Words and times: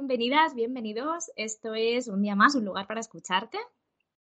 Bienvenidas, 0.00 0.54
bienvenidos. 0.54 1.30
Esto 1.36 1.74
es 1.74 2.08
un 2.08 2.22
día 2.22 2.34
más, 2.34 2.54
un 2.54 2.64
lugar 2.64 2.86
para 2.86 3.00
escucharte. 3.00 3.58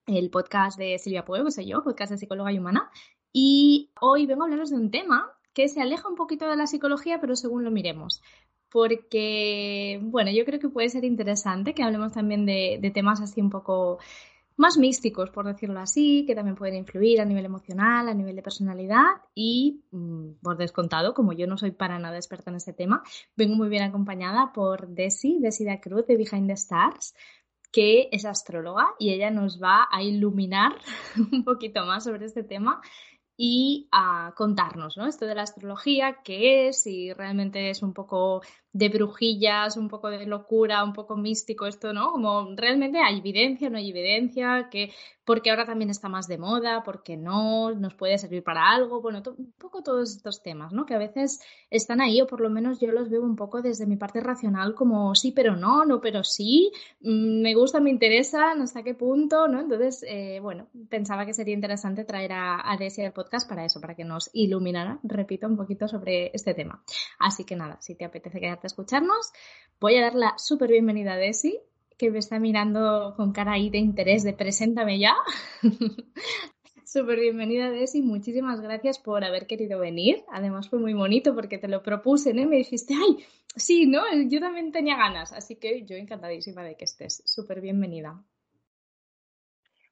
El 0.05 0.29
podcast 0.29 0.77
de 0.77 0.99
Silvia 0.99 1.25
Pueblo, 1.25 1.49
soy 1.49 1.65
yo, 1.65 1.83
podcast 1.83 2.11
de 2.11 2.19
psicóloga 2.19 2.53
y 2.53 2.60
humana. 2.60 2.92
Y 3.31 3.89
hoy 3.99 4.28
vengo 4.28 4.44
a 4.44 4.46
hablaros 4.46 4.70
de 4.70 4.75
un 4.75 4.91
tema 4.91 5.31
que 5.51 5.67
se 5.70 5.81
aleja 5.81 6.07
un 6.07 6.13
poquito 6.13 6.47
de 6.47 6.57
la 6.57 6.67
psicología, 6.67 7.20
pero 7.20 7.36
según 7.36 7.63
lo 7.63 7.71
miremos. 7.71 8.21
Porque, 8.70 9.99
bueno, 10.04 10.29
yo 10.29 10.46
creo 10.46 10.59
que 10.59 10.69
puede 10.69 10.90
ser 10.90 11.05
interesante 11.05 11.74
que 11.74 11.81
hablemos 11.81 12.13
también 12.13 12.46
de, 12.46 12.78
de 12.79 12.92
temas 12.92 13.19
así 13.19 13.42
un 13.42 13.49
poco 13.49 13.97
más 14.58 14.78
místicos, 14.78 15.29
por 15.29 15.46
decirlo 15.46 15.79
así, 15.79 16.26
que 16.26 16.36
también 16.36 16.55
pueden 16.55 16.76
influir 16.76 17.22
a 17.22 17.26
nivel 17.26 17.45
emocional, 17.45 18.08
a 18.08 18.13
nivel 18.13 18.36
de 18.36 18.44
personalidad 18.44 19.05
y, 19.34 19.84
mm, 19.91 20.41
por 20.41 20.58
descontado, 20.58 21.13
como 21.13 21.34
yo 21.34 21.48
no 21.48 21.58
soy 21.58 21.72
para 21.72 21.99
nada 21.99 22.18
experta 22.18 22.52
en 22.52 22.58
este 22.58 22.73
tema, 22.73 23.04
vengo 23.36 23.55
muy 23.55 23.70
bien 23.70 23.84
acompañada 23.84 24.52
por 24.54 24.88
Desi, 24.90 25.40
Desi 25.40 25.66
da 25.66 25.80
Cruz 25.80 26.05
de 26.08 26.18
Behind 26.18 26.48
the 26.48 26.54
Stars, 26.54 27.13
que 27.72 28.10
es 28.12 28.26
astróloga 28.26 28.94
y 29.00 29.12
ella 29.12 29.32
nos 29.32 29.62
va 29.62 29.88
a 29.91 30.04
iluminar 30.04 30.77
un 31.32 31.44
poquito 31.44 31.85
más 31.85 32.04
sobre 32.04 32.26
este 32.26 32.44
tema 32.44 32.82
y 33.35 33.90
a 33.91 34.34
contarnos, 34.35 34.96
¿no? 34.96 35.08
Esto 35.08 35.26
de 35.26 35.35
la 35.35 35.41
astrología, 35.41 36.22
qué 36.24 36.68
es, 36.68 36.84
si 36.84 37.12
realmente 37.13 37.72
es 37.72 37.82
un 37.82 37.94
poco 37.94 38.41
de 38.73 38.90
brujillas, 38.90 39.77
un 39.77 39.88
poco 39.88 40.09
de 40.09 40.26
locura, 40.26 40.84
un 40.84 40.94
poco 40.94 41.16
místico 41.16 41.68
esto, 41.68 41.94
¿no? 41.94 42.12
Como 42.12 42.55
realmente 42.55 42.99
hay 42.99 43.20
evidencia, 43.20 43.70
no 43.70 43.77
hay 43.77 43.91
evidencia, 43.91 44.68
que 44.72 44.91
porque 45.26 45.52
ahora 45.52 45.66
también 45.66 45.90
está 45.90 46.09
más 46.09 46.27
de 46.27 46.38
moda, 46.38 46.84
porque 46.84 47.16
no, 47.16 47.72
nos 47.72 47.94
puede 47.94 48.18
servir 48.18 48.44
para 48.44 48.70
algo, 48.72 48.99
bueno, 49.02 49.22
un 49.38 49.54
poco 49.58 49.84
todos 49.84 50.16
estos 50.18 50.41
temas, 50.41 50.73
¿no? 50.73 50.86
Que 50.86 50.96
a 50.96 50.98
veces 50.98 51.40
están 51.70 52.02
ahí 52.02 52.20
o 52.20 52.27
por 52.27 52.41
lo 52.41 52.49
menos 52.49 52.80
yo 52.80 52.91
los 52.91 53.09
veo 53.09 53.22
un 53.22 53.36
poco 53.36 53.62
desde 53.62 53.86
mi 53.86 53.96
parte 53.96 54.20
racional 54.20 54.74
como 54.76 55.16
sí, 55.16 55.32
pero 55.32 55.55
no, 55.55 55.85
no, 55.85 56.02
pero 56.02 56.24
sí, 56.24 56.71
mm, 57.02 57.41
me 57.41 57.54
gusta, 57.54 57.80
me 57.80 57.91
interesa, 57.91 58.51
hasta 58.51 58.84
qué 58.84 58.96
punto, 58.96 59.48
¿no? 59.48 59.62
Entonces, 59.62 60.04
eh, 60.07 60.40
bueno, 60.41 60.68
pensaba 60.90 61.26
que 61.26 61.34
sería 61.34 61.54
interesante 61.54 62.04
traer 62.05 62.34
a, 62.34 62.71
a 62.71 62.76
Desia 62.76 63.04
del 63.04 63.13
podcast 63.13 63.48
para 63.48 63.63
eso, 63.63 63.79
para 63.79 63.96
que 63.96 64.03
nos 64.03 64.29
iluminara, 64.33 64.99
repito, 65.03 65.47
un 65.47 65.57
poquito 65.57 65.88
sobre 65.88 66.31
este 66.33 66.53
tema. 66.53 66.83
Así 67.19 67.45
que 67.45 67.55
nada, 67.55 67.77
si 67.81 67.95
te 67.95 68.05
apetece 68.05 68.39
quedarte 68.39 68.62
escucharnos. 68.67 69.31
Voy 69.80 69.95
a 69.97 70.02
dar 70.02 70.16
la 70.16 70.38
súper 70.38 70.72
bienvenida 70.72 71.14
a 71.14 71.17
Desi, 71.17 71.59
que 71.97 72.11
me 72.11 72.19
está 72.19 72.39
mirando 72.39 73.14
con 73.16 73.33
cara 73.33 73.53
ahí 73.53 73.69
de 73.69 73.78
interés 73.78 74.23
de 74.23 74.33
preséntame 74.33 75.00
ya. 75.00 75.16
súper 76.86 77.19
bienvenida 77.19 77.72
Desi, 77.72 78.02
muchísimas 78.02 78.61
gracias 78.61 79.00
por 79.00 79.23
haber 79.23 79.47
querido 79.47 79.80
venir. 79.80 80.23
Además 80.31 80.69
fue 80.69 80.80
muy 80.80 80.94
bonito 80.94 81.34
porque 81.34 81.58
te 81.58 81.67
lo 81.67 81.81
propuse, 81.81 82.34
¿no? 82.34 82.47
Me 82.47 82.58
dijiste, 82.58 82.94
ay, 82.94 83.25
sí, 83.56 83.86
¿no? 83.86 84.03
Yo 84.30 84.39
también 84.39 84.72
tenía 84.72 84.95
ganas, 84.95 85.34
así 85.34 85.56
que 85.56 85.86
yo 85.86 85.95
encantadísima 85.95 86.64
de 86.64 86.75
que 86.75 86.86
estés. 86.86 87.23
Súper 87.25 87.61
bienvenida. 87.61 88.23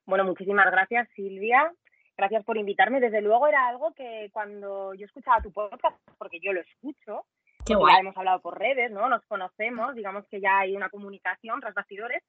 Bueno, 0.06 0.24
muchísimas 0.24 0.70
gracias 0.70 1.08
Silvia. 1.14 1.72
Gracias 2.16 2.44
por 2.44 2.56
invitarme. 2.56 3.00
Desde 3.00 3.20
luego 3.20 3.46
era 3.46 3.68
algo 3.68 3.92
que 3.94 4.28
cuando 4.32 4.94
yo 4.94 5.06
escuchaba 5.06 5.42
tu 5.42 5.52
podcast, 5.52 5.96
porque 6.18 6.38
yo 6.40 6.52
lo 6.52 6.60
escucho, 6.60 7.26
ya 7.66 7.98
hemos 8.00 8.16
hablado 8.16 8.40
por 8.40 8.58
redes, 8.58 8.90
¿no? 8.90 9.08
Nos 9.08 9.24
conocemos, 9.26 9.94
digamos 9.94 10.26
que 10.28 10.40
ya 10.40 10.58
hay 10.58 10.76
una 10.76 10.90
comunicación 10.90 11.60
tras 11.60 11.74
bastidores, 11.74 12.22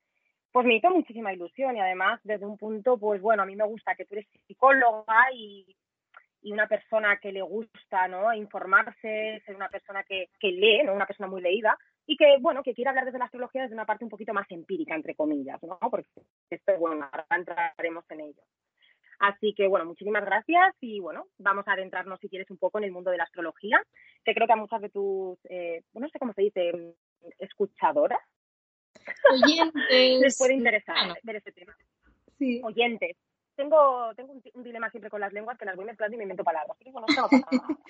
pues 0.51 0.65
me 0.65 0.75
hizo 0.75 0.89
muchísima 0.91 1.33
ilusión 1.33 1.75
y 1.75 1.81
además 1.81 2.19
desde 2.23 2.45
un 2.45 2.57
punto, 2.57 2.97
pues 2.97 3.21
bueno, 3.21 3.43
a 3.43 3.45
mí 3.45 3.55
me 3.55 3.65
gusta 3.65 3.95
que 3.95 4.05
tú 4.05 4.15
eres 4.15 4.27
psicóloga 4.45 5.31
y, 5.33 5.75
y 6.43 6.51
una 6.51 6.67
persona 6.67 7.17
que 7.17 7.31
le 7.31 7.41
gusta, 7.41 8.07
¿no? 8.07 8.33
Informarse, 8.33 9.41
ser 9.45 9.55
una 9.55 9.69
persona 9.69 10.03
que, 10.03 10.29
que 10.39 10.51
lee, 10.51 10.83
¿no? 10.83 10.93
Una 10.93 11.07
persona 11.07 11.27
muy 11.27 11.41
leída 11.41 11.75
y 12.05 12.17
que, 12.17 12.37
bueno, 12.39 12.61
que 12.63 12.73
quiere 12.73 12.89
hablar 12.89 13.05
desde 13.05 13.17
la 13.17 13.25
astrología 13.25 13.63
desde 13.63 13.75
una 13.75 13.85
parte 13.85 14.03
un 14.03 14.09
poquito 14.09 14.33
más 14.33 14.45
empírica, 14.51 14.93
entre 14.93 15.15
comillas, 15.15 15.61
¿no? 15.63 15.79
Porque 15.89 16.07
esto, 16.49 16.77
bueno, 16.77 17.09
ahora 17.11 17.25
entraremos 17.31 18.05
en 18.11 18.21
ello. 18.21 18.43
Así 19.19 19.53
que, 19.53 19.67
bueno, 19.67 19.85
muchísimas 19.85 20.25
gracias 20.25 20.75
y, 20.81 20.99
bueno, 20.99 21.27
vamos 21.37 21.67
a 21.67 21.73
adentrarnos, 21.73 22.19
si 22.19 22.29
quieres, 22.29 22.49
un 22.49 22.57
poco 22.57 22.77
en 22.77 22.85
el 22.85 22.91
mundo 22.91 23.11
de 23.11 23.17
la 23.17 23.23
astrología, 23.23 23.81
que 24.23 24.33
creo 24.33 24.47
que 24.47 24.53
a 24.53 24.57
muchas 24.57 24.81
de 24.81 24.89
tus, 24.89 25.37
eh, 25.49 25.83
bueno, 25.93 26.07
no 26.07 26.11
sé 26.11 26.19
cómo 26.19 26.33
se 26.33 26.41
dice, 26.41 26.95
escuchadoras, 27.39 28.19
oyentes, 29.31 29.73
les 30.21 30.37
puede 30.37 30.53
interesar 30.53 30.95
ver 31.23 31.35
este 31.37 31.51
tema. 31.51 31.75
Sí. 32.37 32.61
Oyentes, 32.63 33.17
tengo, 33.55 34.13
tengo 34.15 34.33
un, 34.53 34.63
dilema 34.63 34.89
siempre 34.89 35.09
con 35.09 35.21
las 35.21 35.33
lenguas 35.33 35.57
que 35.57 35.65
las 35.65 35.75
voy 35.75 35.85
mezclando 35.85 36.15
y 36.15 36.17
me 36.17 36.23
invento 36.23 36.43
palabras. 36.43 36.77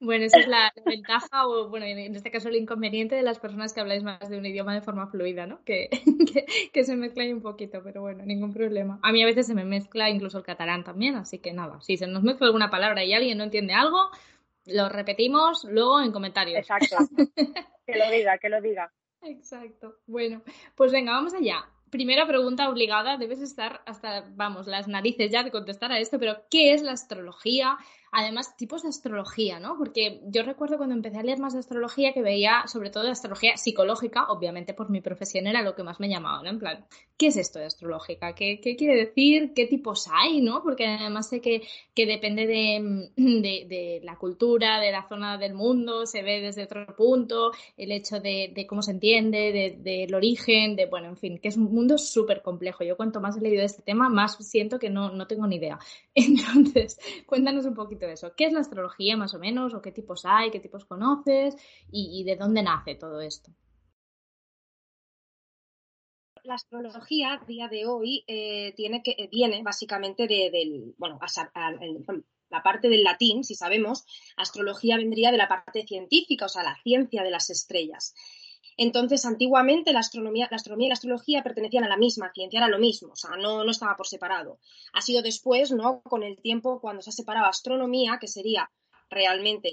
bueno, 0.00 0.24
esa 0.24 0.38
es 0.38 0.48
la, 0.48 0.72
ventaja 0.84 1.46
o, 1.46 1.68
bueno, 1.68 1.86
en 1.86 2.14
este 2.14 2.30
caso 2.30 2.48
el 2.48 2.56
inconveniente 2.56 3.14
de 3.14 3.22
las 3.22 3.38
personas 3.38 3.72
que 3.72 3.80
habláis 3.80 4.02
más 4.02 4.28
de 4.28 4.38
un 4.38 4.46
idioma 4.46 4.74
de 4.74 4.80
forma 4.80 5.06
fluida, 5.08 5.46
¿no? 5.46 5.62
Que, 5.64 5.90
que, 6.72 6.84
se 6.84 6.96
mezcla 6.96 7.24
un 7.24 7.42
poquito, 7.42 7.82
pero 7.82 8.00
bueno, 8.00 8.24
ningún 8.24 8.52
problema. 8.52 8.98
A 9.02 9.12
mí 9.12 9.22
a 9.22 9.26
veces 9.26 9.46
se 9.46 9.54
me 9.54 9.64
mezcla 9.64 10.08
incluso 10.08 10.38
el 10.38 10.44
catalán 10.44 10.84
también, 10.84 11.16
así 11.16 11.38
que 11.38 11.52
nada, 11.52 11.80
si 11.80 11.96
se 11.96 12.06
nos 12.06 12.22
mezcla 12.22 12.46
alguna 12.46 12.70
palabra 12.70 13.04
y 13.04 13.12
alguien 13.12 13.38
no 13.38 13.44
entiende 13.44 13.74
algo, 13.74 14.10
lo 14.66 14.88
repetimos 14.88 15.64
luego 15.64 16.00
en 16.00 16.12
comentarios. 16.12 16.58
Exacto. 16.58 16.96
que 17.86 17.96
lo 17.96 18.10
diga, 18.10 18.38
que 18.38 18.48
lo 18.48 18.60
diga. 18.60 18.92
Exacto. 19.22 19.98
Bueno, 20.06 20.42
pues 20.74 20.90
venga, 20.90 21.12
vamos 21.12 21.34
allá 21.34 21.64
primera 21.92 22.26
pregunta 22.26 22.70
obligada, 22.70 23.18
debes 23.18 23.42
estar 23.42 23.82
hasta, 23.84 24.24
vamos, 24.30 24.66
las 24.66 24.88
narices 24.88 25.30
ya 25.30 25.44
de 25.44 25.50
contestar 25.50 25.92
a 25.92 25.98
esto, 25.98 26.18
pero 26.18 26.42
¿qué 26.50 26.72
es 26.72 26.82
la 26.82 26.92
astrología? 26.92 27.76
Además 28.12 28.56
tipos 28.56 28.82
de 28.82 28.90
astrología, 28.90 29.58
¿no? 29.58 29.76
Porque 29.78 30.20
yo 30.26 30.42
recuerdo 30.42 30.76
cuando 30.76 30.94
empecé 30.94 31.18
a 31.18 31.22
leer 31.22 31.38
más 31.38 31.54
de 31.54 31.60
astrología 31.60 32.12
que 32.12 32.20
veía 32.20 32.64
sobre 32.66 32.90
todo 32.90 33.04
de 33.04 33.10
astrología 33.10 33.56
psicológica, 33.56 34.26
obviamente 34.28 34.74
por 34.74 34.90
mi 34.90 35.00
profesión 35.00 35.46
era 35.46 35.62
lo 35.62 35.74
que 35.74 35.82
más 35.82 35.98
me 35.98 36.10
llamaba, 36.10 36.42
¿no? 36.42 36.50
En 36.50 36.58
plan, 36.58 36.84
¿qué 37.16 37.28
es 37.28 37.38
esto 37.38 37.58
de 37.58 37.64
astrológica? 37.64 38.34
¿Qué, 38.34 38.60
quiere 38.60 38.96
decir? 38.96 39.52
¿Qué 39.54 39.66
tipos 39.66 40.08
hay, 40.12 40.42
¿no? 40.42 40.62
Porque 40.62 40.86
además 40.86 41.30
sé 41.30 41.40
que, 41.40 41.62
que 41.94 42.04
depende 42.04 42.46
de, 42.46 43.10
de, 43.16 44.00
la 44.04 44.16
cultura, 44.18 44.78
de 44.78 44.92
la 44.92 45.08
zona 45.08 45.38
del 45.38 45.54
mundo, 45.54 46.04
se 46.04 46.22
ve 46.22 46.40
desde 46.40 46.64
otro 46.64 46.84
punto, 46.94 47.52
el 47.78 47.92
hecho 47.92 48.20
de, 48.20 48.52
de 48.54 48.66
cómo 48.66 48.82
se 48.82 48.90
entiende, 48.90 49.78
del 49.82 50.14
origen, 50.14 50.76
de, 50.76 50.84
bueno, 50.84 51.08
en 51.08 51.16
fin, 51.16 51.38
que 51.38 51.48
es 51.48 51.56
un 51.56 51.72
mundo 51.72 51.96
súper 51.96 52.42
complejo. 52.42 52.84
Yo 52.84 52.96
cuanto 52.96 53.22
más 53.22 53.38
he 53.38 53.40
leído 53.40 53.60
de 53.60 53.66
este 53.66 53.82
tema, 53.82 54.10
más 54.10 54.36
siento 54.44 54.78
que 54.78 54.90
no, 54.90 55.10
no 55.10 55.26
tengo 55.26 55.46
ni 55.46 55.56
idea. 55.56 55.78
Entonces, 56.14 56.98
cuéntanos 57.26 57.64
un 57.64 57.74
poquito 57.74 58.06
eso. 58.06 58.34
¿Qué 58.36 58.44
es 58.44 58.52
la 58.52 58.60
astrología 58.60 59.16
más 59.16 59.34
o 59.34 59.38
menos? 59.38 59.72
¿O 59.72 59.80
qué 59.80 59.92
tipos 59.92 60.24
hay? 60.26 60.50
¿Qué 60.50 60.60
tipos 60.60 60.84
conoces? 60.84 61.56
¿Y, 61.90 62.22
de 62.24 62.36
dónde 62.36 62.62
nace 62.62 62.96
todo 62.96 63.20
esto? 63.20 63.50
La 66.44 66.54
astrología 66.54 67.34
a 67.34 67.44
día 67.46 67.68
de 67.68 67.86
hoy 67.86 68.24
eh, 68.26 68.74
tiene 68.76 69.02
que, 69.02 69.28
viene 69.30 69.62
básicamente 69.62 70.26
de, 70.26 70.50
del, 70.50 70.94
bueno, 70.98 71.18
la 72.50 72.62
parte 72.62 72.88
del 72.88 73.04
latín, 73.04 73.44
si 73.44 73.54
sabemos, 73.54 74.04
astrología 74.36 74.96
vendría 74.96 75.30
de 75.30 75.38
la 75.38 75.48
parte 75.48 75.86
científica, 75.86 76.46
o 76.46 76.48
sea, 76.48 76.64
la 76.64 76.76
ciencia 76.82 77.22
de 77.22 77.30
las 77.30 77.48
estrellas. 77.48 78.14
Entonces, 78.82 79.24
antiguamente 79.24 79.92
la 79.92 80.00
astronomía, 80.00 80.48
la 80.50 80.56
astronomía 80.56 80.86
y 80.86 80.88
la 80.88 80.94
astrología 80.94 81.44
pertenecían 81.44 81.84
a 81.84 81.88
la 81.88 81.96
misma 81.96 82.32
ciencia, 82.32 82.58
era 82.58 82.66
lo 82.66 82.80
mismo, 82.80 83.12
o 83.12 83.16
sea, 83.16 83.36
no, 83.36 83.62
no 83.62 83.70
estaba 83.70 83.94
por 83.94 84.08
separado. 84.08 84.58
Ha 84.92 85.00
sido 85.00 85.22
después, 85.22 85.70
¿no? 85.70 86.02
Con 86.02 86.24
el 86.24 86.40
tiempo, 86.40 86.80
cuando 86.80 87.00
se 87.00 87.10
ha 87.10 87.12
separado 87.12 87.46
astronomía, 87.46 88.18
que 88.20 88.26
sería 88.26 88.68
realmente 89.08 89.68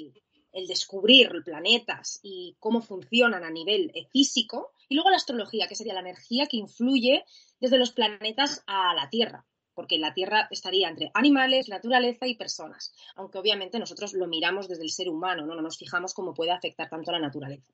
el, 0.51 0.67
descubrir 0.67 1.31
planetas 1.43 2.19
y 2.21 2.55
cómo 2.59 2.81
funcionan 2.81 3.43
a 3.43 3.49
nivel 3.49 3.91
eh, 3.95 4.05
físico, 4.11 4.73
y 4.87 4.93
luego 4.93 5.09
la 5.09 5.15
astrología, 5.15 5.67
que 5.67 5.73
sería 5.73 5.95
la 5.95 6.01
energía 6.01 6.45
que 6.45 6.57
influye 6.57 7.23
desde 7.59 7.79
los 7.79 7.91
planetas 7.91 8.63
a 8.67 8.93
la 8.93 9.09
Tierra, 9.09 9.43
porque 9.73 9.97
la 9.97 10.13
Tierra 10.13 10.47
estaría 10.51 10.87
entre 10.87 11.09
animales, 11.15 11.67
naturaleza 11.67 12.27
y 12.27 12.35
personas, 12.35 12.93
aunque 13.15 13.39
obviamente 13.39 13.79
nosotros 13.79 14.13
lo 14.13 14.27
miramos 14.27 14.67
desde 14.67 14.83
el 14.83 14.91
ser 14.91 15.09
humano, 15.09 15.47
no, 15.47 15.55
no 15.55 15.63
nos 15.63 15.79
fijamos 15.79 16.13
cómo 16.13 16.35
puede 16.35 16.51
afectar 16.51 16.87
tanto 16.87 17.09
a 17.09 17.13
la 17.13 17.19
naturaleza. 17.19 17.73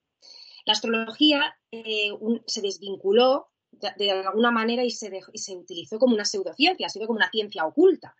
La 0.65 0.73
astrología 0.73 1.55
eh, 1.71 2.11
se 2.45 2.61
desvinculó 2.61 3.47
de, 3.71 4.11
alguna 4.11 4.51
manera 4.51 4.83
y 4.83 4.91
se, 4.91 5.11
se 5.33 5.55
utilizó 5.55 5.99
como 5.99 6.15
una 6.15 6.25
pseudociencia, 6.25 6.89
se 6.89 6.99
ve 6.99 7.07
como 7.07 7.17
una 7.17 7.29
ciencia 7.29 7.65
oculta. 7.65 8.15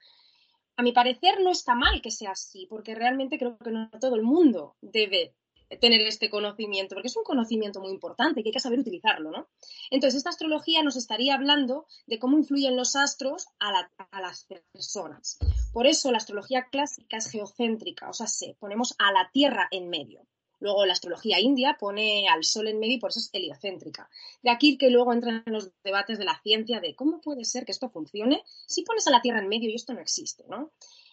A 0.77 0.83
mi 0.83 0.91
parecer 0.91 1.39
no 1.41 1.51
está 1.51 1.73
mal 1.75 2.01
que 2.01 2.11
sea 2.11 2.31
así, 2.31 2.67
porque 2.69 2.95
realmente 2.95 3.37
creo 3.37 3.57
que 3.57 3.71
no 3.71 3.89
todo 3.99 4.15
el 4.15 4.23
mundo 4.23 4.75
debe 4.81 5.35
tener 5.79 6.01
este 6.01 6.29
conocimiento, 6.29 6.95
porque 6.95 7.07
es 7.07 7.17
un 7.17 7.23
conocimiento 7.23 7.79
muy 7.81 7.89
importante 7.89 8.43
que 8.43 8.49
hay 8.49 8.53
que 8.53 8.59
saber 8.59 8.79
utilizarlo, 8.79 9.31
¿no? 9.31 9.47
Entonces, 9.89 10.17
esta 10.17 10.29
astrología 10.29 10.83
nos 10.83 10.95
estaría 10.95 11.33
hablando 11.33 11.87
de 12.05 12.19
cómo 12.19 12.37
influyen 12.37 12.75
los 12.75 12.95
astros 12.95 13.47
a, 13.59 13.89
a 14.11 14.21
las 14.21 14.45
personas. 14.45 15.39
Por 15.73 15.87
eso 15.87 16.11
la 16.11 16.17
astrología 16.17 16.67
clásica 16.69 17.17
es 17.17 17.31
geocéntrica, 17.31 18.09
o 18.09 18.13
sea, 18.13 18.27
se 18.27 18.55
ponemos 18.59 18.95
a 18.99 19.11
la 19.11 19.29
Tierra 19.31 19.67
en 19.71 19.89
medio. 19.89 20.27
Luego 20.65 20.83
la 20.87 20.93
astrología 20.93 21.39
india 21.39 21.77
pone 21.79 22.27
al 22.27 22.43
sol 22.43 22.67
en 22.67 22.79
medio 22.79 22.95
y 22.95 22.99
por 22.99 23.11
eso 23.11 23.19
es 23.19 23.29
heliocéntrica. 23.33 24.09
De 24.41 24.49
aquí 24.49 24.79
que 24.79 24.89
luego 24.89 25.13
entran 25.13 25.43
los 25.45 25.69
debates 25.83 26.17
de 26.17 26.25
la 26.25 26.41
ciencia 26.41 26.79
de 26.79 26.95
cómo 26.95 27.21
puede 27.21 27.45
ser 27.45 27.65
que 27.65 27.71
esto 27.71 27.91
funcione 27.91 28.41
si 28.65 28.81
pones 28.81 29.05
a 29.05 29.11
la 29.11 29.21
Tierra 29.21 29.41
en 29.41 29.47
medio 29.47 29.69
y 29.69 29.75
esto 29.75 29.93
no 29.93 29.99
existe, 29.99 30.43
¿no? 30.49 30.71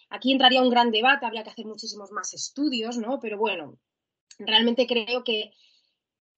Aquí 0.09 0.31
entraría 0.31 0.63
un 0.63 0.71
gran 0.71 0.89
debate, 0.89 1.27
habría 1.27 1.43
que 1.43 1.51
hacer 1.51 1.67
muchísimos 1.67 2.11
más 2.11 2.33
estudios, 2.33 2.97
¿no? 2.97 3.19
Pero 3.19 3.37
bueno, 3.37 3.77
realmente 4.39 4.87
creo 4.87 5.23
que 5.23 5.51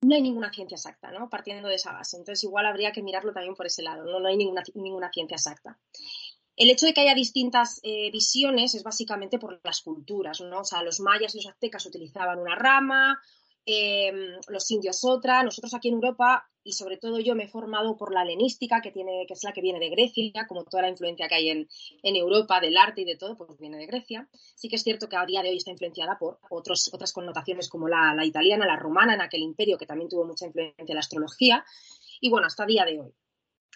no 0.01 0.13
hay 0.13 0.21
ninguna 0.21 0.51
ciencia 0.51 0.75
exacta, 0.75 1.09
¿no? 1.11 1.29
Partiendo 1.29 1.69
de 1.69 1.75
esa 1.75 1.93
base. 1.93 2.17
Entonces, 2.17 2.43
igual 2.43 2.65
habría 2.65 2.91
que 2.91 3.01
mirarlo 3.01 3.31
también 3.31 3.55
por 3.55 3.65
ese 3.65 3.81
lado, 3.81 4.03
no, 4.03 4.19
no 4.19 4.27
hay 4.27 4.35
ninguna, 4.35 4.61
ninguna 4.73 5.09
ciencia 5.09 5.35
exacta. 5.35 5.79
El 6.55 6.69
hecho 6.69 6.85
de 6.85 6.93
que 6.93 7.01
haya 7.01 7.13
distintas 7.13 7.81
eh, 7.83 8.09
visiones 8.11 8.75
es 8.75 8.83
básicamente 8.83 9.39
por 9.39 9.59
las 9.63 9.81
culturas, 9.81 10.39
¿no? 10.39 10.61
O 10.61 10.63
sea, 10.63 10.83
los 10.83 11.01
mayas 11.01 11.35
y 11.35 11.39
los 11.39 11.47
aztecas 11.47 11.85
utilizaban 11.85 12.39
una 12.39 12.55
rama, 12.55 13.21
em, 13.65 14.39
los 14.47 14.71
indios 14.71 15.03
otra. 15.03 15.43
Nosotros 15.43 15.73
aquí 15.73 15.89
en 15.89 15.95
Europa, 15.95 16.49
y 16.63 16.71
sobre 16.71 16.95
todo 16.97 17.19
yo 17.19 17.35
me 17.35 17.43
he 17.43 17.47
formado 17.49 17.97
por 17.97 18.13
la 18.13 18.23
helenística, 18.23 18.79
que, 18.81 18.91
tiene, 18.91 19.25
que 19.27 19.33
es 19.33 19.43
la 19.43 19.51
que 19.51 19.61
viene 19.61 19.79
de 19.79 19.89
Grecia, 19.89 20.47
como 20.47 20.63
toda 20.63 20.83
la 20.83 20.89
influencia 20.89 21.27
que 21.27 21.35
hay 21.35 21.49
en, 21.49 21.67
Europa 22.03 22.61
del 22.61 22.77
arte 22.77 23.01
y 23.01 23.05
de 23.05 23.17
todo, 23.17 23.35
pues 23.35 23.59
viene 23.59 23.77
de 23.77 23.87
Grecia. 23.87 24.29
Sí 24.55 24.69
que 24.69 24.77
es 24.77 24.83
cierto 24.83 25.09
que 25.09 25.17
a 25.17 25.25
día 25.25 25.41
de 25.41 25.49
hoy 25.49 25.57
está 25.57 25.71
influenciada 25.71 26.17
por 26.17 26.39
otros, 26.49 26.89
otras 26.93 27.11
connotaciones 27.11 27.67
como 27.67 27.89
la, 27.89 28.15
italiana, 28.23 28.65
la 28.65 28.77
romana, 28.77 29.15
en 29.15 29.21
aquel 29.21 29.41
imperio 29.41 29.77
que 29.77 29.85
también 29.85 30.09
tuvo 30.09 30.23
mucha 30.25 30.45
influencia 30.45 30.85
en 30.87 30.93
la 30.93 31.01
astrología. 31.01 31.65
Y 32.21 32.29
bueno, 32.29 32.47
hasta 32.47 32.65
día 32.65 32.85
de 32.85 33.01
hoy. 33.01 33.13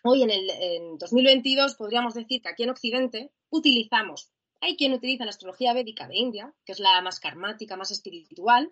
Hoy 0.04 0.24
en 0.24 0.30
el 0.30 0.98
2022 0.98 1.76
podríamos 1.76 2.14
decir 2.14 2.42
que 2.42 2.48
aquí 2.48 2.64
en 2.64 2.70
Occidente 2.70 3.32
utilizamos, 3.50 4.32
hay 4.62 4.78
quien 4.78 4.94
utiliza 4.94 5.26
la 5.26 5.32
astrología 5.32 5.74
védica 5.74 6.08
de 6.08 6.16
India, 6.16 6.54
que 6.66 6.72
es 6.72 6.80
la 6.80 7.02
más 7.02 7.20
karmática, 7.20 7.76
más 7.76 7.92
espiritual, 7.92 8.72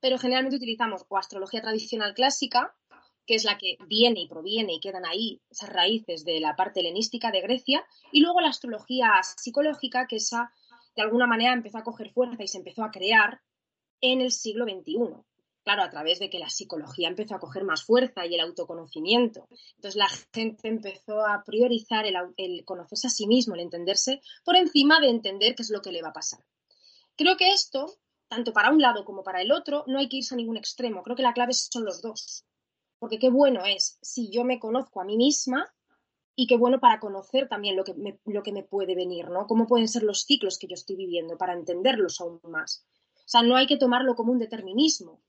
pero 0.00 0.18
generalmente 0.18 0.56
utilizamos 0.56 1.06
o 1.08 1.16
astrología 1.16 1.62
tradicional 1.62 2.12
clásica, 2.12 2.76
que 3.26 3.34
es 3.34 3.44
la 3.44 3.56
que 3.56 3.78
viene 3.86 4.20
y 4.20 4.28
proviene 4.28 4.74
y 4.74 4.80
quedan 4.80 5.06
ahí 5.06 5.40
esas 5.50 5.70
raíces 5.70 6.26
de 6.26 6.38
la 6.38 6.54
parte 6.54 6.80
helenística 6.80 7.30
de 7.30 7.40
Grecia, 7.40 7.84
y 8.12 8.20
luego 8.20 8.42
la 8.42 8.48
astrología 8.48 9.10
psicológica, 9.22 10.06
que 10.06 10.16
esa 10.16 10.52
de 10.94 11.02
alguna 11.02 11.26
manera 11.26 11.54
empezó 11.54 11.78
a 11.78 11.82
coger 11.82 12.10
fuerza 12.12 12.42
y 12.42 12.48
se 12.48 12.58
empezó 12.58 12.84
a 12.84 12.90
crear 12.90 13.40
en 14.02 14.20
el 14.20 14.32
siglo 14.32 14.66
XXI 14.66 15.27
claro, 15.68 15.82
a 15.82 15.90
través 15.90 16.18
de 16.18 16.30
que 16.30 16.38
la 16.38 16.48
psicología 16.48 17.08
empezó 17.08 17.34
a 17.34 17.40
coger 17.40 17.62
más 17.62 17.84
fuerza 17.84 18.24
y 18.24 18.34
el 18.34 18.40
autoconocimiento. 18.40 19.48
Entonces 19.74 19.96
la 19.96 20.08
gente 20.32 20.66
empezó 20.66 21.26
a 21.26 21.44
priorizar 21.44 22.06
el, 22.06 22.64
conocerse 22.64 23.08
a 23.08 23.10
sí 23.10 23.26
mismo, 23.26 23.54
el 23.54 23.60
entenderse 23.60 24.22
por 24.46 24.56
encima 24.56 24.98
de 24.98 25.10
entender 25.10 25.54
qué 25.54 25.60
es 25.62 25.68
lo 25.68 25.82
que 25.82 25.92
le 25.92 26.00
va 26.00 26.08
a 26.08 26.14
pasar. 26.14 26.40
Creo 27.16 27.36
que 27.36 27.52
esto, 27.52 27.98
tanto 28.28 28.54
para 28.54 28.70
un 28.70 28.80
lado 28.80 29.04
como 29.04 29.22
para 29.22 29.42
el 29.42 29.52
otro, 29.52 29.84
no 29.88 29.98
hay 29.98 30.08
que 30.08 30.16
irse 30.16 30.34
a 30.34 30.38
ningún 30.38 30.56
extremo. 30.56 31.02
Creo 31.02 31.16
que 31.16 31.22
la 31.22 31.34
clave 31.34 31.52
son 31.52 31.84
los 31.84 32.00
dos. 32.00 32.46
Porque 32.98 33.18
qué 33.18 33.28
bueno 33.28 33.66
es 33.66 33.98
si 34.00 34.30
yo 34.30 34.44
me 34.44 34.58
conozco 34.58 35.02
a 35.02 35.04
mí 35.04 35.18
misma 35.18 35.70
y 36.34 36.46
qué 36.46 36.56
bueno 36.56 36.80
para 36.80 36.98
conocer 36.98 37.46
también 37.46 37.76
lo 37.76 37.84
que 37.84 37.92
me, 37.92 38.18
lo 38.24 38.42
que 38.42 38.52
me 38.52 38.62
puede 38.62 38.94
venir, 38.94 39.28
¿no? 39.28 39.46
Cómo 39.46 39.66
pueden 39.66 39.88
ser 39.88 40.02
los 40.02 40.22
ciclos 40.22 40.58
que 40.58 40.66
yo 40.66 40.74
estoy 40.74 40.96
viviendo 40.96 41.36
para 41.36 41.52
entenderlos 41.52 42.22
aún 42.22 42.40
más. 42.44 42.86
O 43.16 43.30
sea, 43.30 43.42
no 43.42 43.54
hay 43.54 43.66
que 43.66 43.76
tomarlo 43.76 44.14
como 44.14 44.32
un 44.32 44.38
determinismo, 44.38 45.20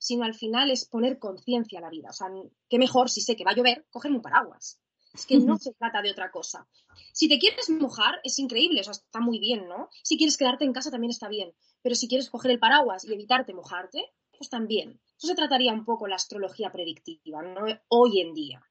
sino 0.00 0.24
al 0.24 0.34
final 0.34 0.70
es 0.70 0.86
poner 0.86 1.18
conciencia 1.18 1.78
a 1.78 1.82
la 1.82 1.90
vida. 1.90 2.08
O 2.08 2.12
sea, 2.12 2.28
qué 2.68 2.78
mejor 2.78 3.10
si 3.10 3.20
sé 3.20 3.36
que 3.36 3.44
va 3.44 3.50
a 3.52 3.54
llover, 3.54 3.86
cogerme 3.90 4.16
un 4.16 4.22
paraguas. 4.22 4.80
Es 5.12 5.26
que 5.26 5.38
no 5.38 5.58
se 5.58 5.72
trata 5.74 6.00
de 6.02 6.10
otra 6.10 6.30
cosa. 6.30 6.66
Si 7.12 7.28
te 7.28 7.38
quieres 7.38 7.68
mojar, 7.68 8.20
es 8.24 8.38
increíble, 8.38 8.80
o 8.80 8.84
sea, 8.84 8.92
está 8.92 9.20
muy 9.20 9.38
bien, 9.38 9.68
¿no? 9.68 9.88
Si 10.02 10.16
quieres 10.16 10.36
quedarte 10.36 10.64
en 10.64 10.72
casa, 10.72 10.90
también 10.90 11.10
está 11.10 11.28
bien. 11.28 11.52
Pero 11.82 11.94
si 11.94 12.08
quieres 12.08 12.30
coger 12.30 12.52
el 12.52 12.60
paraguas 12.60 13.04
y 13.04 13.12
evitarte 13.12 13.52
mojarte, 13.52 14.12
pues 14.38 14.48
también. 14.48 15.00
Eso 15.18 15.26
se 15.26 15.34
trataría 15.34 15.72
un 15.72 15.84
poco 15.84 16.06
la 16.06 16.16
astrología 16.16 16.72
predictiva, 16.72 17.42
¿no? 17.42 17.66
Hoy 17.88 18.20
en 18.20 18.32
día. 18.32 18.64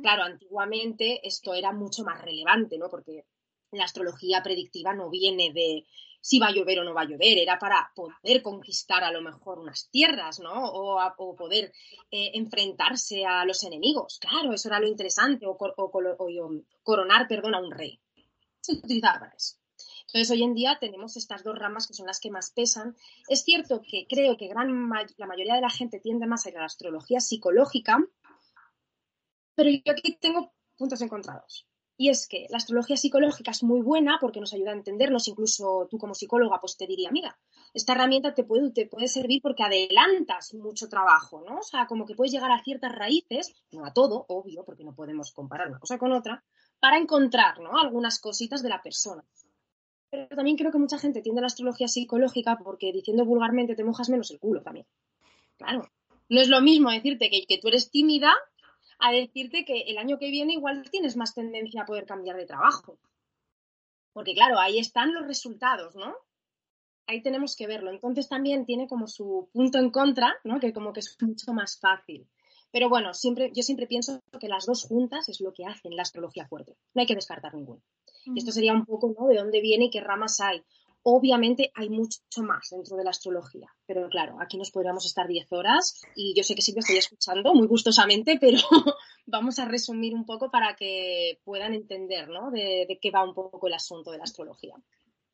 Claro, 0.00 0.22
antiguamente 0.22 1.26
esto 1.26 1.52
era 1.52 1.70
mucho 1.70 2.02
más 2.02 2.22
relevante, 2.22 2.78
¿no? 2.78 2.88
Porque 2.88 3.26
la 3.72 3.84
astrología 3.84 4.42
predictiva 4.42 4.94
no 4.94 5.10
viene 5.10 5.52
de 5.52 5.86
si 6.26 6.40
va 6.40 6.48
a 6.48 6.52
llover 6.52 6.80
o 6.80 6.84
no 6.84 6.92
va 6.92 7.02
a 7.02 7.04
llover, 7.04 7.38
era 7.38 7.56
para 7.56 7.92
poder 7.94 8.42
conquistar 8.42 9.04
a 9.04 9.12
lo 9.12 9.22
mejor 9.22 9.60
unas 9.60 9.88
tierras, 9.90 10.40
¿no? 10.40 10.52
O, 10.72 11.36
poder 11.36 11.72
eh, 12.10 12.32
enfrentarse 12.34 13.24
a 13.24 13.44
los 13.44 13.62
enemigos. 13.62 14.18
Claro, 14.18 14.52
eso 14.52 14.68
era 14.68 14.80
lo 14.80 14.88
interesante, 14.88 15.46
o, 15.46 15.56
coronar, 16.82 17.28
perdón, 17.28 17.54
a 17.54 17.60
un 17.60 17.70
rey. 17.70 18.00
Se 18.60 18.72
utilizaba 18.72 19.20
para 19.20 19.34
eso. 19.34 19.54
Entonces, 20.06 20.30
hoy 20.32 20.42
en 20.42 20.54
día 20.54 20.78
tenemos 20.80 21.16
estas 21.16 21.44
dos 21.44 21.56
ramas 21.56 21.86
que 21.86 21.94
son 21.94 22.06
las 22.06 22.18
que 22.18 22.32
más 22.32 22.50
pesan. 22.50 22.96
Es 23.28 23.44
cierto 23.44 23.82
que 23.82 24.06
creo 24.08 24.36
que 24.36 24.48
gran 24.48 24.90
la 25.18 25.26
mayoría 25.26 25.54
de 25.54 25.60
la 25.60 25.70
gente 25.70 26.00
tiende 26.00 26.26
más 26.26 26.44
a 26.44 26.48
ir 26.48 26.56
a 26.56 26.60
la 26.60 26.66
astrología 26.66 27.20
psicológica, 27.20 27.98
pero 29.54 29.70
yo 29.70 29.92
aquí 29.92 30.18
tengo 30.20 30.52
puntos 30.76 31.00
encontrados. 31.02 31.68
Y 31.98 32.10
es 32.10 32.28
que 32.28 32.46
la 32.50 32.58
astrología 32.58 32.96
psicológica 32.96 33.52
es 33.52 33.62
muy 33.62 33.80
buena 33.80 34.18
porque 34.20 34.38
nos 34.38 34.52
ayuda 34.52 34.72
a 34.72 34.74
entendernos, 34.74 35.28
incluso 35.28 35.88
tú 35.90 35.98
como 35.98 36.14
psicóloga 36.14 36.60
pues 36.60 36.76
te 36.76 36.86
diría, 36.86 37.10
mira, 37.10 37.38
esta 37.72 37.94
herramienta 37.94 38.34
te 38.34 38.44
puede, 38.44 38.70
te 38.70 38.86
puede 38.86 39.08
servir 39.08 39.40
porque 39.40 39.62
adelantas 39.62 40.52
mucho 40.54 40.88
trabajo, 40.90 41.42
¿no? 41.46 41.58
O 41.58 41.62
sea, 41.62 41.86
como 41.86 42.04
que 42.04 42.14
puedes 42.14 42.32
llegar 42.32 42.50
a 42.50 42.62
ciertas 42.62 42.92
raíces, 42.94 43.54
no 43.72 43.86
a 43.86 43.94
todo, 43.94 44.26
obvio, 44.28 44.62
porque 44.64 44.84
no 44.84 44.94
podemos 44.94 45.32
comparar 45.32 45.68
una 45.68 45.78
cosa 45.78 45.96
con 45.96 46.12
otra, 46.12 46.44
para 46.78 46.98
encontrar, 46.98 47.60
¿no? 47.60 47.78
Algunas 47.78 48.20
cositas 48.20 48.62
de 48.62 48.68
la 48.68 48.82
persona. 48.82 49.24
Pero 50.10 50.28
también 50.28 50.56
creo 50.56 50.70
que 50.70 50.78
mucha 50.78 50.98
gente 50.98 51.22
tiende 51.22 51.40
a 51.40 51.42
la 51.42 51.48
astrología 51.48 51.88
psicológica 51.88 52.58
porque 52.62 52.92
diciendo 52.92 53.24
vulgarmente 53.24 53.74
te 53.74 53.84
mojas 53.84 54.10
menos 54.10 54.30
el 54.30 54.38
culo 54.38 54.62
también. 54.62 54.86
Claro. 55.56 55.90
No 56.28 56.40
es 56.40 56.48
lo 56.48 56.60
mismo 56.60 56.90
decirte 56.90 57.30
que, 57.30 57.46
que 57.46 57.58
tú 57.58 57.68
eres 57.68 57.90
tímida 57.90 58.34
a 58.98 59.12
decirte 59.12 59.64
que 59.64 59.82
el 59.82 59.98
año 59.98 60.18
que 60.18 60.30
viene 60.30 60.54
igual 60.54 60.88
tienes 60.90 61.16
más 61.16 61.34
tendencia 61.34 61.82
a 61.82 61.86
poder 61.86 62.06
cambiar 62.06 62.36
de 62.36 62.46
trabajo. 62.46 62.98
Porque 64.12 64.34
claro, 64.34 64.58
ahí 64.58 64.78
están 64.78 65.12
los 65.12 65.26
resultados, 65.26 65.94
¿no? 65.94 66.14
Ahí 67.06 67.22
tenemos 67.22 67.54
que 67.54 67.66
verlo. 67.66 67.90
Entonces 67.90 68.28
también 68.28 68.64
tiene 68.64 68.88
como 68.88 69.06
su 69.06 69.48
punto 69.52 69.78
en 69.78 69.90
contra, 69.90 70.34
¿no? 70.44 70.58
Que 70.58 70.72
como 70.72 70.92
que 70.92 71.00
es 71.00 71.16
mucho 71.20 71.52
más 71.52 71.78
fácil. 71.78 72.26
Pero 72.72 72.88
bueno, 72.88 73.14
siempre, 73.14 73.50
yo 73.54 73.62
siempre 73.62 73.86
pienso 73.86 74.22
que 74.40 74.48
las 74.48 74.66
dos 74.66 74.84
juntas 74.84 75.28
es 75.28 75.40
lo 75.40 75.52
que 75.52 75.64
hacen 75.64 75.94
la 75.94 76.02
astrología 76.02 76.46
fuerte. 76.48 76.76
No 76.94 77.00
hay 77.00 77.06
que 77.06 77.14
descartar 77.14 77.54
ninguno. 77.54 77.82
Y 78.24 78.38
esto 78.38 78.50
sería 78.50 78.72
un 78.72 78.84
poco, 78.84 79.14
¿no? 79.18 79.28
De 79.28 79.36
dónde 79.36 79.60
viene 79.60 79.84
y 79.86 79.90
qué 79.90 80.00
ramas 80.00 80.40
hay. 80.40 80.62
Obviamente 81.08 81.70
hay 81.76 81.88
mucho 81.88 82.18
más 82.42 82.70
dentro 82.72 82.96
de 82.96 83.04
la 83.04 83.10
astrología, 83.10 83.72
pero 83.86 84.08
claro, 84.08 84.38
aquí 84.40 84.58
nos 84.58 84.72
podríamos 84.72 85.06
estar 85.06 85.28
10 85.28 85.52
horas 85.52 86.02
y 86.16 86.34
yo 86.36 86.42
sé 86.42 86.56
que 86.56 86.62
sí 86.62 86.74
que 86.74 86.80
estoy 86.80 86.96
escuchando 86.96 87.54
muy 87.54 87.68
gustosamente, 87.68 88.38
pero 88.40 88.58
vamos 89.24 89.60
a 89.60 89.66
resumir 89.66 90.14
un 90.14 90.26
poco 90.26 90.50
para 90.50 90.74
que 90.74 91.38
puedan 91.44 91.74
entender 91.74 92.28
¿no? 92.28 92.50
de, 92.50 92.98
qué 93.00 93.12
va 93.12 93.22
un 93.22 93.34
poco 93.34 93.68
el 93.68 93.74
asunto 93.74 94.10
de 94.10 94.18
la 94.18 94.24
astrología. 94.24 94.74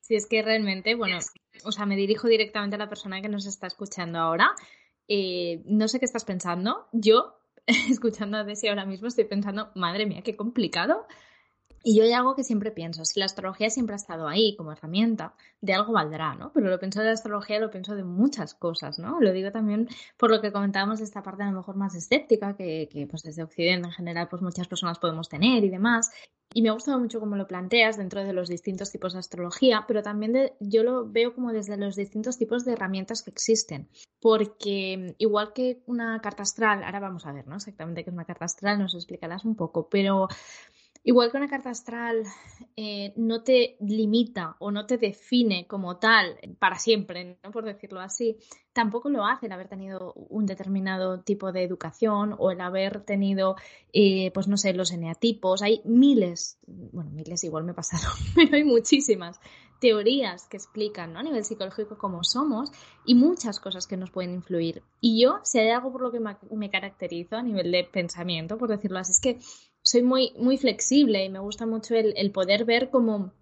Sí, 0.03 0.15
es 0.15 0.27
que 0.27 0.43
realmente, 0.43 0.95
bueno, 0.95 1.17
o 1.65 1.73
sea, 1.73 1.87
me 1.87 1.97
dirijo 1.97 2.29
directamente 2.29 2.77
a 2.77 2.79
la 2.79 2.91
persona 2.91 3.23
que 3.23 3.31
nos 3.31 3.47
está 3.47 3.67
escuchando 3.67 4.19
ahora. 4.19 4.51
Eh, 5.09 5.63
no 5.65 5.89
sé 5.89 5.99
qué 6.01 6.05
estás 6.05 6.27
pensando. 6.27 6.87
Yo, 6.93 7.39
escuchando 7.67 8.37
a 8.37 8.45
Desi 8.45 8.69
ahora 8.69 8.85
mismo, 8.85 9.09
estoy 9.09 9.25
pensando, 9.25 9.73
madre 9.75 10.05
mía, 10.05 10.21
qué 10.23 10.37
complicado 10.37 11.07
y 11.83 11.97
yo 11.97 12.05
hay 12.05 12.13
algo 12.13 12.37
que 12.37 12.45
siempre 12.45 12.71
pienso, 12.71 13.05
si 13.05 13.19
la 13.19 13.27
astrología 13.27 13.71
siempre 13.71 13.95
ha 13.95 13.97
estado 13.97 14.29
ahí 14.29 14.55
como 14.57 14.73
herramienta, 14.73 15.35
de 15.61 15.75
algo 15.75 15.93
valdrá, 15.93 16.35
¿no? 16.35 16.53
Pero 16.53 16.69
lo 16.69 16.79
pienso 16.79 17.01
de 17.01 17.07
la 17.07 17.13
astrología, 17.13 17.59
lo 17.59 17.71
pienso 17.71 17.95
de 17.95 18.05
muchas 18.05 18.55
cosas, 18.55 18.99
¿no? 18.99 19.21
Lo 19.21 19.33
digo 19.33 19.51
también 19.51 19.89
por 20.17 20.31
lo 20.31 20.41
que 20.41 20.53
comentábamos 20.53 20.99
de 20.99 21.05
esta 21.05 21.23
parte 21.23 21.43
a 21.43 21.51
lo 21.51 21.57
mejor 21.57 21.77
más 21.77 21.95
escéptica, 21.95 22.57
que, 22.57 22.89
que 22.91 23.07
pues 23.07 23.23
desde 23.23 23.43
Occidente 23.43 23.89
en 23.89 23.93
general 23.93 24.29
pues 24.29 24.43
muchas 24.43 24.69
personas 24.69 24.99
podemos 24.99 25.29
tener 25.29 25.65
y 25.65 25.71
demás. 25.71 26.11
Y 26.55 26.61
me 26.61 26.69
ha 26.69 26.73
gustado 26.73 26.99
mucho 26.99 27.19
cómo 27.19 27.37
lo 27.37 27.47
planteas 27.47 27.97
dentro 27.97 28.23
de 28.23 28.33
los 28.33 28.49
distintos 28.49 28.91
tipos 28.91 29.15
de 29.15 29.21
astrología, 29.21 29.85
pero 29.89 30.03
también 30.03 30.35
de, 30.35 30.53
yo 30.61 30.83
lo 30.83 31.11
veo 31.11 31.35
como 31.35 31.53
desde 31.53 31.79
los 31.79 31.97
distintos 31.97 32.37
tipos 32.37 32.65
de 32.65 32.73
herramientas 32.73 33.23
que 33.23 33.31
existen. 33.31 33.89
Porque 34.21 35.15
igual 35.19 35.53
que 35.55 35.83
una 35.87 36.21
carta 36.21 36.43
astral, 36.43 36.85
ahora 36.85 37.01
vamos 37.01 37.27
a 37.27 37.33
ver, 37.33 37.49
¿no? 37.49 37.57
Exactamente 37.57 38.05
qué 38.05 38.11
es 38.11 38.15
una 38.15 38.27
carta 38.27 38.45
astral, 38.45 38.79
nos 38.79 38.95
explicarás 38.95 39.45
un 39.45 39.57
poco, 39.57 39.89
pero 39.89 40.29
Igual 41.05 41.33
que 41.33 41.37
una 41.37 41.49
carta 41.49 41.71
astral 41.71 42.23
eh, 42.77 43.13
no 43.17 43.43
te 43.43 43.77
limita 43.81 44.55
o 44.61 44.71
no 44.71 44.87
te 44.87 44.99
define 44.99 45.67
como 45.67 45.97
tal 45.97 46.39
para 46.61 46.79
siempre, 46.79 47.39
¿no? 47.43 47.51
por 47.51 47.65
decirlo 47.65 48.01
así, 48.01 48.37
tampoco 48.73 49.09
lo 49.09 49.27
hace 49.27 49.47
el 49.47 49.53
haber 49.53 49.69
tenido 49.69 50.13
un 50.15 50.47
determinado 50.47 51.21
tipo 51.21 51.51
de 51.51 51.65
educación 51.65 52.37
o 52.39 52.53
el 52.53 52.61
haber 52.61 53.01
tenido, 53.01 53.57
eh, 53.93 54.31
pues 54.33 54.47
no 54.47 54.57
sé, 54.57 54.75
los 54.75 54.93
eneatipos. 54.93 55.63
Hay 55.63 55.83
miles, 55.85 56.59
bueno, 56.67 57.11
miles 57.11 57.43
igual 57.43 57.65
me 57.65 57.73
he 57.73 57.75
pasado, 57.75 58.05
pero 58.37 58.55
hay 58.55 58.65
muchísimas 58.65 59.41
teorías 59.81 60.47
que 60.47 60.57
explican 60.57 61.13
¿no? 61.13 61.19
a 61.19 61.25
nivel 61.25 61.45
psicológico 61.45 61.99
cómo 61.99 62.23
somos 62.23 62.71
y 63.05 63.17
muchas 63.17 63.59
cosas 63.59 63.89
que 63.89 63.97
nos 63.97 64.13
pueden 64.13 64.35
influir. 64.35 64.85
Y 65.01 65.21
yo, 65.21 65.41
si 65.43 65.59
hay 65.59 65.71
algo 65.71 65.91
por 65.91 66.03
lo 66.03 66.13
que 66.13 66.21
me 66.21 66.71
caracterizo 66.71 67.35
a 67.35 67.43
nivel 67.43 67.73
de 67.73 67.83
pensamiento, 67.83 68.57
por 68.57 68.69
decirlo 68.69 69.01
así, 69.01 69.11
es 69.11 69.21
que 69.21 69.41
soy 69.93 70.03
muy, 70.03 70.33
muy 70.39 70.57
flexible 70.57 71.23
y 71.23 71.29
me 71.29 71.39
gusta 71.39 71.67
mucho 71.67 71.95
el, 71.95 72.31
poder 72.33 72.65
ver 72.65 72.89
como 72.89 73.35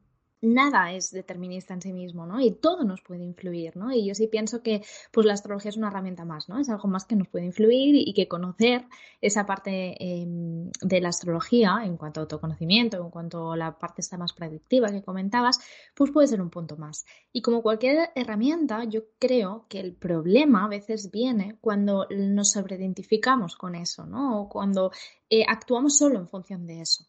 nada 0.42 0.92
es 0.92 1.10
determinista 1.10 1.74
en 1.74 1.82
sí 1.82 1.92
mismo, 1.92 2.26
¿no? 2.26 2.40
Y 2.40 2.52
todo 2.52 2.84
nos 2.84 3.02
puede 3.02 3.24
influir, 3.24 3.76
¿no? 3.76 3.92
Y 3.92 4.06
yo 4.06 4.14
sí 4.14 4.26
pienso 4.26 4.62
que 4.62 4.82
pues 5.12 5.26
la 5.26 5.34
astrología 5.34 5.68
es 5.68 5.76
una 5.76 5.88
herramienta 5.88 6.24
más, 6.24 6.48
¿no? 6.48 6.58
Es 6.58 6.68
algo 6.68 6.88
más 6.88 7.04
que 7.04 7.16
nos 7.16 7.28
puede 7.28 7.46
influir 7.46 7.94
y, 7.96 8.12
que 8.14 8.28
conocer 8.28 8.86
esa 9.20 9.46
parte 9.46 9.96
em, 10.00 10.70
de 10.82 11.00
la 11.00 11.10
astrología 11.10 11.80
en 11.84 11.96
cuanto 11.96 12.20
a 12.20 12.22
autoconocimiento, 12.22 12.96
en 12.96 13.10
cuanto 13.10 13.52
a 13.52 13.56
la 13.56 13.78
parte 13.78 14.02
más 14.18 14.32
predictiva 14.32 14.88
que 14.88 15.02
comentabas, 15.02 15.60
pues 15.94 16.10
puede 16.10 16.26
ser 16.26 16.40
un 16.40 16.50
punto 16.50 16.76
más. 16.76 17.04
Y 17.32 17.42
como 17.42 17.62
cualquier 17.62 18.10
herramienta, 18.14 18.84
yo 18.84 19.02
creo 19.18 19.66
que 19.68 19.80
el 19.80 19.94
problema 19.94 20.64
a 20.64 20.68
veces 20.68 21.10
viene 21.10 21.58
cuando 21.60 22.06
nos 22.10 22.50
sobreidentificamos 22.52 23.56
con 23.56 23.74
eso, 23.74 24.06
¿no? 24.06 24.42
O 24.42 24.48
cuando 24.48 24.90
eh, 25.28 25.44
actuamos 25.46 25.96
solo 25.96 26.18
en 26.18 26.28
función 26.28 26.66
de 26.66 26.80
eso, 26.80 27.06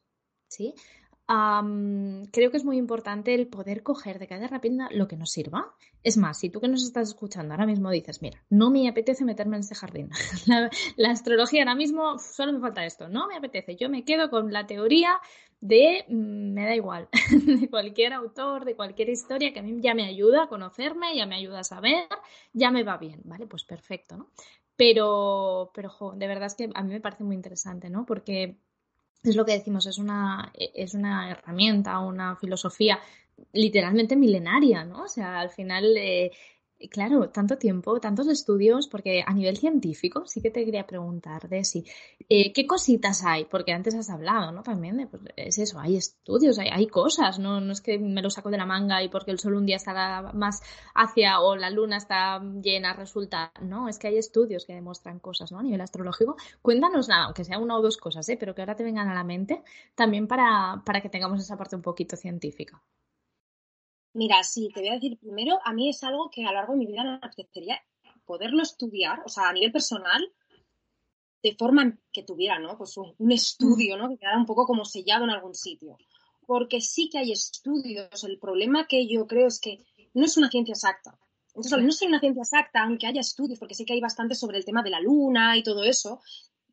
¿sí? 0.48 0.76
Creo 2.32 2.52
que 2.52 2.58
es 2.58 2.66
muy 2.66 2.78
importante 2.78 3.34
el 3.34 3.48
poder 3.48 3.84
coger 3.84 4.20
de 4.20 4.28
cada 4.28 4.46
herramienta 4.46 4.90
lo 4.92 5.08
que 5.08 5.16
nos 5.16 5.32
sirva. 5.32 5.74
Es 6.04 6.18
más, 6.18 6.40
si 6.40 6.50
tú 6.50 6.60
que 6.60 6.68
nos 6.68 6.84
estás 6.84 7.10
escuchando 7.10 7.54
ahora 7.54 7.66
mismo 7.66 7.90
dices, 7.92 8.22
mira, 8.22 8.44
no 8.50 8.70
me 8.70 8.90
apetece 8.90 9.24
meterme 9.24 9.56
en 9.56 9.62
ese 9.62 9.76
jardín. 9.76 10.10
la, 10.98 11.12
astrología 11.12 11.62
ahora 11.62 11.76
mismo 11.76 12.18
solo 12.20 12.54
me 12.54 12.60
falta 12.60 12.86
esto, 12.86 13.08
no 13.08 13.28
me 13.28 13.38
apetece. 13.38 13.76
Yo 13.76 13.90
me 13.90 14.04
quedo 14.04 14.30
con 14.30 14.52
la 14.52 14.66
teoría 14.66 15.20
de, 15.62 16.06
mm, 16.10 16.54
me 16.54 16.66
da 16.66 16.76
igual, 16.76 17.08
de 17.62 17.70
cualquier 17.70 18.14
autor, 18.14 18.66
de 18.66 18.76
cualquier 18.76 19.10
historia 19.10 19.54
que 19.54 19.60
a 19.60 19.64
mí 19.64 19.80
ya 19.80 19.94
me 19.94 20.06
ayuda 20.06 20.44
a 20.44 20.48
conocerme, 20.48 21.16
ya 21.16 21.26
me 21.26 21.36
ayuda 21.36 21.60
a 21.60 21.64
saber, 21.64 22.08
ya 22.52 22.72
me 22.72 22.84
va 22.84 22.98
bien, 22.98 23.22
¿vale? 23.24 23.48
Pues 23.48 23.64
perfecto, 23.64 24.18
¿no? 24.18 24.28
Pero, 24.76 25.72
pero, 25.74 25.92
de 26.16 26.28
verdad 26.28 26.48
es 26.48 26.56
que 26.56 26.70
a 26.74 26.84
mí 26.84 26.92
me 26.92 27.00
parece 27.00 27.24
muy 27.24 27.36
interesante, 27.36 27.90
¿no? 27.90 28.06
Porque 28.06 28.58
es 29.24 29.36
lo 29.36 29.46
que 29.46 29.54
decimos, 29.54 29.86
es 29.86 29.98
una, 29.98 30.51
e, 30.54 30.72
es 30.75 30.94
una 30.94 31.32
herramienta, 31.32 32.00
una 32.00 32.36
filosofía 32.36 33.00
literalmente 33.54 34.16
milenaria, 34.16 34.84
¿no? 34.84 35.04
O 35.04 35.08
sea, 35.08 35.40
al 35.40 35.50
final 35.50 35.96
eh, 35.98 36.32
Claro, 36.90 37.30
tanto 37.30 37.58
tiempo, 37.58 38.00
tantos 38.00 38.28
estudios, 38.28 38.88
porque 38.88 39.24
a 39.26 39.34
nivel 39.34 39.58
científico 39.58 40.26
sí 40.26 40.42
que 40.42 40.52
te 40.52 40.66
quería 40.66 40.88
preguntar 40.88 41.48
de 41.48 41.64
si, 41.64 41.86
eh, 42.30 42.52
¿qué 42.54 42.66
cositas 42.66 43.24
hay? 43.24 43.46
Porque 43.46 43.72
antes 43.74 43.94
has 43.96 44.10
hablado, 44.10 44.52
¿no? 44.52 44.64
También 44.64 44.98
de, 44.98 45.08
pues 45.08 45.22
es 45.36 45.58
eso, 45.60 45.80
hay 45.80 45.98
estudios, 45.98 46.58
hay, 46.60 46.70
hay 46.70 46.88
cosas, 46.88 47.40
¿no? 47.40 47.62
No 47.62 47.74
es 47.74 47.82
que 47.82 48.00
me 48.00 48.22
lo 48.22 48.30
saco 48.30 48.50
de 48.50 48.58
la 48.58 48.66
manga 48.66 49.04
y 49.04 49.10
porque 49.10 49.32
el 49.32 49.40
sol 49.40 49.56
un 49.56 49.66
día 49.66 49.76
está 49.76 50.32
más 50.34 50.62
hacia 50.96 51.40
o 51.42 51.56
la 51.56 51.70
luna 51.70 51.98
está 51.98 52.40
llena 52.40 52.94
resulta, 52.94 53.52
no, 53.62 53.88
es 53.90 54.00
que 54.00 54.08
hay 54.08 54.18
estudios 54.18 54.66
que 54.66 54.74
demuestran 54.74 55.20
cosas, 55.20 55.52
¿no? 55.52 55.60
A 55.60 55.64
nivel 55.64 55.82
astrológico. 55.82 56.36
Cuéntanos 56.62 57.08
nada, 57.08 57.26
aunque 57.26 57.44
sea 57.44 57.60
una 57.60 57.78
o 57.78 57.82
dos 57.82 57.98
cosas, 57.98 58.28
¿eh? 58.30 58.38
Pero 58.40 58.56
que 58.56 58.62
ahora 58.62 58.76
te 58.76 58.84
vengan 58.84 59.08
a 59.08 59.14
la 59.14 59.24
mente 59.24 59.64
también 59.96 60.28
para, 60.28 60.82
para 60.86 61.02
que 61.02 61.10
tengamos 61.10 61.42
esa 61.42 61.58
parte 61.58 61.76
un 61.76 61.82
poquito 61.82 62.16
científica. 62.16 62.82
Mira, 64.13 64.44
sí, 64.44 64.70
te 64.74 64.82
voy 64.82 64.89
a 64.89 64.94
decir 64.94 65.18
primero, 65.18 65.60
a 65.63 65.74
mí 65.74 65.89
es 65.89 66.03
algo 66.03 66.30
que 66.30 66.44
a 66.44 66.48
lo 66.48 66.53
largo 66.53 66.74
de 66.74 66.80
mi 66.80 66.86
vida 66.86 67.03
me 67.03 67.15
apetecería 67.15 67.82
poderlo 68.25 68.62
estudiar, 68.62 69.22
o 69.25 69.30
sea, 69.30 69.50
a 69.50 69.53
nivel 69.53 69.72
personal, 69.72 70.22
de 71.44 71.56
forma 71.56 71.98
que 72.12 72.24
tuviera, 72.24 72.60
¿no? 72.60 72.77
Pues 72.77 72.96
un, 72.98 73.32
estudio, 73.32 73.98
¿no? 73.98 74.10
Que 74.10 74.18
quedara 74.18 74.38
un 74.38 74.46
poco 74.46 74.65
como 74.65 74.86
sellado 74.86 75.24
en 75.24 75.32
algún 75.32 75.56
sitio. 75.56 75.98
Porque 76.46 76.82
sí 76.82 77.10
que 77.10 77.18
hay 77.18 77.32
estudios. 77.32 78.24
El 78.24 78.38
problema 78.38 78.86
que 78.88 79.08
yo 79.08 79.25
creo 79.25 79.48
es 79.48 79.60
que 79.60 79.84
no 80.13 80.25
es 80.25 80.38
una 80.38 80.50
ciencia 80.50 80.74
exacta. 80.74 81.18
Entonces, 81.48 81.84
no 81.84 81.91
ser 81.91 82.08
una 82.08 82.20
ciencia 82.20 82.44
exacta, 82.44 82.84
aunque 82.84 83.08
haya 83.08 83.22
estudios, 83.22 83.60
porque 83.60 83.74
sé 83.74 83.86
que 83.86 83.94
hay 83.94 84.01
bastante 84.01 84.36
sobre 84.36 84.58
el 84.58 84.65
tema 84.65 84.84
de 84.84 84.91
la 84.91 85.01
luna 85.01 85.58
y 85.58 85.63
todo 85.63 85.84
eso, 85.84 86.22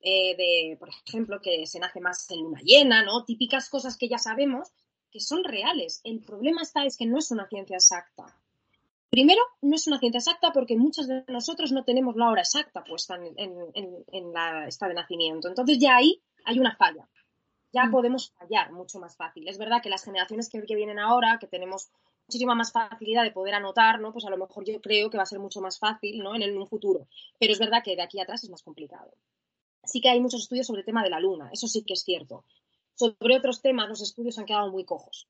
eh, 0.00 0.36
de, 0.36 0.76
por 0.78 0.88
ejemplo, 0.88 1.40
que 1.40 1.66
se 1.66 1.80
nace 1.80 2.00
más 2.00 2.30
en 2.30 2.42
luna 2.42 2.60
llena, 2.62 3.02
¿no? 3.02 3.24
Típicas 3.24 3.68
cosas 3.68 3.96
que 3.96 4.08
ya 4.08 4.18
sabemos, 4.18 4.68
que 5.10 5.20
son 5.20 5.44
reales. 5.44 6.00
El 6.04 6.20
problema 6.20 6.62
está 6.62 6.84
es 6.84 6.96
que 6.96 7.06
no 7.06 7.18
es 7.18 7.30
una 7.30 7.48
ciencia 7.48 7.76
exacta. 7.76 8.26
Primero, 9.10 9.40
no 9.62 9.74
es 9.74 9.86
una 9.86 9.98
ciencia 9.98 10.18
exacta 10.18 10.52
porque 10.52 10.76
muchos 10.76 11.08
de 11.08 11.24
nosotros 11.28 11.72
no 11.72 11.84
tenemos 11.84 12.16
la 12.16 12.28
hora 12.28 12.42
exacta 12.42 12.84
puesta 12.84 13.16
en, 13.16 14.32
la 14.32 14.66
esta 14.66 14.86
de 14.86 14.94
nacimiento. 14.94 15.48
Entonces 15.48 15.78
ya 15.78 15.96
ahí 15.96 16.20
hay 16.44 16.58
una 16.58 16.76
falla. 16.76 17.08
Ya 17.72 17.86
mm. 17.86 17.90
podemos 17.90 18.32
fallar 18.32 18.72
mucho 18.72 18.98
más 18.98 19.16
fácil. 19.16 19.48
Es 19.48 19.56
verdad 19.56 19.80
que 19.82 19.88
las 19.88 20.04
generaciones 20.04 20.50
que, 20.50 20.60
vienen 20.74 20.98
ahora, 20.98 21.38
que 21.40 21.46
tenemos 21.46 21.88
muchísima 22.26 22.54
más 22.54 22.70
facilidad 22.70 23.22
de 23.24 23.30
poder 23.30 23.54
anotar, 23.54 23.98
¿no? 23.98 24.12
Pues 24.12 24.26
a 24.26 24.30
lo 24.30 24.36
mejor 24.36 24.64
yo 24.66 24.78
creo 24.80 25.08
que 25.08 25.16
va 25.16 25.22
a 25.22 25.26
ser 25.26 25.38
mucho 25.38 25.62
más 25.62 25.78
fácil, 25.78 26.22
¿no? 26.22 26.34
En, 26.34 26.42
en 26.42 26.58
un 26.58 26.66
futuro. 26.66 27.08
Pero 27.38 27.54
es 27.54 27.58
verdad 27.58 27.82
que 27.82 27.96
de 27.96 28.02
aquí 28.02 28.20
atrás 28.20 28.44
es 28.44 28.50
más 28.50 28.62
complicado. 28.62 29.10
Sí 29.84 30.02
que 30.02 30.10
hay 30.10 30.20
muchos 30.20 30.42
estudios 30.42 30.66
sobre 30.66 30.80
el 30.80 30.86
tema 30.86 31.02
de 31.02 31.08
la 31.08 31.18
luna, 31.18 31.48
eso 31.50 31.66
sí 31.66 31.82
que 31.82 31.94
es 31.94 32.02
cierto. 32.02 32.44
Sobre 32.98 33.36
otros 33.36 33.62
temas, 33.62 33.88
los 33.88 34.02
estudios 34.02 34.40
han 34.40 34.44
quedado 34.44 34.72
muy 34.72 34.84
cojos. 34.84 35.28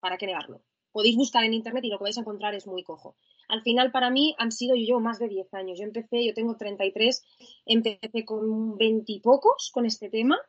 ¿Para 0.00 0.16
qué 0.16 0.24
negarlo? 0.24 0.62
Podéis 0.92 1.14
buscar 1.14 1.44
en 1.44 1.52
internet 1.52 1.84
y 1.84 1.90
lo 1.90 1.98
que 1.98 2.04
vais 2.04 2.16
a 2.16 2.22
encontrar 2.22 2.54
es 2.54 2.66
muy 2.66 2.82
cojo. 2.82 3.16
Al 3.48 3.60
final, 3.60 3.92
para 3.92 4.08
mí, 4.08 4.34
han 4.38 4.50
sido, 4.50 4.74
yo 4.76 4.82
llevo 4.82 5.00
más 5.00 5.18
de 5.18 5.28
10 5.28 5.52
años. 5.52 5.78
Yo 5.78 5.84
empecé, 5.84 6.24
yo 6.24 6.32
tengo 6.32 6.56
33, 6.56 7.22
empecé 7.66 8.24
con 8.24 8.78
20 8.78 9.12
y 9.12 9.20
pocos 9.20 9.70
con 9.74 9.84
este 9.84 10.08
tema, 10.08 10.40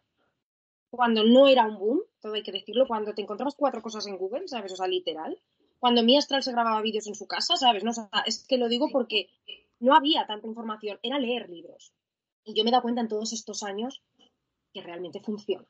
cuando 0.90 1.26
no 1.26 1.50
era 1.50 1.66
un 1.66 1.78
boom, 1.78 2.02
todo 2.22 2.36
hay 2.36 2.44
que 2.44 2.54
decirlo, 2.54 2.88
cuando 2.88 3.14
te 3.14 3.22
encontrabas 3.22 3.56
cuatro 3.56 3.82
cosas 3.82 4.08
en 4.08 4.18
Google, 4.18 4.48
¿sabes? 4.48 4.72
O 4.72 4.78
sea, 4.78 4.88
literal. 4.88 5.38
Cuando 5.80 6.02
mi 6.02 6.16
astral 6.16 6.44
se 6.44 6.54
grababa 6.54 6.82
vídeos 6.82 7.08
en 7.08 7.16
su 7.16 7.28
casa, 7.28 7.58
¿sabes? 7.58 7.84
No, 7.84 7.92
es 8.26 8.48
que 8.48 8.58
lo 8.58 8.70
digo 8.70 8.88
porque 8.90 9.28
no 9.82 9.96
había 9.96 10.26
tanta 10.28 10.48
información, 10.48 10.98
era 11.04 11.20
leer 11.20 11.50
libros. 11.50 11.94
Y 12.46 12.54
yo 12.54 12.64
me 12.64 12.70
he 12.70 12.72
dado 12.72 12.84
cuenta 12.84 13.02
en 13.02 13.10
todos 13.10 13.34
estos 13.34 13.64
años 13.64 14.02
que 14.74 14.82
realmente 14.82 15.20
funciona 15.20 15.68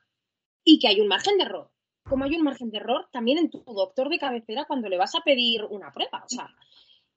y 0.64 0.78
que 0.78 0.88
hay 0.88 1.00
un 1.00 1.08
margen 1.08 1.36
de 1.38 1.44
error. 1.44 1.70
Como 2.08 2.24
hay 2.24 2.36
un 2.36 2.42
margen 2.42 2.70
de 2.70 2.78
error 2.78 3.08
también 3.12 3.38
en 3.38 3.50
tu 3.50 3.62
doctor 3.64 4.08
de 4.08 4.18
cabecera 4.18 4.64
cuando 4.66 4.88
le 4.88 4.98
vas 4.98 5.14
a 5.14 5.20
pedir 5.20 5.64
una 5.64 5.92
prueba. 5.92 6.24
O 6.24 6.28
sea, 6.28 6.48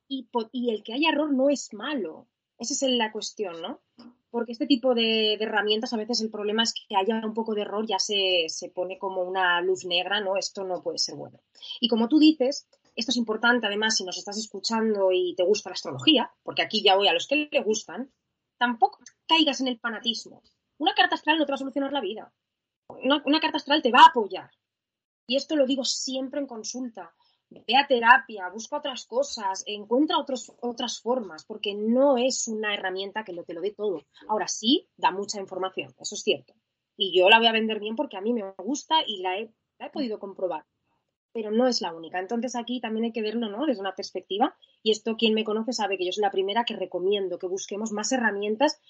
y, 0.07 0.27
el 0.69 0.83
que 0.83 0.93
haya 0.93 1.09
error 1.09 1.33
no 1.33 1.49
es 1.49 1.73
malo. 1.73 2.27
Esa 2.57 2.73
es 2.73 2.91
la 2.91 3.11
cuestión, 3.11 3.61
¿no? 3.61 3.81
Porque 4.29 4.53
este 4.53 4.65
tipo 4.65 4.95
de, 4.95 5.33
herramientas 5.35 5.93
a 5.93 5.97
veces 5.97 6.21
el 6.21 6.31
problema 6.31 6.63
es 6.63 6.73
que 6.73 6.95
haya 6.95 7.21
un 7.23 7.33
poco 7.33 7.53
de 7.53 7.61
error, 7.61 7.85
ya 7.85 7.99
se, 7.99 8.45
se 8.47 8.69
pone 8.69 8.97
como 8.97 9.21
una 9.23 9.61
luz 9.61 9.85
negra, 9.85 10.21
¿no? 10.21 10.37
Esto 10.37 10.63
no 10.63 10.81
puede 10.81 10.97
ser 10.97 11.15
bueno. 11.15 11.39
Y 11.79 11.87
como 11.87 12.07
tú 12.07 12.19
dices, 12.19 12.67
esto 12.95 13.11
es 13.11 13.17
importante 13.17 13.67
además 13.67 13.95
si 13.95 14.03
nos 14.03 14.17
estás 14.17 14.37
escuchando 14.37 15.11
y 15.11 15.35
te 15.35 15.43
gusta 15.43 15.69
la 15.69 15.75
astrología, 15.75 16.31
porque 16.43 16.61
aquí 16.61 16.81
ya 16.81 16.95
voy 16.95 17.07
a 17.07 17.13
los 17.13 17.27
que 17.27 17.47
le 17.51 17.61
gustan, 17.61 18.11
tampoco 18.57 18.99
caigas 19.27 19.61
en 19.61 19.67
el 19.67 19.79
fanatismo. 19.79 20.41
Una 20.77 20.93
carta 20.93 21.15
astral 21.15 21.37
no 21.37 21.45
te 21.45 21.51
va 21.51 21.55
a 21.55 21.59
solucionar 21.59 21.93
la 21.93 22.01
vida 22.01 22.33
una, 22.89 23.39
carta 23.39 23.57
astral 23.57 23.81
te 23.81 23.91
va 23.91 24.01
a 24.01 24.09
apoyar. 24.09 24.49
Y 25.27 25.35
esto 25.35 25.55
lo 25.55 25.65
digo 25.65 25.83
siempre 25.83 26.39
en 26.39 26.47
consulta. 26.47 27.13
Ve 27.49 27.77
a 27.77 27.87
terapia, 27.87 28.49
busca 28.49 28.77
otras 28.77 29.05
cosas, 29.05 29.63
encuentra 29.67 30.17
otros, 30.17 30.51
otras 30.61 30.99
formas, 30.99 31.45
porque 31.45 31.75
no 31.75 32.17
es 32.17 32.47
una 32.47 32.73
herramienta 32.73 33.23
que 33.23 33.33
lo 33.33 33.43
te 33.43 33.53
lo 33.53 33.61
dé 33.61 33.71
todo. 33.71 34.05
Ahora 34.27 34.47
sí, 34.47 34.89
da 34.97 35.11
mucha 35.11 35.39
información, 35.39 35.93
eso 35.99 36.15
es 36.15 36.21
cierto. 36.21 36.53
Y 36.97 37.17
yo 37.17 37.29
la 37.29 37.37
voy 37.37 37.47
a 37.47 37.53
vender 37.53 37.79
bien 37.79 37.95
porque 37.95 38.17
a 38.17 38.21
mí 38.21 38.33
me 38.33 38.43
gusta 38.57 38.95
y 39.05 39.21
la 39.21 39.37
he, 39.37 39.53
la 39.79 39.87
he 39.87 39.89
podido 39.89 40.19
comprobar. 40.19 40.65
Pero 41.31 41.51
no 41.51 41.67
es 41.67 41.81
la 41.81 41.93
única. 41.93 42.19
Entonces 42.19 42.55
aquí 42.55 42.81
también 42.81 43.05
hay 43.05 43.11
que 43.13 43.21
verlo 43.21 43.47
¿no? 43.47 43.65
desde 43.65 43.81
una 43.81 43.95
perspectiva. 43.95 44.57
Y 44.81 44.91
esto 44.91 45.15
quien 45.15 45.33
me 45.33 45.43
conoce 45.43 45.71
sabe 45.71 45.97
que 45.97 46.05
yo 46.05 46.11
soy 46.11 46.23
la 46.23 46.31
primera 46.31 46.65
que 46.65 46.75
recomiendo 46.75 47.37
que 47.37 47.47
busquemos 47.47 47.91
más 47.91 48.11
herramientas 48.11 48.81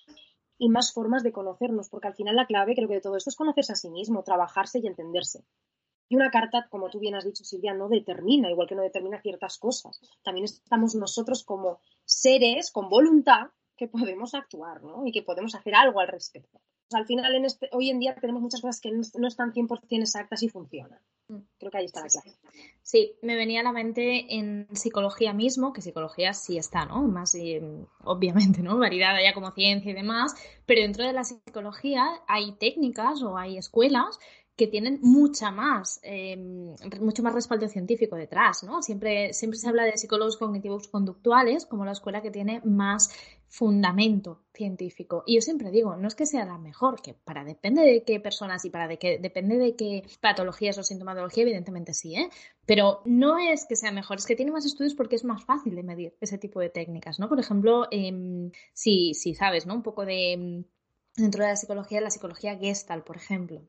y 0.58 0.70
más 0.70 0.94
formas 0.94 1.24
de 1.24 1.32
conocernos, 1.32 1.90
porque 1.90 2.08
al 2.08 2.16
final 2.16 2.36
la 2.36 2.46
clave 2.46 2.76
creo 2.76 2.88
que 2.88 2.96
de 2.96 3.02
todo 3.02 3.18
esto 3.18 3.30
es 3.30 3.36
conocerse 3.36 3.74
a 3.74 3.76
sí 3.76 3.90
mismo, 3.90 4.24
trabajarse 4.24 4.80
y 4.80 4.88
entenderse. 4.88 5.44
Y 6.10 6.16
una 6.16 6.32
carta, 6.32 6.68
como 6.70 6.90
tú 6.90 7.00
bien 7.00 7.16
has 7.16 7.26
dicho, 7.26 7.44
Silvia, 7.44 7.74
no 7.74 7.90
determina, 7.90 8.50
igual 8.50 8.68
que 8.68 8.76
no 8.76 8.82
determina 8.82 9.22
ciertas 9.22 9.58
cosas. 9.58 10.00
También 10.24 10.46
estamos 10.46 10.96
nosotros 10.96 11.44
como 11.44 11.80
seres 12.06 12.72
con 12.72 12.90
voluntad 12.90 13.48
que 13.76 13.88
podemos 13.88 14.34
actuar, 14.34 14.82
¿no? 14.84 15.06
Y 15.06 15.12
que 15.12 15.22
podemos 15.22 15.54
hacer 15.54 15.76
algo 15.76 16.00
al 16.00 16.08
respecto 16.08 16.62
al 16.94 17.06
final, 17.06 17.34
este, 17.44 17.70
hoy 17.74 17.90
en 17.90 18.00
día 18.00 18.16
tenemos 18.16 18.42
muchas 18.42 18.62
cosas 18.62 18.80
que 18.80 18.92
no, 18.92 19.28
están 19.28 19.52
100% 19.52 19.80
exactas 19.90 20.44
y 20.44 20.50
funcionan. 20.50 21.00
Creo 21.60 21.72
que 21.72 21.78
ahí 21.78 21.86
está 21.86 22.02
la 22.02 22.08
clave. 22.08 22.38
Sí, 22.82 23.18
me 23.22 23.36
venía 23.36 23.60
a 23.60 23.64
la 23.64 23.74
mente 23.74 24.38
en 24.38 24.68
psicología 24.74 25.34
mismo, 25.34 25.74
que 25.74 25.82
psicología 25.82 26.34
sí 26.34 26.58
está, 26.58 26.86
¿no? 26.86 27.04
Más 27.04 27.36
mm, 27.36 27.84
obviamente, 28.06 28.62
¿no? 28.64 28.78
Variedad 28.78 29.14
ya 29.22 29.34
como 29.34 29.52
ciencia 29.52 29.92
y 29.92 29.96
demás, 29.96 30.34
pero 30.66 30.82
dentro 30.82 31.06
de 31.06 31.14
la 31.14 31.26
psicología 31.26 32.22
hay 32.28 32.54
técnicas 32.54 33.22
o 33.24 33.38
hay 33.38 33.58
escuelas 33.58 34.20
que 34.58 34.68
tienen 34.68 35.00
mucha 35.04 35.52
más, 35.52 36.00
em, 36.02 36.76
mucho 37.00 37.22
más 37.22 37.36
respaldo 37.36 37.68
científico 37.68 38.16
detrás, 38.16 38.64
¿no? 38.64 38.82
Siempre, 38.82 39.32
siempre 39.34 39.60
se 39.60 39.70
habla 39.70 39.84
de 39.84 39.98
psicólogos 39.98 40.38
cognitivos 40.38 40.88
conductuales 40.88 41.68
como 41.68 41.86
la 41.86 41.92
escuela 41.92 42.24
que 42.24 42.32
tiene 42.32 42.62
más 42.66 43.12
fundamento 43.48 44.44
científico. 44.54 45.24
Y 45.26 45.36
yo 45.36 45.42
siempre 45.42 45.72
digo, 45.72 45.96
no 45.96 46.08
es 46.08 46.16
que 46.16 46.26
sea 46.26 46.46
la 46.46 46.58
mejor, 46.58 47.02
que 47.02 47.14
para 47.14 47.44
depende 47.44 47.82
de 47.84 48.04
qué 48.04 48.20
personas 48.20 48.66
y 48.66 48.70
para 48.70 48.88
de 48.88 48.98
qué, 49.00 49.18
depende 49.20 49.58
de 49.58 49.76
qué 49.76 50.04
patologías 50.20 50.78
o 50.78 50.84
sintomatología, 50.84 51.44
evidentemente 51.44 51.94
sí, 51.94 52.16
¿eh? 52.16 52.30
Pero 52.66 53.02
no 53.06 53.38
es 53.38 53.66
que 53.66 53.76
sea 53.76 53.92
mejor, 53.92 54.18
es 54.18 54.26
que 54.26 54.36
tiene 54.36 54.52
más 54.52 54.66
estudios 54.66 54.96
porque 54.96 55.16
es 55.16 55.24
más 55.24 55.44
fácil 55.46 55.76
de 55.76 55.84
medir 55.84 56.18
ese 56.22 56.38
tipo 56.38 56.60
de 56.60 56.70
técnicas, 56.70 57.20
¿no? 57.20 57.30
Por 57.30 57.40
ejemplo, 57.40 57.88
em, 57.92 58.52
si, 58.74 59.14
si 59.14 59.36
sabes, 59.36 59.66
¿no? 59.66 59.76
Un 59.76 59.84
poco 59.84 60.06
de 60.06 60.66
dentro 61.16 61.44
de 61.44 61.50
la 61.50 61.56
psicología, 61.56 62.02
la 62.02 62.12
psicología 62.12 62.58
Gestalt, 62.58 63.06
por 63.06 63.18
ejemplo. 63.18 63.68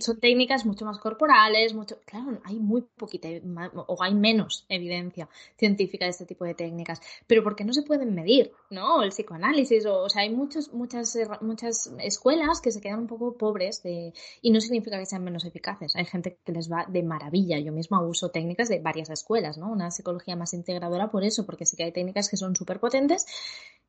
Son 0.00 0.20
técnicas 0.20 0.66
mucho 0.66 0.84
más 0.84 0.98
corporales, 0.98 1.74
mucho, 1.74 1.98
claro, 2.04 2.40
hay 2.44 2.56
muy 2.58 2.82
poquita 2.82 3.28
o 3.74 4.02
hay 4.02 4.14
menos 4.14 4.66
evidencia 4.68 5.28
científica 5.56 6.04
de 6.04 6.10
este 6.10 6.26
tipo 6.26 6.44
de 6.44 6.54
técnicas, 6.54 7.00
pero 7.26 7.42
porque 7.42 7.64
no 7.64 7.72
se 7.72 7.82
pueden 7.82 8.14
medir, 8.14 8.52
¿no? 8.70 9.02
El 9.02 9.10
psicoanálisis, 9.10 9.86
o, 9.86 10.08
sea, 10.08 10.22
hay 10.22 10.30
muchos, 10.30 10.72
muchas, 10.72 11.16
muchas 11.40 11.90
escuelas 11.98 12.60
que 12.60 12.70
se 12.70 12.80
quedan 12.80 13.00
un 13.00 13.06
poco 13.06 13.36
pobres 13.36 13.82
de, 13.82 14.12
y 14.42 14.50
no 14.50 14.60
significa 14.60 14.98
que 14.98 15.06
sean 15.06 15.24
menos 15.24 15.44
eficaces. 15.44 15.96
Hay 15.96 16.04
gente 16.04 16.38
que 16.44 16.52
les 16.52 16.70
va 16.70 16.86
de 16.88 17.02
maravilla. 17.02 17.58
Yo 17.58 17.72
misma 17.72 18.02
uso 18.02 18.30
técnicas 18.30 18.68
de 18.68 18.80
varias 18.80 19.10
escuelas, 19.10 19.58
¿no? 19.58 19.70
Una 19.70 19.90
psicología 19.90 20.36
más 20.36 20.54
integradora 20.54 21.10
por 21.10 21.24
eso, 21.24 21.46
porque 21.46 21.66
sí 21.66 21.76
que 21.76 21.84
hay 21.84 21.92
técnicas 21.92 22.28
que 22.28 22.36
son 22.36 22.54
súper 22.56 22.80
potentes 22.80 23.26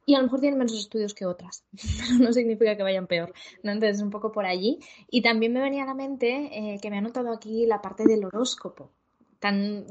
y 0.05 0.13
a 0.13 0.19
lo 0.19 0.25
mejor 0.25 0.39
tienen 0.39 0.59
menos 0.59 0.77
estudios 0.77 1.13
que 1.13 1.25
otras, 1.25 1.63
pero 1.99 2.19
no 2.19 2.31
significa 2.33 2.77
que 2.77 2.83
vayan 2.83 3.07
peor, 3.07 3.33
¿no? 3.63 3.71
Entonces, 3.71 4.01
un 4.01 4.11
poco 4.11 4.31
por 4.31 4.45
allí. 4.45 4.79
Y 5.09 5.21
también 5.21 5.53
me 5.53 5.61
venía 5.61 5.83
a 5.83 5.87
la 5.87 5.93
mente 5.93 6.49
eh, 6.51 6.79
que 6.81 6.89
me 6.89 6.97
ha 6.97 7.01
notado 7.01 7.31
aquí 7.31 7.65
la 7.65 7.81
parte 7.81 8.05
del 8.05 8.25
horóscopo. 8.25 8.91
Tan, 9.39 9.85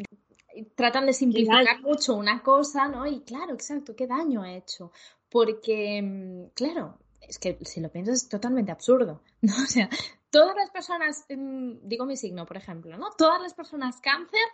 tratan 0.75 1.07
de 1.07 1.13
simplificar 1.13 1.81
mucho 1.83 2.15
una 2.15 2.43
cosa, 2.43 2.89
¿no? 2.89 3.07
Y 3.07 3.21
claro, 3.21 3.55
exacto, 3.55 3.97
¿qué 3.97 4.07
daño 4.07 4.43
ha 4.43 4.55
hecho? 4.55 4.93
Porque, 5.29 6.01
mm, 6.01 6.55
claro, 6.55 6.99
es 7.21 7.39
que 7.39 7.59
si 7.63 7.81
lo 7.81 7.91
piensas 7.91 8.23
es 8.23 8.29
totalmente 8.29 8.73
absurdo, 8.73 9.23
¿no? 9.43 9.55
O 9.55 9.67
sea, 9.67 9.89
todas 10.31 10.55
las 10.57 10.71
personas, 10.71 11.25
mm, 11.29 11.79
digo 11.83 12.07
mi 12.07 12.17
signo, 12.17 12.47
por 12.47 12.57
ejemplo, 12.57 12.97
¿no? 12.97 13.11
Todas 13.17 13.43
las 13.43 13.55
personas 13.55 14.01
cáncer 14.01 14.45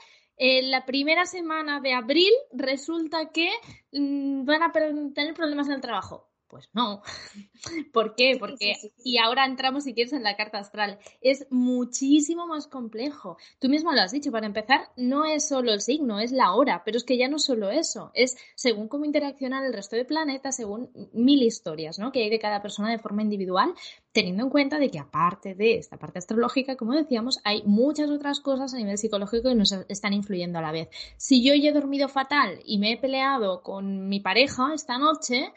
en 0.43 0.71
la 0.71 0.87
primera 0.87 1.27
semana 1.27 1.81
de 1.81 1.93
abril 1.93 2.33
resulta 2.51 3.31
que 3.31 3.51
mm, 3.93 4.47
van 4.47 4.63
a 4.63 4.73
tener 4.73 5.35
problemas 5.35 5.69
en 5.69 5.75
el 5.75 5.81
trabajo. 5.83 6.30
Pues 6.51 6.69
no. 6.73 7.03
¿Por 7.93 8.17
qué? 8.17 8.37
Porque, 8.39 8.75
y 9.05 9.19
ahora 9.19 9.47
entramos, 9.47 9.85
si 9.85 9.95
quieres, 9.95 10.13
en 10.13 10.25
la 10.25 10.37
carta 10.37 10.59
astral. 10.59 10.99
Es 11.21 11.47
muchísimo 11.51 12.47
más 12.47 12.67
complejo. 12.67 13.37
Tú 13.61 13.69
mismo 13.69 13.93
lo 13.93 14.01
has 14.01 14.11
dicho, 14.11 14.33
para 14.33 14.47
empezar, 14.47 14.89
no 14.97 15.25
es 15.25 15.47
solo 15.47 15.73
el 15.73 15.81
signo, 15.81 16.19
es 16.19 16.33
la 16.33 16.53
hora, 16.53 16.83
pero 16.85 16.97
es 16.97 17.05
que 17.05 17.17
ya 17.17 17.29
no 17.29 17.39
solo 17.39 17.71
eso, 17.71 18.11
es 18.15 18.37
según 18.57 18.89
cómo 18.89 19.05
interaccionan 19.05 19.65
el 19.65 19.73
resto 19.73 19.95
de 19.95 20.05
planetas, 20.05 20.57
según 20.57 20.91
mil 21.13 21.43
historias, 21.43 21.99
¿no? 21.99 22.11
Que 22.11 22.25
hay 22.25 22.31
de 22.31 22.41
cada 22.41 22.61
persona 22.63 22.91
de 22.91 22.99
forma 22.99 23.23
individual, 23.23 23.73
teniendo 24.13 24.43
en 24.43 24.51
cuenta 24.51 24.79
de 24.79 24.91
que 24.91 24.99
aparte 24.99 25.55
de 25.55 25.77
esta 25.77 25.99
parte 25.99 26.19
astrológica, 26.19 26.77
como 26.77 26.95
decíamos, 26.95 27.41
hay 27.45 27.63
muchas 27.65 28.11
otras 28.11 28.41
cosas 28.41 28.75
a 28.75 28.77
nivel 28.77 28.99
psicológico 28.99 29.49
que 29.51 29.55
nos 29.55 29.73
están 29.89 30.15
influyendo 30.15 30.59
a 30.59 30.63
la 30.63 30.73
vez. 30.73 30.89
Si 31.17 31.45
yo 31.45 31.55
ya 31.55 31.71
he 31.71 31.73
dormido 31.73 32.09
fatal 32.09 32.59
y 32.65 32.79
me 32.79 32.93
he 32.93 32.97
peleado 32.97 33.63
con 33.63 34.09
mi 34.09 34.19
pareja 34.21 34.75
esta 34.75 34.99
noche, 34.99 35.53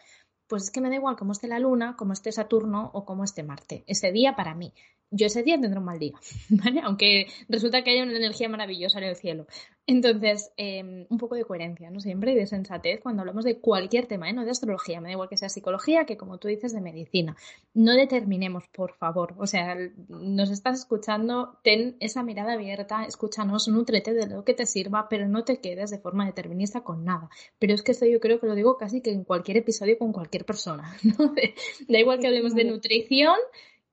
pues 0.48 0.64
es 0.64 0.72
que 0.72 0.82
me 0.82 0.90
da 0.90 0.96
igual 0.96 1.16
cómo 1.16 1.32
esté 1.32 1.48
la 1.48 1.60
luna, 1.60 1.96
cómo 1.98 2.14
esté 2.14 2.32
Saturno 2.32 2.92
o 2.94 3.06
cómo 3.06 3.24
esté 3.24 3.44
Marte. 3.44 3.84
Ese 3.88 4.12
día 4.12 4.36
para 4.36 4.56
mí. 4.56 4.74
Yo 5.16 5.28
ese 5.28 5.44
día 5.44 5.62
tendré 5.62 5.80
un 5.80 5.86
mal 5.86 6.00
día, 6.00 6.14
¿vale? 6.50 6.82
Aunque 6.84 7.28
resulta 7.48 7.84
que 7.84 7.92
haya 7.92 8.04
una 8.04 8.18
energía 8.18 8.50
maravillosa 8.50 8.98
en 8.98 9.04
el 9.06 9.16
cielo. 9.16 9.46
Entonces, 9.86 10.52
em, 10.56 11.06
un 11.10 11.18
poco 11.18 11.36
de 11.36 11.44
coherencia, 11.44 11.92
¿no? 11.92 12.00
Siempre 12.00 12.32
y 12.32 12.36
de 12.36 12.48
sensatez 12.48 13.02
cuando 13.02 13.22
hablamos 13.22 13.44
de 13.44 13.60
cualquier 13.60 14.08
tema, 14.08 14.30
¿eh? 14.30 14.34
no 14.34 14.46
de 14.46 14.52
astrología, 14.52 15.02
me 15.02 15.10
da 15.10 15.14
igual 15.14 15.30
que 15.30 15.38
sea 15.38 15.50
psicología, 15.50 16.06
que 16.06 16.16
como 16.16 16.38
tú 16.38 16.48
dices, 16.48 16.74
de 16.74 16.82
medicina. 16.82 17.36
No 17.74 17.94
determinemos, 17.94 18.68
por 18.70 18.94
favor. 18.94 19.36
O 19.38 19.46
sea, 19.46 19.78
nos 20.08 20.50
estás 20.50 20.80
escuchando, 20.80 21.60
ten 21.64 21.98
esa 22.00 22.24
mirada 22.24 22.54
abierta, 22.54 23.04
escúchanos, 23.06 23.68
nutrete 23.68 24.14
de 24.14 24.28
lo 24.28 24.44
que 24.46 24.54
te 24.54 24.66
sirva, 24.66 25.10
pero 25.10 25.28
no 25.28 25.44
te 25.44 25.60
quedes 25.60 25.92
de 25.92 26.00
forma 26.00 26.26
determinista 26.26 26.82
con 26.82 27.04
nada. 27.04 27.30
Pero 27.60 27.74
es 27.74 27.84
que 27.84 27.92
esto 27.92 28.06
yo 28.06 28.20
creo 28.22 28.40
que 28.40 28.48
lo 28.48 28.56
digo 28.56 28.78
casi 28.78 29.02
que 29.02 29.12
en 29.12 29.26
cualquier 29.26 29.58
episodio 29.58 29.98
con 30.00 30.14
cualquier 30.14 30.46
persona, 30.46 30.98
¿no? 31.04 31.34
Da 31.88 32.00
igual 32.00 32.20
que 32.20 32.28
hablemos 32.28 32.56
de 32.56 32.64
nutrición, 32.64 33.36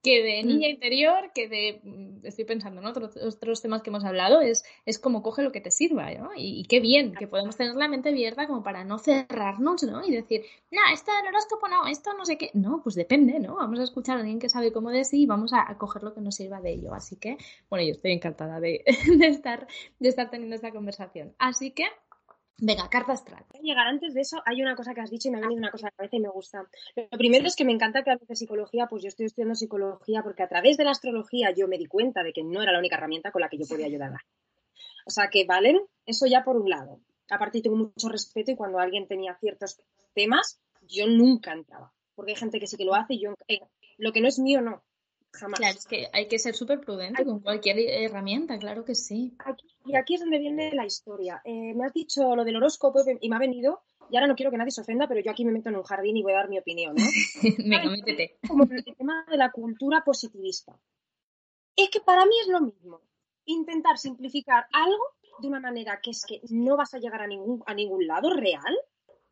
que 0.02 0.22
de 0.22 0.42
mm. 0.42 0.46
niña 0.46 0.68
interior, 0.68 1.30
que 1.34 1.48
de, 1.48 1.80
mm, 1.82 2.26
estoy 2.26 2.44
pensando 2.44 2.80
en 2.80 2.86
otros, 2.86 3.16
otros 3.16 3.60
temas 3.60 3.82
que 3.82 3.90
hemos 3.90 4.04
hablado, 4.04 4.40
es, 4.40 4.64
es 4.86 4.98
como 4.98 5.22
coge 5.22 5.42
lo 5.42 5.52
que 5.52 5.60
te 5.60 5.70
sirva, 5.70 6.10
¿no? 6.12 6.30
Y, 6.36 6.64
qué 6.68 6.80
bien, 6.80 7.14
que 7.14 7.26
podemos 7.26 7.56
tener 7.56 7.74
la 7.74 7.88
mente 7.88 8.08
abierta 8.08 8.46
como 8.46 8.62
para 8.62 8.84
no 8.84 8.98
cerrarnos, 8.98 9.82
¿no? 9.82 10.04
Y 10.04 10.12
decir, 10.12 10.42
no, 10.70 10.80
esto 10.92 11.12
del 11.12 11.28
horóscopo 11.28 11.68
no, 11.68 11.86
esto 11.86 12.12
no 12.14 12.24
sé 12.24 12.38
qué. 12.38 12.50
No, 12.54 12.82
pues 12.82 12.94
depende, 12.94 13.38
¿no? 13.38 13.56
Vamos 13.56 13.78
a 13.80 13.84
escuchar 13.84 14.16
a 14.16 14.20
alguien 14.20 14.38
que 14.38 14.48
sabe 14.48 14.72
cómo 14.72 14.90
decir 14.90 15.20
y 15.20 15.26
vamos 15.26 15.52
a, 15.52 15.76
coger 15.78 16.02
lo 16.02 16.14
que 16.14 16.20
nos 16.20 16.34
sirva 16.34 16.60
de 16.60 16.72
ello. 16.72 16.94
Así 16.94 17.16
que, 17.16 17.36
bueno, 17.68 17.84
yo 17.84 17.92
estoy 17.92 18.12
encantada 18.12 18.60
de, 18.60 18.84
de, 19.18 19.26
estar, 19.26 19.66
de 19.98 20.08
estar 20.08 20.30
teniendo 20.30 20.56
esta 20.56 20.72
conversación. 20.72 21.34
Así 21.38 21.70
que, 21.70 21.84
Venga, 22.58 22.88
carta 22.90 23.12
astral. 23.12 23.44
Llegar 23.62 23.86
antes 23.86 24.12
de 24.12 24.20
eso, 24.20 24.42
hay 24.44 24.60
una 24.60 24.76
cosa 24.76 24.92
que 24.92 25.00
has 25.00 25.10
dicho 25.10 25.28
y 25.28 25.30
me 25.30 25.38
ha 25.38 25.40
venido 25.40 25.58
una 25.58 25.70
cosa 25.70 25.86
a 25.86 25.90
la 25.90 25.96
cabeza 25.96 26.16
y 26.16 26.20
me 26.20 26.28
gusta. 26.28 26.68
Lo 26.94 27.18
primero 27.18 27.46
es 27.46 27.56
que 27.56 27.64
me 27.64 27.72
encanta 27.72 28.02
que 28.02 28.10
hables 28.10 28.28
de 28.28 28.36
psicología, 28.36 28.86
pues 28.86 29.02
yo 29.02 29.08
estoy 29.08 29.26
estudiando 29.26 29.54
psicología 29.54 30.22
porque 30.22 30.42
a 30.42 30.48
través 30.48 30.76
de 30.76 30.84
la 30.84 30.90
astrología 30.90 31.52
yo 31.56 31.68
me 31.68 31.78
di 31.78 31.86
cuenta 31.86 32.22
de 32.22 32.32
que 32.32 32.42
no 32.42 32.62
era 32.62 32.72
la 32.72 32.78
única 32.78 32.96
herramienta 32.96 33.32
con 33.32 33.40
la 33.40 33.48
que 33.48 33.58
yo 33.58 33.66
podía 33.66 33.86
ayudar. 33.86 34.12
O 35.06 35.10
sea 35.10 35.28
que, 35.28 35.44
¿valen? 35.46 35.80
Eso 36.04 36.26
ya 36.26 36.44
por 36.44 36.56
un 36.56 36.68
lado. 36.68 37.00
Aparte 37.30 37.62
tengo 37.62 37.76
mucho 37.76 38.08
respeto 38.08 38.50
y 38.50 38.56
cuando 38.56 38.78
alguien 38.78 39.06
tenía 39.06 39.36
ciertos 39.40 39.80
temas, 40.14 40.60
yo 40.82 41.06
nunca 41.06 41.52
entraba. 41.52 41.92
Porque 42.14 42.32
hay 42.32 42.36
gente 42.36 42.60
que 42.60 42.66
sí 42.66 42.76
que 42.76 42.84
lo 42.84 42.94
hace 42.94 43.14
y 43.14 43.22
yo, 43.22 43.34
eh, 43.48 43.60
lo 43.96 44.12
que 44.12 44.20
no 44.20 44.28
es 44.28 44.38
mío, 44.38 44.60
no. 44.60 44.82
Jamás. 45.32 45.58
Claro, 45.58 45.78
es 45.78 45.86
que 45.86 46.08
hay 46.12 46.28
que 46.28 46.38
ser 46.38 46.54
súper 46.54 46.80
prudente 46.80 47.24
con 47.24 47.40
cualquier 47.40 47.78
herramienta, 47.78 48.58
claro 48.58 48.84
que 48.84 48.94
sí. 48.94 49.36
y 49.84 49.96
aquí 49.96 50.14
es 50.14 50.20
donde 50.20 50.38
viene 50.38 50.72
la 50.74 50.84
historia. 50.84 51.40
Eh, 51.44 51.72
me 51.74 51.84
has 51.84 51.92
dicho 51.92 52.34
lo 52.34 52.44
del 52.44 52.56
horóscopo 52.56 53.00
y 53.20 53.28
me 53.28 53.36
ha 53.36 53.38
venido, 53.38 53.82
y 54.10 54.16
ahora 54.16 54.26
no 54.26 54.34
quiero 54.34 54.50
que 54.50 54.56
nadie 54.56 54.72
se 54.72 54.80
ofenda, 54.80 55.06
pero 55.06 55.20
yo 55.20 55.30
aquí 55.30 55.44
me 55.44 55.52
meto 55.52 55.68
en 55.68 55.76
un 55.76 55.84
jardín 55.84 56.16
y 56.16 56.22
voy 56.22 56.32
a 56.32 56.36
dar 56.36 56.48
mi 56.48 56.58
opinión, 56.58 56.96
¿no? 56.96 57.04
Venga, 57.58 57.90
métete. 57.90 58.38
Como 58.46 58.64
el 58.64 58.84
tema 58.84 59.24
de 59.30 59.36
la 59.36 59.52
cultura 59.52 60.02
positivista. 60.04 60.76
Es 61.76 61.90
que 61.90 62.00
para 62.00 62.24
mí 62.24 62.32
es 62.42 62.48
lo 62.48 62.60
mismo. 62.60 63.00
Intentar 63.44 63.98
simplificar 63.98 64.66
algo 64.72 65.04
de 65.40 65.48
una 65.48 65.60
manera 65.60 66.00
que 66.02 66.10
es 66.10 66.24
que 66.26 66.40
no 66.50 66.76
vas 66.76 66.92
a 66.94 66.98
llegar 66.98 67.22
a 67.22 67.26
ningún, 67.26 67.62
a 67.66 67.74
ningún 67.74 68.06
lado 68.06 68.34
real, 68.34 68.76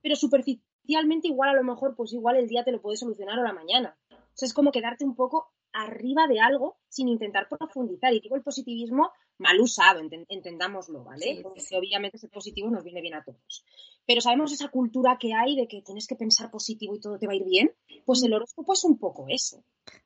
pero 0.01 0.15
superficialmente 0.15 1.29
igual 1.29 1.51
a 1.51 1.55
lo 1.55 1.65
mejor, 1.65 1.95
pues 1.97 2.13
igual 2.13 2.37
el 2.37 2.49
día 2.49 2.65
te 2.65 2.73
lo 2.73 2.81
puedes 2.81 3.01
solucionar 3.01 3.39
o 3.39 3.43
la 3.43 3.53
mañana. 3.53 3.97
O 4.11 4.17
sea, 4.35 4.47
es 4.47 4.55
como 4.55 4.71
quedarte 4.71 5.05
un 5.05 5.17
poco 5.17 5.53
arriba 5.83 6.27
de 6.27 6.41
algo 6.41 6.77
sin 6.89 7.09
intentar 7.09 7.49
profundizar. 7.49 8.13
Y 8.13 8.21
digo 8.21 8.37
el 8.37 8.43
positivismo 8.43 9.13
mal 9.39 9.61
usado, 9.61 10.01
entendámoslo, 10.01 11.05
¿vale? 11.05 11.41
Porque 11.43 11.63
obviamente 11.77 12.17
ese 12.17 12.29
positivo 12.29 12.71
nos 12.71 12.85
viene 12.85 13.01
bien 13.01 13.15
a 13.15 13.23
todos. 13.23 13.65
Pero 14.07 14.21
sabemos 14.21 14.53
esa 14.53 14.69
cultura 14.69 15.17
que 15.19 15.33
hay 15.35 15.55
de 15.57 15.69
que 15.69 15.83
tienes 15.83 16.07
que 16.07 16.17
pensar 16.17 16.51
positivo 16.51 16.95
y 16.95 17.01
todo 17.01 17.19
te 17.19 17.27
va 17.27 17.33
a 17.33 17.37
ir 17.37 17.45
bien. 17.45 17.73
Pues 18.05 18.23
el 18.23 18.33
horóscopo 18.33 18.73
es 18.73 18.85
un 18.85 18.99
poco 18.99 19.27
eso. 19.29 19.63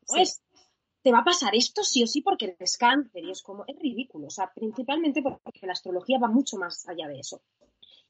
pues 0.06 0.42
te 1.02 1.10
va 1.10 1.18
a 1.18 1.24
pasar 1.24 1.54
esto 1.56 1.82
sí 1.82 2.04
o 2.04 2.06
sí 2.06 2.20
porque 2.20 2.54
eres 2.56 2.76
cáncer 2.76 3.24
y 3.24 3.30
es 3.30 3.42
como, 3.42 3.64
es 3.66 3.76
ridículo. 3.78 4.28
O 4.28 4.30
sea, 4.30 4.52
principalmente 4.54 5.22
porque 5.22 5.66
la 5.66 5.72
astrología 5.72 6.18
va 6.18 6.28
mucho 6.28 6.56
más 6.56 6.88
allá 6.88 7.08
de 7.08 7.18
eso. 7.18 7.42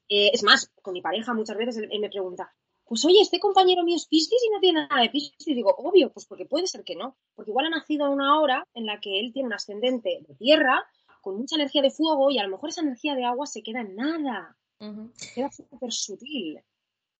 Eh, 0.09 0.29
es 0.33 0.43
más, 0.43 0.71
con 0.81 0.93
mi 0.93 1.01
pareja 1.01 1.33
muchas 1.33 1.57
veces 1.57 1.77
él 1.89 1.99
me 1.99 2.09
pregunta, 2.09 2.53
pues 2.85 3.05
oye, 3.05 3.21
este 3.21 3.39
compañero 3.39 3.83
mío 3.83 3.95
es 3.95 4.07
Piscis 4.07 4.43
y 4.45 4.49
no 4.49 4.59
tiene 4.59 4.87
nada 4.87 5.01
de 5.01 5.09
Piscis. 5.09 5.47
Y 5.47 5.53
digo, 5.53 5.73
obvio, 5.77 6.11
pues 6.11 6.25
porque 6.25 6.45
puede 6.45 6.67
ser 6.67 6.83
que 6.83 6.95
no. 6.95 7.17
Porque 7.35 7.51
igual 7.51 7.67
ha 7.67 7.69
nacido 7.69 8.07
en 8.07 8.13
una 8.13 8.39
hora 8.39 8.67
en 8.73 8.85
la 8.85 8.99
que 8.99 9.19
él 9.19 9.31
tiene 9.33 9.47
un 9.47 9.53
ascendente 9.53 10.23
de 10.27 10.35
tierra, 10.35 10.83
con 11.21 11.37
mucha 11.37 11.55
energía 11.55 11.81
de 11.81 11.91
fuego, 11.91 12.29
y 12.29 12.37
a 12.37 12.43
lo 12.43 12.49
mejor 12.49 12.69
esa 12.69 12.81
energía 12.81 13.15
de 13.15 13.25
agua 13.25 13.47
se 13.47 13.63
queda 13.63 13.81
en 13.81 13.95
nada. 13.95 14.57
Queda 15.33 15.49
súper 15.51 15.91
sutil. 15.93 16.59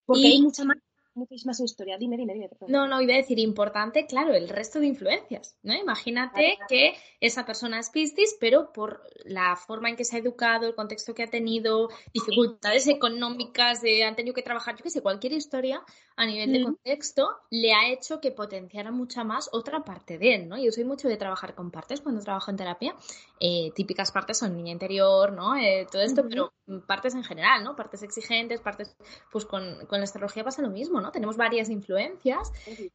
Porque 0.06 0.28
hay 0.28 0.42
mucha 0.42 0.66
más 0.66 0.78
muchísimas 1.16 1.60
historia. 1.60 1.98
Dime, 1.98 2.18
dime, 2.18 2.34
dime. 2.34 2.50
No, 2.68 2.88
no, 2.88 3.02
iba 3.02 3.14
a 3.14 3.18
decir 3.18 3.40
importante, 3.40 4.06
claro, 4.06 4.34
el 4.34 4.50
resto 4.50 4.80
de 4.80 4.88
influencias, 4.88 5.58
¿no? 5.64 5.74
Imagínate 5.74 6.58
que 6.68 6.94
esa 7.20 7.46
persona 7.46 7.80
es 7.80 7.90
Piscis, 7.90 8.36
pero 8.40 8.72
por 8.74 9.02
la 9.26 9.56
forma 9.56 9.90
en 9.90 9.96
que 9.96 10.06
se 10.06 10.16
ha 10.16 10.20
educado, 10.20 10.68
el 10.68 10.76
contexto 10.76 11.14
que 11.14 11.24
ha 11.24 11.30
tenido, 11.30 11.90
dificultades 12.14 12.88
económicas, 12.88 13.82
de, 13.82 14.04
han 14.04 14.16
tenido 14.16 14.34
que 14.34 14.42
trabajar, 14.42 14.76
yo 14.76 14.84
qué 14.84 14.90
sé, 14.90 15.02
cualquier 15.02 15.34
historia 15.34 15.82
a 16.16 16.26
nivel 16.26 16.54
de 16.54 16.64
contexto, 16.64 17.30
le 17.50 17.74
ha 17.74 17.90
hecho 17.90 18.20
que 18.20 18.32
potenciara 18.32 18.92
mucha 18.92 19.24
más 19.24 19.50
otra 19.52 19.84
parte 19.84 20.18
de 20.18 20.36
él, 20.36 20.48
¿no? 20.48 20.58
Yo 20.58 20.72
soy 20.72 20.84
mucho 20.84 21.08
de 21.08 21.18
trabajar 21.18 21.56
con 21.56 21.72
partes 21.72 22.02
cuando 22.02 22.22
trabajo 22.22 22.52
en 22.52 22.58
terapia. 22.58 22.96
Eh, 23.40 23.72
típicas 23.76 24.12
partes 24.12 24.38
son 24.38 24.56
niña 24.56 24.72
interior, 24.72 25.32
¿no? 25.34 25.56
Eh, 25.56 25.88
todo 25.92 26.02
esto, 26.02 26.24
pero 26.30 26.54
partes 26.88 27.16
en 27.16 27.24
general, 27.24 27.64
¿no? 27.64 27.76
Partes 27.76 28.04
exigentes, 28.04 28.62
partes, 28.62 28.96
pues 29.32 29.46
con, 29.46 29.86
con 29.88 30.00
la 30.00 30.06
astrología 30.06 30.44
pasa 30.44 30.62
lo 30.62 30.70
mismo, 30.70 31.02
tenemos 31.12 31.38
varias 31.38 31.70
influencias 31.70 32.52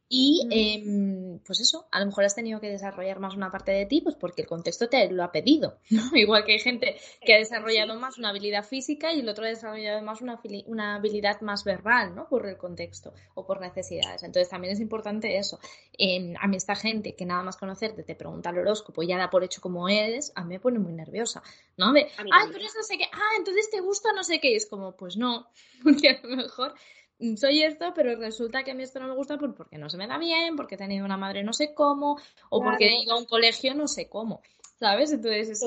y, 0.09 0.47
em, 0.51 1.39
pues 1.45 1.61
eso, 1.61 1.87
a 1.91 2.01
lo 2.01 2.07
mejor 2.07 2.25
has 2.25 2.35
tenido 2.35 2.61
que 2.61 2.69
desarrollar 2.69 3.21
más 3.21 3.37
una 3.37 3.51
parte 3.51 3.73
de 3.73 3.87
ti, 3.87 4.01
pues 4.01 4.17
porque 4.17 4.43
el 4.43 4.49
contexto 4.49 4.89
te 4.89 5.11
lo 5.11 5.23
ha 5.23 5.33
pedido, 5.33 5.79
Igual 6.15 6.45
que 6.45 6.53
hay 6.53 6.59
gente 6.59 6.97
que 7.21 7.35
ha 7.35 7.39
desarrollado 7.39 7.99
más 7.99 8.19
una 8.19 8.31
habilidad 8.31 8.65
física 8.65 9.13
y 9.13 9.21
el 9.21 9.29
otro 9.29 9.45
ha 9.45 9.49
desarrollado 9.49 10.03
más 10.03 10.21
una, 10.21 10.41
una 10.67 10.97
habilidad 10.97 11.41
más 11.41 11.65
verbal, 11.65 12.15
¿no? 12.15 12.29
Por 12.29 12.47
el 12.47 12.57
contexto 12.57 13.08
o 13.35 13.47
por 13.47 13.61
necesidades. 13.61 14.23
Entonces 14.23 14.49
también 14.49 14.73
es 14.73 14.81
importante 14.81 15.37
eso. 15.37 15.59
a 16.41 16.47
mí 16.47 16.57
esta 16.57 16.75
gente 16.75 17.15
que 17.15 17.27
nada 17.27 17.43
más 17.43 17.57
conocerte 17.57 18.03
te 18.03 18.15
pregunta 18.15 18.51
el 18.51 18.59
horóscopo 18.59 19.03
y 19.03 19.09
ya 19.09 19.19
da 19.19 19.31
por 19.31 19.45
hecho 19.45 19.61
como 19.61 19.89
eres, 19.89 20.33
a 20.35 20.45
mí 20.45 20.55
me 20.55 20.61
pone 20.61 20.79
muy 20.79 20.93
nerviosa, 20.93 21.43
¿no? 21.77 21.93
De, 21.93 22.09
ah, 22.19 22.47
pero 22.53 22.65
eso 22.65 22.79
no 22.79 22.85
sé 22.85 22.99
qué, 22.99 23.05
ah, 23.13 23.37
entonces 23.37 23.71
te 23.71 23.81
gusta 23.81 24.13
no 24.13 24.25
sé 24.25 24.41
qué, 24.41 24.53
y 24.53 24.57
es 24.57 24.67
como, 24.67 24.97
pues 24.97 25.17
no, 25.17 25.49
porque 25.83 26.11
a 26.11 26.27
lo 26.27 26.37
mejor 26.37 26.75
soy 27.37 27.63
esto, 27.63 27.93
pero 27.95 28.15
resulta 28.17 28.63
que 28.63 28.71
a 28.71 28.75
mí 28.75 28.83
esto 28.83 29.01
no 29.01 29.09
me 29.09 29.15
gusta 29.15 29.39
porque 29.39 29.77
no 29.77 29.91
se 29.91 29.97
me 29.97 30.07
da 30.07 30.19
bien, 30.19 30.55
porque 30.57 30.77
he 30.77 30.79
tenido 30.79 31.05
una 31.05 31.17
madre 31.17 31.43
no 31.43 31.53
sé 31.53 31.75
cómo, 31.75 32.19
o 32.49 32.63
porque 32.63 32.87
he 32.87 33.03
ido 33.03 33.15
a 33.15 33.19
un 33.19 33.25
colegio 33.25 33.75
no 33.75 33.89
sé 33.89 34.09
cómo. 34.09 34.41
¿Sabes? 34.79 35.11
Entonces 35.11 35.49
es, 35.51 35.63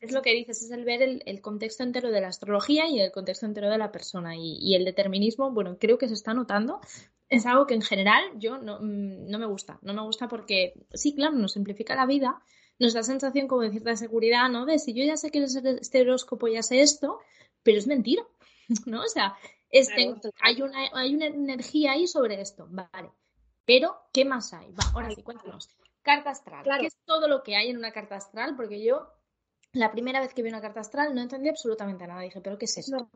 es, 0.00 0.12
lo 0.12 0.22
que 0.22 0.32
dices, 0.32 0.62
es 0.62 0.70
el 0.70 0.84
ver 0.84 1.02
el, 1.02 1.40
contexto 1.40 1.82
entero 1.82 2.12
de 2.12 2.20
la 2.20 2.28
astrología 2.28 2.86
y 2.88 3.00
el 3.00 3.10
contexto 3.10 3.44
entero 3.44 3.68
de 3.68 3.78
la 3.78 3.90
persona. 3.90 4.36
Y, 4.36 4.74
el 4.76 4.84
determinismo, 4.84 5.50
bueno, 5.50 5.78
creo 5.80 5.98
que 5.98 6.06
se 6.06 6.14
está 6.14 6.32
notando. 6.32 6.80
Es 7.28 7.44
algo 7.44 7.66
que 7.66 7.74
en 7.74 7.82
general 7.82 8.22
yo 8.36 8.58
no, 8.58 8.78
mm, 8.80 9.28
no 9.28 9.38
me 9.40 9.46
gusta. 9.46 9.80
No 9.82 9.94
me 9.94 10.02
gusta 10.02 10.28
porque, 10.28 10.74
sí, 10.92 11.14
claro, 11.14 11.32
nos 11.32 11.54
simplifica 11.54 11.96
la 11.96 12.06
vida, 12.06 12.40
nos 12.78 12.92
da 12.92 13.02
sensación 13.02 13.48
como 13.48 13.62
de 13.62 13.70
cierta 13.70 13.96
seguridad, 13.96 14.48
¿no? 14.48 14.64
De 14.64 14.78
si 14.78 14.94
yo 14.94 15.02
ya 15.04 15.16
sé 15.16 15.30
que 15.30 15.42
este 15.42 16.00
horóscopo 16.02 16.46
ya 16.46 16.62
sé 16.62 16.82
esto, 16.82 17.18
pero 17.64 17.78
es 17.78 17.88
mentira, 17.88 18.22
¿no? 18.86 19.02
O 19.02 19.08
sea, 19.08 19.36
este, 19.70 20.14
hay, 20.40 20.62
una, 20.62 20.88
hay 20.92 21.16
una 21.16 21.26
energía 21.26 21.92
ahí 21.92 22.06
sobre 22.06 22.40
esto, 22.40 22.68
vale. 22.70 23.10
Pero, 23.64 23.96
¿qué 24.12 24.24
más 24.24 24.52
hay? 24.52 24.70
Va, 24.70 24.84
ahora 24.94 25.10
sí, 25.10 25.22
cuéntanos. 25.22 25.68
Carta 26.04 26.30
astral. 26.30 26.64
¿Qué 26.80 26.86
es 26.86 26.98
todo 27.06 27.28
lo 27.28 27.42
que 27.42 27.56
hay 27.56 27.70
en 27.70 27.78
una 27.78 27.90
carta 27.90 28.16
astral? 28.16 28.54
Porque 28.56 28.84
yo, 28.84 29.08
la 29.72 29.90
primera 29.90 30.20
vez 30.20 30.34
que 30.34 30.42
vi 30.42 30.50
una 30.50 30.60
carta 30.60 30.80
astral, 30.80 31.14
no 31.14 31.22
entendí 31.22 31.48
absolutamente 31.48 32.06
nada. 32.06 32.20
Dije, 32.20 32.42
¿pero 32.42 32.58
qué 32.58 32.66
es 32.66 32.76
esto? 32.76 33.08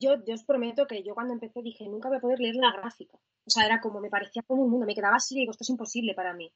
Yo, 0.00 0.16
yo 0.26 0.34
os 0.34 0.44
prometo 0.44 0.88
que 0.88 1.04
yo 1.04 1.14
cuando 1.14 1.34
empecé 1.34 1.62
dije, 1.62 1.88
nunca 1.88 2.08
voy 2.08 2.18
a 2.18 2.20
poder 2.20 2.40
leer 2.40 2.56
la 2.56 2.72
gráfica. 2.72 3.16
O 3.46 3.50
sea, 3.50 3.64
era 3.64 3.80
como, 3.80 4.00
me 4.00 4.10
parecía 4.10 4.42
como 4.42 4.64
un 4.64 4.70
mundo, 4.70 4.86
me 4.86 4.94
quedaba 4.94 5.16
así 5.16 5.36
y 5.36 5.38
digo, 5.38 5.52
esto 5.52 5.62
es 5.62 5.70
imposible 5.70 6.14
para 6.14 6.34
mí. 6.34 6.52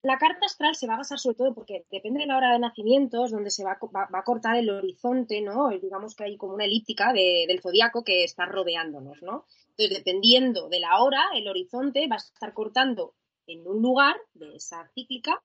La 0.00 0.16
carta 0.16 0.46
astral 0.46 0.74
se 0.74 0.86
va 0.86 0.94
a 0.94 0.98
basar 0.98 1.18
sobre 1.18 1.36
todo 1.36 1.54
porque 1.54 1.84
depende 1.90 2.20
de 2.20 2.26
la 2.26 2.38
hora 2.38 2.52
de 2.52 2.58
nacimientos, 2.58 3.32
donde 3.32 3.50
se 3.50 3.64
va, 3.64 3.72
a 3.72 4.24
cortar 4.24 4.56
el 4.56 4.70
horizonte, 4.70 5.42
¿no? 5.42 5.68
Digamos 5.68 6.14
que 6.14 6.24
hay 6.24 6.36
como 6.38 6.54
una 6.54 6.64
elíptica 6.64 7.12
del 7.12 7.60
zodiaco 7.60 8.02
que 8.02 8.24
está 8.24 8.46
rodeándonos, 8.46 9.20
¿no? 9.22 9.44
Entonces, 9.70 9.98
dependiendo 9.98 10.68
de 10.70 10.80
la 10.80 11.02
hora, 11.02 11.22
el 11.34 11.46
horizonte 11.48 12.06
va 12.08 12.16
a 12.16 12.18
estar 12.18 12.54
cortando 12.54 13.14
en 13.46 13.66
un 13.66 13.82
lugar 13.82 14.16
de 14.34 14.56
esa 14.56 14.90
cíclica 14.94 15.42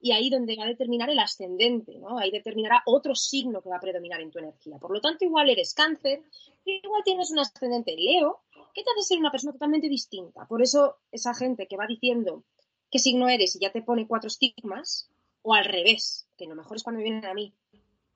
y 0.00 0.12
ahí 0.12 0.28
donde 0.28 0.56
va 0.56 0.64
a 0.64 0.68
determinar 0.68 1.08
el 1.08 1.18
ascendente, 1.18 1.98
¿no? 1.98 2.18
Ahí 2.18 2.30
determinará 2.30 2.82
otro 2.84 3.14
signo 3.14 3.62
que 3.62 3.70
va 3.70 3.76
a 3.76 3.80
predominar 3.80 4.20
en 4.20 4.30
tu 4.30 4.38
energía. 4.38 4.78
Por 4.78 4.92
lo 4.92 5.00
tanto, 5.00 5.24
igual 5.24 5.48
eres 5.48 5.72
cáncer, 5.72 6.22
igual 6.64 7.02
tienes 7.04 7.30
un 7.30 7.38
ascendente 7.38 7.96
Leo, 7.96 8.42
que 8.74 8.82
te 8.82 8.90
hace 8.90 9.02
ser 9.02 9.18
una 9.18 9.30
persona 9.30 9.52
totalmente 9.52 9.88
distinta. 9.88 10.46
Por 10.46 10.60
eso, 10.62 10.98
esa 11.10 11.32
gente 11.32 11.66
que 11.66 11.76
va 11.76 11.86
diciendo 11.86 12.44
qué 12.90 12.98
signo 12.98 13.28
eres 13.28 13.56
y 13.56 13.60
ya 13.60 13.72
te 13.72 13.82
pone 13.82 14.06
cuatro 14.06 14.28
estigmas, 14.28 15.08
o 15.40 15.54
al 15.54 15.64
revés, 15.64 16.26
que 16.36 16.46
lo 16.46 16.54
mejor 16.54 16.76
es 16.76 16.82
cuando 16.82 17.02
vienen 17.02 17.24
a 17.24 17.34
mí. 17.34 17.54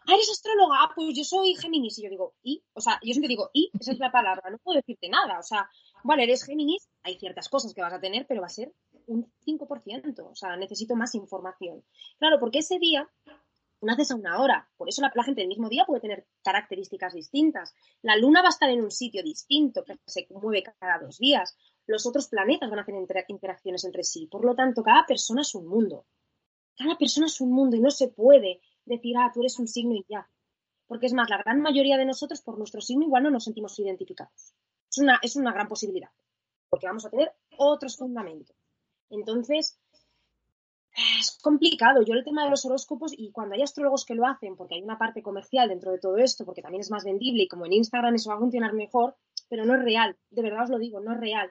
Ah, 0.07 0.15
eres 0.15 0.31
astróloga, 0.31 0.77
ah, 0.81 0.93
pues 0.95 1.15
yo 1.15 1.23
soy 1.23 1.55
Géminis. 1.55 1.99
Y 1.99 2.03
yo 2.03 2.09
digo, 2.09 2.35
¿y? 2.43 2.63
O 2.73 2.81
sea, 2.81 2.99
yo 3.03 3.13
siempre 3.13 3.29
digo, 3.29 3.51
¿y? 3.53 3.71
Esa 3.79 3.93
es 3.93 3.99
la 3.99 4.11
palabra, 4.11 4.51
no 4.51 4.59
puedo 4.59 4.77
decirte 4.77 5.09
nada. 5.09 5.39
O 5.39 5.43
sea, 5.43 5.69
vale, 6.05 6.23
eres 6.23 6.45
Géminis, 6.45 6.89
hay 7.03 7.19
ciertas 7.19 7.49
cosas 7.51 7.75
que 7.75 7.83
vas 7.83 7.93
a 7.93 8.01
tener, 8.01 8.27
pero 8.27 8.41
va 8.41 8.47
a 8.47 8.51
ser 8.51 8.73
un 9.09 9.33
5%, 9.45 10.31
o 10.31 10.35
sea, 10.35 10.57
necesito 10.57 10.95
más 10.95 11.15
información. 11.15 11.85
Claro, 12.19 12.39
porque 12.39 12.59
ese 12.61 12.79
día 12.79 13.09
naces 13.81 14.11
a 14.11 14.17
una 14.17 14.41
hora, 14.41 14.69
por 14.77 14.89
eso 14.89 15.03
la, 15.03 15.25
gente 15.25 15.41
del 15.41 15.49
mismo 15.49 15.69
día 15.69 15.85
puede 15.87 16.01
tener 16.01 16.27
características 16.43 17.15
distintas. 17.15 17.75
La 18.03 18.17
luna 18.17 18.43
va 18.43 18.49
a 18.49 18.51
estar 18.51 18.69
en 18.71 18.83
un 18.83 18.91
sitio 18.91 19.23
distinto, 19.23 19.85
que 19.85 19.99
se 20.07 20.27
mueve 20.31 20.63
cada 20.63 20.99
dos 20.99 21.19
días. 21.19 21.57
Los 21.87 22.07
otros 22.07 22.29
planetas 22.29 22.71
van 22.71 22.81
a 22.81 22.83
hacer 22.83 22.95
interacciones 23.29 23.85
entre 23.85 24.05
sí. 24.05 24.27
Por 24.27 24.45
lo 24.45 24.55
tanto, 24.55 24.83
cada 24.83 25.07
persona 25.07 25.43
es 25.43 25.55
un 25.55 25.67
mundo. 25.67 26.07
Cada 26.77 26.97
persona 26.97 27.27
es 27.27 27.41
un 27.41 27.53
mundo 27.53 27.77
y 27.77 27.81
no 27.81 27.91
se 27.91 28.09
puede 28.09 28.61
decir, 28.85 29.17
ah, 29.19 29.31
tú 29.33 29.41
eres 29.41 29.59
un 29.59 29.69
signo 29.69 29.95
y 29.95 30.05
ya. 30.09 30.29
Porque 30.87 31.07
es 31.07 31.13
más, 31.13 31.29
la 31.29 31.39
gran 31.39 31.61
mayoría 31.61 31.99
de 31.99 32.05
nosotros 32.05 32.41
por 32.41 32.57
nuestro 32.57 32.81
signo 32.81 33.05
igual 33.05 33.23
no 33.23 33.31
nos 33.31 33.45
sentimos 33.45 33.79
identificados. 33.79 34.55
Es 34.91 34.99
una, 34.99 35.19
es 35.23 35.37
una 35.37 35.53
gran 35.53 35.69
posibilidad, 35.69 36.09
porque 36.71 36.87
vamos 36.87 37.05
a 37.05 37.11
tener 37.11 37.31
otros 37.59 37.97
fundamentos. 37.97 38.57
Entonces, 39.11 39.79
es 41.21 41.39
complicado. 41.43 42.03
Yo 42.03 42.15
el 42.15 42.25
tema 42.25 42.45
de 42.45 42.51
los 42.51 42.65
horóscopos, 42.65 43.13
y 43.17 43.31
cuando 43.31 43.55
hay 43.55 43.63
astrólogos 43.63 44.05
que 44.05 44.15
lo 44.15 44.27
hacen, 44.27 44.57
porque 44.57 44.75
hay 44.75 44.83
una 44.83 44.99
parte 44.99 45.23
comercial 45.23 45.69
dentro 45.69 45.93
de 45.93 45.99
todo 45.99 46.17
esto, 46.19 46.45
porque 46.45 46.63
también 46.63 46.81
es 46.81 46.91
más 46.91 47.05
vendible 47.05 47.45
y 47.45 47.49
como 47.49 47.67
en 47.67 47.73
Instagram 47.75 48.15
eso 48.15 48.31
va 48.31 48.37
a 48.37 48.41
funcionar 48.41 48.73
mejor, 48.73 49.17
pero 49.49 49.65
no 49.65 49.75
es 49.75 49.83
real. 49.83 50.17
De 50.31 50.43
verdad 50.43 50.65
os 50.65 50.71
lo 50.71 50.79
digo, 50.79 51.01
no 51.01 51.13
es 51.13 51.21
real. 51.21 51.51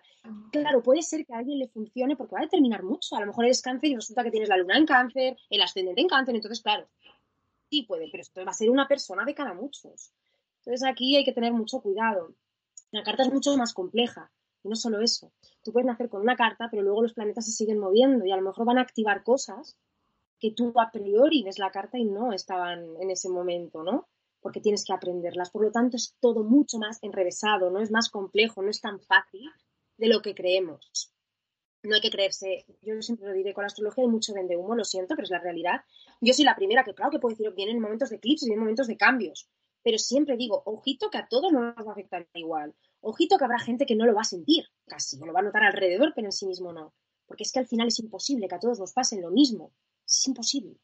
Claro, 0.52 0.84
puede 0.84 1.02
ser 1.02 1.26
que 1.26 1.34
a 1.34 1.38
alguien 1.38 1.60
le 1.60 1.68
funcione 1.68 2.16
porque 2.16 2.36
va 2.36 2.42
a 2.42 2.44
determinar 2.44 2.84
mucho. 2.84 3.16
A 3.16 3.22
lo 3.22 3.28
mejor 3.28 3.46
eres 3.46 3.62
cáncer 3.62 3.90
y 3.90 3.96
resulta 3.96 4.24
que 4.24 4.32
tienes 4.32 4.50
la 4.50 4.58
luna 4.58 4.78
en 4.78 4.86
cáncer, 4.86 5.38
el 5.50 5.62
ascendente 5.62 6.02
en 6.02 6.08
cáncer, 6.08 6.36
entonces, 6.36 6.62
claro, 6.62 6.88
sí 7.70 7.84
puede, 7.84 8.10
pero 8.12 8.22
esto 8.22 8.44
va 8.46 8.52
a 8.52 8.54
ser 8.54 8.70
una 8.70 8.88
persona 8.88 9.26
de 9.26 9.34
cada 9.34 9.54
muchos. 9.54 10.12
Entonces 10.60 10.88
aquí 10.88 11.16
hay 11.16 11.24
que 11.24 11.32
tener 11.32 11.54
mucho 11.54 11.82
cuidado. 11.82 12.36
La 12.92 13.04
carta 13.04 13.24
es 13.24 13.34
mucho 13.34 13.56
más 13.58 13.74
compleja. 13.74 14.32
Y 14.64 14.70
no 14.70 14.76
solo 14.76 15.02
eso. 15.02 15.32
Tú 15.68 15.74
puedes 15.74 15.86
nacer 15.86 16.08
con 16.08 16.22
una 16.22 16.38
carta, 16.38 16.70
pero 16.72 16.82
luego 16.82 17.02
los 17.02 17.12
planetas 17.12 17.46
se 17.46 17.52
siguen 17.52 17.78
moviendo 17.78 18.26
y 18.26 18.32
a 18.32 18.38
lo 18.38 18.42
mejor 18.42 18.66
van 18.66 18.78
a 18.78 18.84
activar 18.84 19.22
cosas 19.22 19.78
que 20.40 20.54
tú 20.54 20.72
a 20.80 20.92
priori 20.92 21.44
ves 21.44 21.60
la 21.60 21.72
carta 21.72 21.98
y 21.98 22.06
no 22.06 22.32
estaban 22.32 22.96
en 23.02 23.12
ese 23.12 23.28
momento, 23.28 23.84
¿no? 23.84 24.08
Porque 24.40 24.62
tienes 24.62 24.86
que 24.86 24.94
aprenderlas. 24.94 25.52
Por 25.52 25.66
lo 25.66 25.72
tanto, 25.74 25.98
es 25.98 26.16
todo 26.22 26.46
mucho 26.46 26.78
más 26.78 27.00
enrevesado, 27.02 27.70
¿no? 27.70 27.82
Es 27.82 27.92
más 27.92 28.10
complejo, 28.10 28.62
no 28.62 28.70
es 28.70 28.80
tan 28.80 29.02
fácil 29.02 29.52
de 29.98 30.08
lo 30.08 30.22
que 30.22 30.34
creemos. 30.34 31.12
No 31.84 31.96
hay 31.96 32.02
que 32.02 32.12
creerse, 32.12 32.66
yo 32.82 33.02
siempre 33.02 33.28
lo 33.28 33.34
diré, 33.34 33.54
con 33.54 33.64
la 33.64 33.68
astrología 33.68 34.06
hay 34.06 34.10
mucho 34.10 34.34
vende 34.34 34.56
humo, 34.56 34.74
lo 34.74 34.86
siento, 34.86 35.16
pero 35.16 35.26
es 35.26 35.32
la 35.32 35.40
realidad. 35.40 35.82
Yo 36.22 36.34
soy 36.34 36.46
la 36.46 36.56
primera 36.56 36.86
que, 36.86 36.94
claro, 36.94 37.12
que 37.12 37.20
puedo 37.20 37.36
decir, 37.36 37.54
vienen 37.54 37.82
momentos 37.82 38.10
de 38.10 38.16
eclipses, 38.16 38.48
vienen 38.48 38.62
momentos 38.62 38.88
de 38.88 38.96
cambios, 38.96 39.50
pero 39.88 40.00
siempre 40.00 40.36
digo, 40.36 40.64
ojito 40.66 41.10
que 41.10 41.18
a 41.18 41.30
todos 41.30 41.54
no 41.54 41.62
nos 41.62 41.78
va 41.78 41.92
a 41.92 41.94
afectar 41.94 42.28
igual. 42.34 42.76
Ojito 43.00 43.38
que 43.38 43.46
habrá 43.46 43.58
gente 43.58 43.86
que 43.86 43.96
no 43.96 44.06
lo 44.06 44.14
va 44.14 44.20
a 44.20 44.26
sentir, 44.26 44.66
casi, 44.86 45.18
lo 45.18 45.32
va 45.32 45.40
a 45.40 45.44
notar 45.44 45.64
alrededor, 45.64 46.12
pero 46.14 46.28
en 46.28 46.34
sí 46.34 46.46
mismo 46.46 46.74
no. 46.74 46.94
Porque 47.26 47.44
es 47.44 47.54
que 47.54 47.60
al 47.60 47.68
final 47.68 47.88
es 47.88 47.98
imposible 48.00 48.50
que 48.50 48.56
a 48.56 48.60
todos 48.60 48.82
nos 48.82 48.92
pasen 48.92 49.22
lo 49.22 49.32
mismo. 49.32 49.72
Es 50.06 50.28
imposible. 50.28 50.78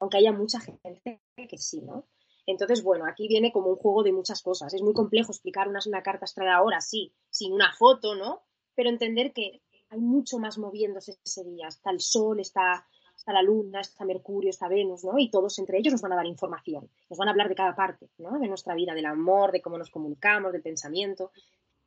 Aunque 0.00 0.18
haya 0.18 0.32
mucha 0.32 0.60
gente 0.60 1.22
que 1.34 1.56
sí, 1.56 1.80
¿no? 1.80 2.06
Entonces, 2.44 2.82
bueno, 2.82 3.06
aquí 3.06 3.26
viene 3.26 3.52
como 3.52 3.70
un 3.70 3.76
juego 3.76 4.02
de 4.02 4.12
muchas 4.12 4.42
cosas. 4.42 4.74
Es 4.74 4.82
muy 4.82 4.92
complejo 4.92 5.32
explicar 5.32 5.66
una, 5.66 5.80
una 5.86 6.02
carta 6.02 6.26
astral 6.26 6.50
ahora, 6.50 6.82
sí, 6.82 7.14
sin 7.30 7.54
una 7.54 7.72
foto, 7.72 8.14
¿no? 8.16 8.42
Pero 8.74 8.90
entender 8.90 9.32
que 9.32 9.62
hay 9.88 10.00
mucho 10.00 10.38
más 10.38 10.58
moviéndose 10.58 11.18
ese 11.24 11.42
día. 11.44 11.68
Está 11.68 11.90
el 11.90 12.00
sol, 12.00 12.38
está 12.38 12.86
está 13.16 13.32
la 13.32 13.42
Luna, 13.42 13.80
está 13.80 14.04
Mercurio, 14.04 14.50
está 14.50 14.68
Venus, 14.68 15.04
¿no? 15.04 15.18
Y 15.18 15.30
todos 15.30 15.58
entre 15.58 15.78
ellos 15.78 15.92
nos 15.92 16.02
van 16.02 16.12
a 16.12 16.16
dar 16.16 16.26
información, 16.26 16.88
nos 17.08 17.18
van 17.18 17.28
a 17.28 17.30
hablar 17.30 17.48
de 17.48 17.54
cada 17.54 17.74
parte, 17.74 18.08
¿no? 18.18 18.38
De 18.38 18.48
nuestra 18.48 18.74
vida, 18.74 18.94
del 18.94 19.06
amor, 19.06 19.52
de 19.52 19.60
cómo 19.60 19.78
nos 19.78 19.90
comunicamos, 19.90 20.52
del 20.52 20.62
pensamiento. 20.62 21.32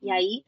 Y 0.00 0.10
ahí 0.10 0.44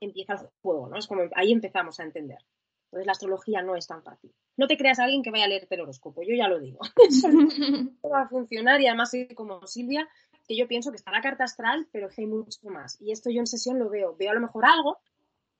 empieza 0.00 0.34
el 0.34 0.48
juego, 0.62 0.88
¿no? 0.88 0.98
Es 0.98 1.06
como 1.06 1.22
ahí 1.34 1.52
empezamos 1.52 2.00
a 2.00 2.04
entender. 2.04 2.38
Entonces 2.86 3.06
la 3.06 3.12
astrología 3.12 3.62
no 3.62 3.76
es 3.76 3.86
tan 3.86 4.02
fácil. 4.02 4.32
No 4.56 4.66
te 4.66 4.76
creas 4.76 4.98
a 4.98 5.04
alguien 5.04 5.22
que 5.22 5.30
vaya 5.30 5.44
a 5.44 5.48
leer 5.48 5.66
el 5.70 5.80
horóscopo, 5.80 6.22
yo 6.22 6.34
ya 6.34 6.48
lo 6.48 6.58
digo. 6.58 6.80
Eso 7.08 7.28
va 8.12 8.22
a 8.22 8.28
funcionar 8.28 8.80
y 8.80 8.88
además 8.88 9.12
como 9.34 9.66
Silvia, 9.66 10.08
que 10.46 10.56
yo 10.56 10.66
pienso 10.66 10.90
que 10.90 10.96
está 10.96 11.12
la 11.12 11.22
carta 11.22 11.44
astral, 11.44 11.86
pero 11.92 12.08
que 12.08 12.22
hay 12.22 12.26
mucho 12.26 12.58
más. 12.64 13.00
Y 13.00 13.12
esto 13.12 13.30
yo 13.30 13.40
en 13.40 13.46
sesión 13.46 13.78
lo 13.78 13.88
veo. 13.88 14.16
Veo 14.16 14.32
a 14.32 14.34
lo 14.34 14.40
mejor 14.40 14.64
algo 14.64 14.98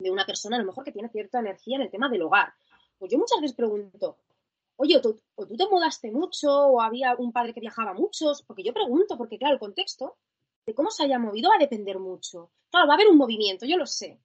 de 0.01 0.11
una 0.11 0.27
persona, 0.27 0.57
a 0.57 0.59
lo 0.59 0.67
mejor 0.67 0.85
que 0.85 0.93
tiene 0.93 1.09
cierta 1.09 1.39
energía 1.39 1.77
en 1.77 1.83
el 1.83 1.91
tema 1.91 2.09
del 2.09 2.23
hogar. 2.23 2.53
Pues 2.99 3.13
yo 3.13 3.19
muchas 3.19 3.41
veces 3.41 3.57
pregunto, 3.57 4.17
oye, 4.81 4.97
o 4.97 5.01
tú, 5.03 5.21
te 5.37 5.69
mudaste 5.69 6.11
mucho, 6.11 6.51
o 6.51 6.81
había 6.81 7.15
un 7.15 7.33
padre 7.33 7.53
que 7.53 7.61
viajaba 7.61 7.93
mucho, 7.93 8.33
porque 8.47 8.63
yo 8.63 8.73
pregunto, 8.73 9.19
porque 9.19 9.37
claro, 9.37 9.55
el 9.55 9.61
contexto 9.61 10.17
de 10.65 10.75
cómo 10.75 10.91
se 10.91 11.05
haya 11.05 11.19
movido 11.19 11.51
va 11.51 11.57
a 11.57 11.59
depender 11.59 11.99
mucho. 11.99 12.51
Claro, 12.71 12.87
va 12.87 12.95
a 12.95 12.97
haber 12.97 13.09
un 13.09 13.19
movimiento, 13.19 13.67
yo 13.67 13.77
lo 13.77 13.85
sé, 13.85 14.19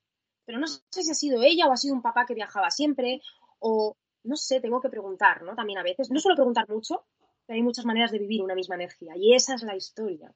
pero 0.45 0.57
no 0.57 0.67
sé 0.67 0.81
si 1.03 1.11
ha 1.11 1.13
sido 1.13 1.41
ella 1.41 1.67
o 1.67 1.73
ha 1.73 1.77
sido 1.77 1.93
un 1.93 2.01
papá 2.01 2.25
que 2.25 2.33
viajaba 2.33 2.71
siempre, 2.71 3.21
o 3.59 3.97
no 4.23 4.37
sé, 4.37 4.61
tengo 4.61 4.79
que 4.79 4.89
preguntar, 4.89 5.43
¿no? 5.43 5.55
También 5.55 5.77
a 5.79 5.83
veces, 5.83 6.09
no 6.09 6.21
suelo 6.21 6.37
preguntar 6.37 6.69
mucho, 6.69 7.03
pero 7.45 7.57
hay 7.57 7.63
muchas 7.63 7.83
maneras 7.83 8.11
de 8.11 8.19
vivir 8.19 8.41
una 8.41 8.55
misma 8.55 8.75
energía, 8.75 9.13
y 9.17 9.33
esa 9.33 9.55
es 9.55 9.63
la 9.63 9.75
historia. 9.75 10.33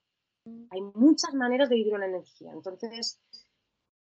Hay 0.71 0.81
muchas 0.81 1.33
maneras 1.33 1.69
de 1.69 1.75
vivir 1.75 1.93
una 1.93 2.07
energía, 2.07 2.51
entonces 2.51 3.21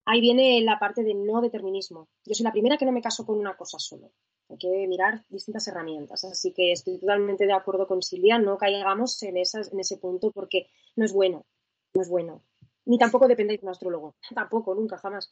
ahí 0.06 0.22
viene 0.22 0.62
la 0.62 0.80
parte 0.80 1.04
del 1.04 1.26
no 1.26 1.42
determinismo. 1.42 2.08
Yo 2.24 2.34
soy 2.34 2.46
la 2.46 2.54
primera 2.54 2.78
que 2.78 2.86
no 2.86 2.94
me 2.94 3.02
caso 3.02 3.26
con 3.26 3.38
una 3.38 3.58
cosa 3.58 3.78
solo 3.78 4.14
hay 4.50 4.58
que 4.58 4.88
mirar 4.88 5.24
distintas 5.30 5.68
herramientas. 5.68 6.24
Así 6.24 6.54
que 6.54 6.72
estoy 6.72 7.00
totalmente 7.00 7.46
de 7.46 7.54
acuerdo 7.54 7.88
con 7.88 8.02
Silvia, 8.02 8.40
no 8.40 8.58
caigamos 8.58 9.22
en, 9.24 9.38
esas, 9.38 9.72
en 9.72 9.80
ese 9.80 9.98
punto 9.98 10.32
porque 10.32 10.68
no 10.96 11.06
es 11.06 11.14
bueno, 11.14 11.46
no 11.94 12.02
es 12.02 12.10
bueno. 12.10 12.44
Ni 12.86 12.98
tampoco 12.98 13.28
depende 13.28 13.58
de 13.58 13.60
un 13.64 13.70
astrólogo, 13.70 14.16
tampoco, 14.36 14.74
nunca, 14.76 14.98
jamás. 14.98 15.32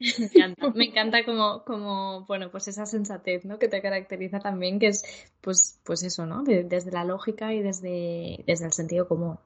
Me 0.00 0.26
encanta, 0.26 0.70
me 0.70 0.84
encanta 0.84 1.24
como, 1.24 1.64
como, 1.64 2.24
bueno, 2.26 2.52
pues 2.52 2.68
esa 2.68 2.86
sensatez, 2.86 3.44
¿no? 3.44 3.58
Que 3.58 3.66
te 3.66 3.82
caracteriza 3.82 4.38
también, 4.38 4.78
que 4.78 4.86
es, 4.88 5.02
pues, 5.40 5.80
pues 5.84 6.04
eso, 6.04 6.24
¿no? 6.24 6.44
desde 6.44 6.92
la 6.92 7.04
lógica 7.04 7.52
y 7.52 7.62
desde, 7.62 8.44
desde 8.46 8.66
el 8.66 8.72
sentido 8.72 9.08
común. 9.08 9.38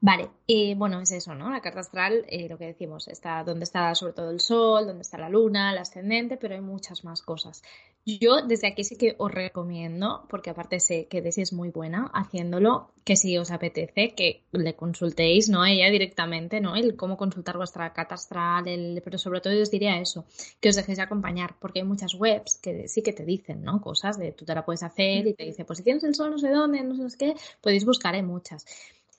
Vale, 0.00 0.28
eh, 0.46 0.74
bueno, 0.76 1.00
es 1.00 1.10
eso, 1.10 1.34
¿no? 1.34 1.50
La 1.50 1.62
carta 1.62 1.80
astral, 1.80 2.26
eh, 2.28 2.48
lo 2.48 2.58
que 2.58 2.66
decimos, 2.66 3.08
está 3.08 3.42
donde 3.42 3.64
está 3.64 3.94
sobre 3.94 4.12
todo 4.12 4.30
el 4.30 4.40
sol, 4.40 4.86
donde 4.86 5.02
está 5.02 5.16
la 5.16 5.30
luna, 5.30 5.72
el 5.72 5.78
ascendente, 5.78 6.36
pero 6.36 6.54
hay 6.54 6.60
muchas 6.60 7.02
más 7.02 7.22
cosas. 7.22 7.62
Yo 8.04 8.42
desde 8.46 8.68
aquí 8.68 8.84
sí 8.84 8.96
que 8.96 9.16
os 9.18 9.32
recomiendo, 9.32 10.26
porque 10.28 10.50
aparte 10.50 10.78
sé 10.80 11.08
que 11.08 11.22
Desi 11.22 11.40
es 11.40 11.52
muy 11.52 11.70
buena 11.70 12.10
haciéndolo, 12.14 12.92
que 13.04 13.16
si 13.16 13.36
os 13.38 13.50
apetece, 13.50 14.14
que 14.14 14.44
le 14.52 14.76
consultéis, 14.76 15.48
¿no? 15.48 15.64
Ella 15.64 15.90
directamente, 15.90 16.60
¿no? 16.60 16.76
El 16.76 16.94
cómo 16.94 17.16
consultar 17.16 17.56
vuestra 17.56 17.92
carta 17.92 18.14
astral, 18.14 18.68
el, 18.68 19.00
pero 19.02 19.18
sobre 19.18 19.40
todo 19.40 19.54
yo 19.54 19.62
os 19.62 19.70
diría 19.70 19.98
eso, 19.98 20.26
que 20.60 20.68
os 20.68 20.76
dejéis 20.76 21.00
acompañar, 21.00 21.56
porque 21.58 21.80
hay 21.80 21.86
muchas 21.86 22.14
webs 22.14 22.58
que 22.62 22.86
sí 22.86 23.02
que 23.02 23.12
te 23.14 23.24
dicen, 23.24 23.62
¿no? 23.64 23.80
Cosas 23.80 24.18
de 24.18 24.32
tú 24.32 24.44
te 24.44 24.54
la 24.54 24.64
puedes 24.64 24.82
hacer 24.84 25.26
y 25.26 25.34
te 25.34 25.44
dice, 25.44 25.64
pues 25.64 25.78
si 25.78 25.84
tienes 25.84 26.04
el 26.04 26.14
sol 26.14 26.30
no 26.30 26.38
sé 26.38 26.50
dónde, 26.50 26.84
no 26.84 27.08
sé 27.08 27.16
qué, 27.18 27.34
podéis 27.60 27.84
buscar, 27.84 28.14
hay 28.14 28.22
muchas. 28.22 28.66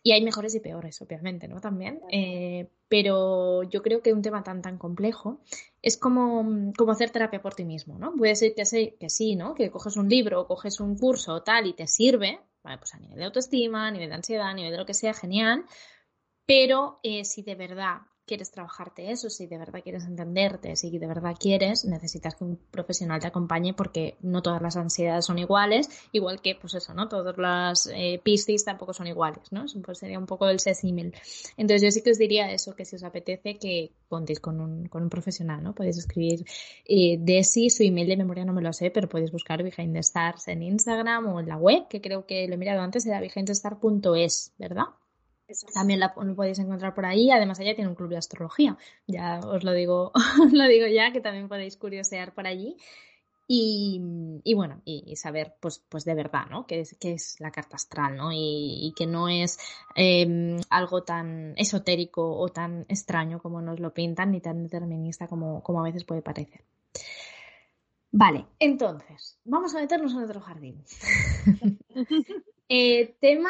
Y 0.08 0.14
hay 0.14 0.24
mejores 0.24 0.56
y 0.56 0.62
peores, 0.62 1.02
obviamente, 1.02 1.50
¿no? 1.50 1.60
También. 1.60 2.00
Eh, 2.10 2.70
pero 2.88 3.64
yo 3.64 3.82
creo 3.82 4.02
que 4.02 4.14
un 4.14 4.22
tema 4.22 4.42
tan, 4.42 4.62
tan 4.62 4.78
complejo 4.78 5.42
es 5.82 5.98
como, 5.98 6.72
como 6.78 6.94
hacer 6.94 7.10
terapia 7.10 7.42
por 7.42 7.56
ti 7.56 7.66
mismo, 7.66 8.00
¿no? 8.00 8.14
Puede 8.14 8.34
ser 8.38 8.56
que, 8.56 8.64
sí, 8.64 8.96
que 9.02 9.10
sí, 9.10 9.36
¿no? 9.36 9.54
Que 9.54 9.70
coges 9.70 9.98
un 9.98 10.08
libro 10.08 10.40
o 10.40 10.48
coges 10.48 10.80
un 10.80 10.98
curso 10.98 11.34
o 11.34 11.44
tal 11.44 11.68
y 11.68 11.74
te 11.74 11.88
sirve, 11.88 12.40
vale, 12.64 12.78
pues 12.78 12.96
a 12.96 13.00
nivel 13.00 13.18
de 13.18 13.26
autoestima, 13.26 13.86
a 13.86 13.92
nivel 13.92 14.08
de 14.08 14.16
ansiedad, 14.16 14.48
a 14.48 14.54
nivel 14.54 14.72
de 14.72 14.78
lo 14.78 14.86
que 14.86 14.94
sea, 14.94 15.14
genial. 15.14 15.66
Pero 16.46 17.02
eh, 17.04 17.26
si 17.26 17.42
de 17.42 17.56
verdad 17.56 17.98
quieres 18.28 18.52
trabajarte 18.52 19.12
eso, 19.12 19.30
si 19.30 19.48
de 19.48 19.58
verdad 19.58 19.82
quieres 19.82 20.06
entenderte, 20.06 20.76
si 20.76 20.96
de 20.98 21.08
verdad 21.08 21.36
quieres, 21.40 21.86
necesitas 21.86 22.36
que 22.36 22.44
un 22.44 22.60
profesional 22.70 23.20
te 23.22 23.28
acompañe 23.28 23.74
porque 23.74 24.18
no 24.22 24.42
todas 24.42 24.62
las 24.62 24.76
ansiedades 24.78 25.26
son 25.26 25.40
iguales, 25.40 25.90
igual 26.12 26.42
que, 26.42 26.56
pues 26.56 26.76
eso, 26.76 26.94
¿no? 26.94 27.08
Todas 27.08 27.38
las 27.38 27.90
eh, 27.94 28.20
piscis 28.24 28.66
tampoco 28.66 28.94
son 28.94 29.08
iguales, 29.08 29.52
¿no? 29.52 29.66
Pues 29.84 30.00
sería 30.00 30.20
un 30.20 30.26
poco 30.26 30.48
el 30.50 30.60
sesímil. 30.60 31.16
Entonces 31.56 31.82
yo 31.82 31.92
sí 31.92 32.02
que 32.04 32.12
os 32.12 32.18
diría 32.18 32.52
eso, 32.52 32.76
que 32.76 32.86
si 32.86 32.98
os 32.98 33.04
apetece 33.04 33.58
que 33.58 33.94
contéis 34.10 34.40
con 34.40 34.60
un, 34.60 34.88
con 34.88 35.04
un 35.04 35.10
profesional, 35.10 35.64
¿no? 35.64 35.74
Podéis 35.74 35.98
escribir 35.98 36.46
eh, 36.86 37.18
Desi, 37.20 37.70
su 37.70 37.84
email 37.84 38.10
de 38.10 38.18
memoria 38.18 38.46
no 38.46 38.54
me 38.54 38.62
lo 38.62 38.74
sé, 38.74 38.92
pero 38.92 39.08
podéis 39.08 39.32
buscar 39.32 39.64
Behind 39.64 39.96
Stars 39.98 40.50
en 40.50 40.64
Instagram 40.64 41.28
o 41.28 41.40
en 41.40 41.48
la 41.48 41.58
web, 41.58 41.88
que 41.90 42.02
creo 42.02 42.26
que 42.26 42.48
lo 42.48 42.56
he 42.56 42.58
mirado 42.58 42.82
antes, 42.82 43.06
era 43.06 43.22
behindthestar.es, 43.22 44.54
¿verdad? 44.58 44.86
También 45.74 46.00
la 46.00 46.14
podéis 46.14 46.60
encontrar 46.60 46.94
por 46.94 47.06
ahí. 47.06 47.32
Además, 47.32 47.60
ella 47.60 47.76
tiene 47.76 47.90
un 47.90 47.96
club 47.96 48.10
de 48.10 48.18
astrología. 48.18 48.78
Ya 49.08 49.40
os 49.40 49.64
lo 49.64 49.74
digo, 49.74 50.12
os 50.44 50.52
lo 50.52 50.68
digo 50.68 50.88
ya, 50.88 51.12
que 51.12 51.22
también 51.22 51.48
podéis 51.48 51.78
curiosear 51.78 52.34
por 52.34 52.48
allí. 52.48 52.78
Y, 53.50 54.54
bueno, 54.56 54.82
y, 54.84 55.16
saber, 55.16 55.56
pues, 55.62 55.82
pues 55.88 56.04
de 56.04 56.14
verdad, 56.14 56.48
¿no? 56.50 56.68
¿Qué 56.68 56.82
es, 56.82 56.98
es 57.00 57.40
la 57.40 57.50
carta 57.50 57.78
astral, 57.78 58.18
¿no? 58.18 58.32
Y, 58.34 58.94
que 58.98 59.08
no 59.08 59.30
es 59.30 59.58
em, 59.96 60.60
algo 60.70 61.04
tan 61.04 61.54
esotérico 61.56 62.38
o 62.38 62.50
tan 62.50 62.86
extraño 62.90 63.40
como 63.42 63.62
nos 63.62 63.80
lo 63.80 63.94
pintan, 63.94 64.32
ni 64.32 64.42
tan 64.42 64.64
determinista 64.64 65.28
como, 65.28 65.64
como 65.64 65.80
a 65.80 65.84
veces 65.84 66.04
puede 66.04 66.22
parecer. 66.22 66.62
Vale, 68.12 68.48
entonces, 68.60 69.40
vamos 69.46 69.74
a 69.76 69.80
meternos 69.80 70.12
en 70.14 70.24
otro 70.24 70.42
jardín. 70.42 70.84
Eh, 72.70 73.16
tema 73.22 73.50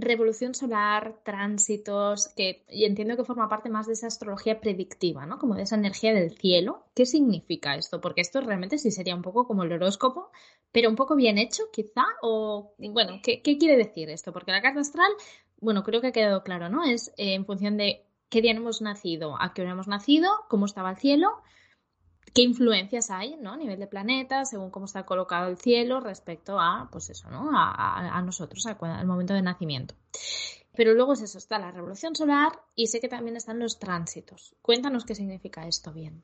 revolución 0.00 0.54
solar, 0.54 1.20
tránsitos, 1.24 2.28
que 2.36 2.64
y 2.68 2.84
entiendo 2.84 3.16
que 3.16 3.24
forma 3.24 3.48
parte 3.48 3.68
más 3.68 3.86
de 3.86 3.92
esa 3.94 4.06
astrología 4.06 4.60
predictiva, 4.60 5.26
¿no? 5.26 5.38
Como 5.38 5.54
de 5.54 5.62
esa 5.62 5.76
energía 5.76 6.12
del 6.14 6.36
cielo. 6.36 6.84
¿Qué 6.94 7.06
significa 7.06 7.76
esto? 7.76 8.00
Porque 8.00 8.20
esto 8.20 8.40
realmente 8.40 8.78
sí 8.78 8.90
sería 8.90 9.14
un 9.14 9.22
poco 9.22 9.46
como 9.46 9.62
el 9.64 9.72
horóscopo, 9.72 10.30
pero 10.72 10.88
un 10.88 10.96
poco 10.96 11.16
bien 11.16 11.38
hecho, 11.38 11.64
quizá. 11.72 12.04
O, 12.22 12.74
bueno, 12.78 13.20
¿qué, 13.22 13.42
quiere 13.42 13.76
decir 13.76 14.10
esto? 14.10 14.32
Porque 14.32 14.52
la 14.52 14.62
carta 14.62 14.80
astral, 14.80 15.10
bueno, 15.60 15.82
creo 15.84 16.00
que 16.00 16.08
ha 16.08 16.12
quedado 16.12 16.42
claro, 16.42 16.68
¿no? 16.68 16.84
Es 16.84 17.08
eh, 17.16 17.34
en 17.34 17.46
función 17.46 17.76
de 17.76 18.04
qué 18.28 18.42
día 18.42 18.52
hemos 18.52 18.80
nacido, 18.80 19.36
a 19.40 19.52
qué 19.54 19.62
hora 19.62 19.72
hemos 19.72 19.88
nacido, 19.88 20.30
cómo 20.48 20.66
estaba 20.66 20.90
el 20.90 20.96
cielo, 20.96 21.42
qué 22.34 22.42
influencias 22.42 23.10
hay 23.10 23.36
¿no? 23.36 23.52
a 23.52 23.56
nivel 23.56 23.78
de 23.78 23.86
planeta, 23.86 24.44
según 24.44 24.70
cómo 24.70 24.86
está 24.86 25.04
colocado 25.04 25.48
el 25.48 25.58
cielo 25.58 26.00
respecto 26.00 26.58
a, 26.58 26.88
pues 26.90 27.10
eso, 27.10 27.30
¿no? 27.30 27.50
a, 27.52 28.22
nosotros, 28.24 28.66
al 28.66 29.06
momento 29.06 29.34
de 29.34 29.42
nacimiento. 29.42 29.94
Pero 30.74 30.94
luego 30.94 31.14
es 31.14 31.22
eso, 31.22 31.38
está 31.38 31.58
la 31.58 31.72
revolución 31.72 32.14
solar 32.14 32.52
y 32.74 32.86
sé 32.86 33.00
que 33.00 33.08
también 33.08 33.36
están 33.36 33.58
los 33.58 33.78
tránsitos. 33.78 34.54
Cuéntanos 34.62 35.04
qué 35.04 35.14
significa 35.14 35.66
esto 35.66 35.92
bien. 35.92 36.22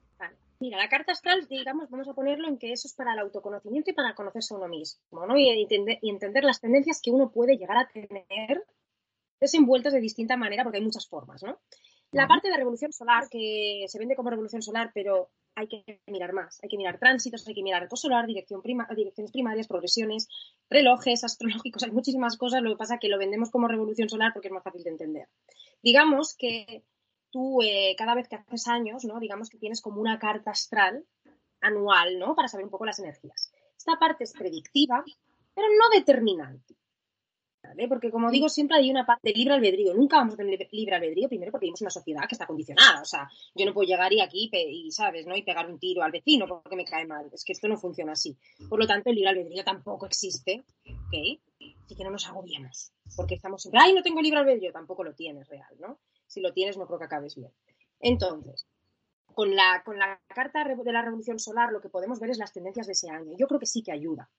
Mira, 0.59 0.79
la 0.79 0.89
carta 0.89 1.13
astral, 1.13 1.47
digamos, 1.49 1.91
vamos 1.91 2.09
a 2.09 2.15
ponerlo 2.15 2.49
en 2.49 2.57
que 2.57 2.73
eso 2.73 2.89
es 2.89 2.95
para 2.95 3.13
el 3.13 3.19
autoconocimiento 3.19 3.91
y 3.91 3.95
para 3.95 4.15
conocerse 4.15 4.55
a 4.55 4.57
uno 4.57 4.69
mismo, 4.69 5.27
¿no? 5.27 5.37
Y 5.37 5.49
entender, 5.49 5.99
y 6.01 6.09
entender 6.09 6.45
las 6.45 6.61
tendencias 6.61 7.01
que 7.03 7.11
uno 7.11 7.31
puede 7.31 7.59
llegar 7.59 7.77
a 7.77 7.89
tener 7.89 8.65
desenvueltas 9.39 9.93
de 9.93 10.01
distinta 10.01 10.39
manera, 10.39 10.63
porque 10.63 10.79
hay 10.79 10.85
muchas 10.85 11.07
formas, 11.07 11.43
¿no? 11.43 11.59
La 12.13 12.27
parte 12.27 12.49
de 12.49 12.57
revolución 12.57 12.93
solar, 12.93 13.29
que 13.31 13.85
se 13.89 13.99
vende 13.99 14.17
como 14.17 14.31
revolución 14.31 14.63
solar, 14.63 14.93
pero 14.95 15.29
hay 15.57 15.69
que 15.69 16.01
mirar 16.07 16.33
más. 16.33 16.61
Hay 16.63 16.69
que 16.69 16.77
mirar 16.77 16.99
tránsitos, 16.99 17.49
hay 17.49 17.55
que 17.55 17.63
mirar 17.63 17.83
arco 17.83 17.97
solar, 17.97 18.27
dirección 18.27 18.63
prima, 18.63 18.87
direcciones 18.95 19.33
primarias, 19.33 19.67
progresiones, 19.67 20.29
relojes 20.71 21.25
astrológicos, 21.25 21.83
hay 21.83 21.91
muchísimas 21.91 22.37
cosas. 22.37 22.63
Lo 22.63 22.71
que 22.71 22.77
pasa 22.77 22.95
es 22.95 23.01
que 23.01 23.09
lo 23.09 23.19
vendemos 23.19 23.51
como 23.51 23.67
revolución 23.67 24.09
solar 24.09 24.33
porque 24.33 24.49
es 24.49 24.55
más 24.55 24.63
fácil 24.63 24.85
de 24.85 24.91
entender. 24.91 25.29
Digamos 25.83 26.37
que 26.37 26.85
tú 27.31 27.63
eh, 27.63 27.95
cada 27.99 28.15
vez 28.15 28.29
que 28.29 28.37
haces 28.37 28.69
años, 28.69 29.05
¿no? 29.05 29.19
Digamos 29.19 29.49
que 29.49 29.59
tienes 29.59 29.81
como 29.81 30.01
una 30.01 30.19
carta 30.19 30.51
astral 30.51 31.05
anual, 31.61 32.19
¿no? 32.19 32.35
Para 32.35 32.49
saber 32.49 32.65
un 32.65 32.71
poco 32.71 32.87
las 32.87 32.99
energías. 32.99 33.51
Esta 33.77 33.99
parte 33.99 34.25
es 34.25 34.33
predictiva, 34.33 35.03
pero 35.55 35.69
no 35.69 35.89
determinante. 35.99 36.77
Porque 37.89 38.11
como 38.11 38.31
digo, 38.31 38.49
siempre 38.49 38.79
hay 38.79 38.91
una 38.91 39.05
parte 39.05 39.29
de 39.29 39.35
libre 39.35 39.55
albedrío. 39.55 39.95
Nunca 39.95 40.17
vamos 40.17 40.35
a 40.35 40.37
tener 40.37 40.69
libre 40.71 40.95
albedrío, 40.95 41.29
primero 41.29 41.51
porque 41.53 41.65
vivimos 41.65 41.81
una 41.83 41.91
sociedad 41.91 42.23
que 42.29 42.35
está 42.35 42.47
condicionada. 42.47 43.03
O 43.03 43.05
sea, 43.05 43.29
yo 43.55 43.67
no 43.67 43.73
puedo 43.73 43.87
llegar 43.87 44.13
y 44.13 44.21
aquí 44.21 44.51
y, 44.53 44.91
¿sabes? 44.91 45.27
¿no? 45.27 45.37
Y 45.37 45.43
pegar 45.43 45.71
un 45.71 45.79
tiro 45.79 46.03
al 46.03 46.13
vecino 46.13 46.47
porque 46.47 46.77
me 46.77 46.85
cae 46.85 47.07
mal. 47.07 47.29
Es 47.33 47.45
que 47.45 47.53
esto 47.53 47.69
no 47.69 47.77
funciona 47.77 48.13
así. 48.13 48.37
Por 48.69 48.79
lo 48.79 48.87
tanto, 48.87 49.11
el 49.11 49.17
libre 49.17 49.31
albedrío 49.31 49.65
tampoco 49.65 50.07
existe, 50.07 50.65
¿ok? 50.85 51.41
Así 51.85 51.95
que 51.97 52.05
no 52.05 52.11
nos 52.11 52.27
agobiemos. 52.27 52.93
Porque 53.17 53.35
estamos 53.35 53.63
siempre, 53.63 53.81
ay, 53.83 53.93
no 53.93 54.03
tengo 54.03 54.21
libre 54.21 54.41
albedrío. 54.41 54.73
Tampoco 54.73 55.05
lo 55.05 55.15
tienes 55.15 55.49
real, 55.49 55.75
¿no? 55.79 55.99
Si 56.27 56.41
lo 56.41 56.53
tienes, 56.53 56.77
no 56.77 56.87
creo 56.87 56.99
que 56.99 57.05
acabes 57.05 57.37
bien. 57.37 57.53
Entonces, 58.01 58.67
con 59.35 59.55
la, 59.55 59.83
con 59.85 59.99
la 59.99 60.21
carta 60.29 60.65
de 60.65 60.93
la 60.93 61.03
revolución 61.03 61.39
solar 61.39 61.71
lo 61.73 61.81
que 61.81 61.89
podemos 61.89 62.19
ver 62.21 62.31
es 62.31 62.39
las 62.39 62.53
tendencias 62.53 62.87
de 62.87 62.93
ese 62.93 63.11
año. 63.11 63.33
Yo 63.37 63.47
creo 63.47 63.61
que 63.61 63.67
sí 63.67 63.83
que 63.83 63.93
ayuda 63.93 64.31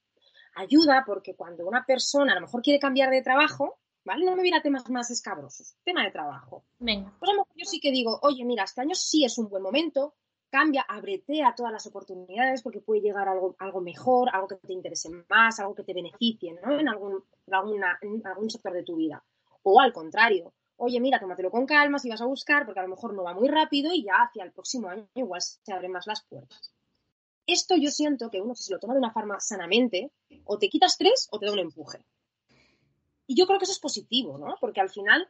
ayuda 0.56 1.04
porque 1.06 1.36
cuando 1.36 1.68
una 1.68 1.86
persona 1.86 2.32
a 2.32 2.36
lo 2.36 2.42
mejor 2.42 2.62
quiere 2.62 2.80
cambiar 2.80 3.10
de 3.10 3.22
trabajo, 3.22 3.80
¿vale? 4.04 4.26
No 4.26 4.36
me 4.36 4.44
viera 4.44 4.62
temas 4.62 4.90
más 4.90 5.12
escabrosos, 5.12 5.76
tema 5.84 6.04
de 6.04 6.12
trabajo. 6.12 6.66
Venga. 6.80 7.14
Pues 7.20 7.30
a 7.30 7.34
lo 7.34 7.42
mejor 7.42 7.54
yo 7.56 7.66
sí 7.66 7.80
que 7.80 7.92
digo, 7.92 8.20
oye, 8.22 8.46
mira, 8.46 8.64
este 8.64 8.82
año 8.82 8.96
sí 8.96 9.26
es 9.26 9.38
un 9.38 9.50
buen 9.50 9.64
momento, 9.64 10.16
cambia, 10.50 10.86
a 10.88 11.56
todas 11.56 11.72
las 11.72 11.86
oportunidades 11.88 12.62
porque 12.62 12.80
puede 12.80 13.02
llegar 13.02 13.28
algo, 13.28 13.56
algo 13.60 13.82
mejor, 13.82 14.30
algo 14.34 14.48
que 14.48 14.56
te 14.56 14.74
interese 14.74 15.10
más, 15.30 15.60
algo 15.60 15.76
que 15.76 15.84
te 15.84 15.94
beneficie, 15.94 16.54
¿no? 16.54 16.80
En 16.80 16.88
algún, 16.88 17.24
en 18.02 18.26
algún 18.26 18.50
sector 18.50 18.74
de 18.74 18.84
tu 18.84 18.96
vida. 18.96 19.24
O 19.64 19.80
al 19.82 19.92
contrario, 19.92 20.54
oye, 20.78 21.00
mira, 21.00 21.20
tómatelo 21.20 21.52
con 21.52 21.66
calma 21.66 22.00
si 22.00 22.10
vas 22.10 22.22
a 22.22 22.26
buscar, 22.26 22.66
porque 22.66 22.80
a 22.80 22.84
lo 22.84 22.90
mejor 22.90 23.14
no 23.14 23.24
va 23.24 23.34
muy 23.34 23.50
rápido 23.50 23.92
y 23.94 24.04
ya 24.04 24.24
hacia 24.24 24.44
el 24.44 24.52
próximo 24.52 24.88
año 24.88 25.08
igual 25.16 25.42
se 25.42 25.74
abren 25.74 25.92
más 25.92 26.08
las 26.08 26.24
puertas. 26.24 26.74
Esto 27.48 27.76
yo 27.78 27.90
siento 27.90 28.30
que 28.30 28.42
uno, 28.42 28.54
si 28.56 28.64
se 28.64 28.74
lo 28.74 28.80
toma 28.80 28.94
de 28.94 29.00
una 29.00 29.14
forma 29.14 29.40
sanamente, 29.40 30.12
o 30.44 30.60
te 30.60 30.70
quitas 30.70 30.98
tres 30.98 31.28
o 31.32 31.40
te 31.40 31.46
da 31.46 31.54
un 31.54 31.60
empuje. 31.60 32.06
Y 33.26 33.36
yo 33.36 33.48
creo 33.48 33.58
que 33.58 33.64
eso 33.64 33.74
es 33.74 33.80
positivo, 33.80 34.38
¿no? 34.38 34.56
Porque 34.60 34.82
al 34.82 34.90
final, 34.90 35.28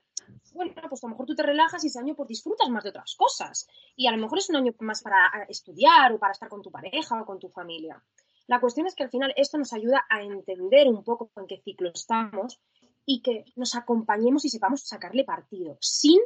bueno, 0.54 0.74
pues 0.90 1.04
a 1.04 1.08
lo 1.08 1.12
mejor 1.12 1.28
tú 1.28 1.36
te 1.36 1.44
relajas 1.44 1.84
y 1.84 1.88
ese 1.88 2.00
año 2.00 2.16
pues 2.16 2.28
disfrutas 2.28 2.70
más 2.70 2.84
de 2.84 2.90
otras 2.90 3.16
cosas. 3.16 3.68
Y 3.96 4.08
a 4.08 4.12
lo 4.12 4.18
mejor 4.18 4.40
es 4.40 4.50
un 4.50 4.56
año 4.56 4.74
más 4.80 5.02
para 5.02 5.46
estudiar 5.48 6.12
o 6.12 6.20
para 6.20 6.34
estar 6.34 6.50
con 6.50 6.62
tu 6.62 6.72
pareja 6.72 7.22
o 7.22 7.26
con 7.26 7.40
tu 7.40 7.50
familia. 7.50 8.04
La 8.48 8.60
cuestión 8.60 8.88
es 8.88 8.96
que 8.96 9.04
al 9.04 9.10
final 9.10 9.34
esto 9.36 9.58
nos 9.58 9.74
ayuda 9.74 10.06
a 10.10 10.22
entender 10.22 10.88
un 10.88 11.04
poco 11.04 11.32
en 11.36 11.48
qué 11.48 11.62
ciclo 11.62 11.90
estamos 11.90 12.60
y 13.06 13.22
que 13.22 13.46
nos 13.56 13.76
acompañemos 13.76 14.46
y 14.46 14.50
sepamos 14.50 14.82
sacarle 14.82 15.24
partido 15.24 15.78
sin 15.82 16.20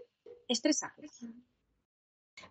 estresarnos. 0.47 1.19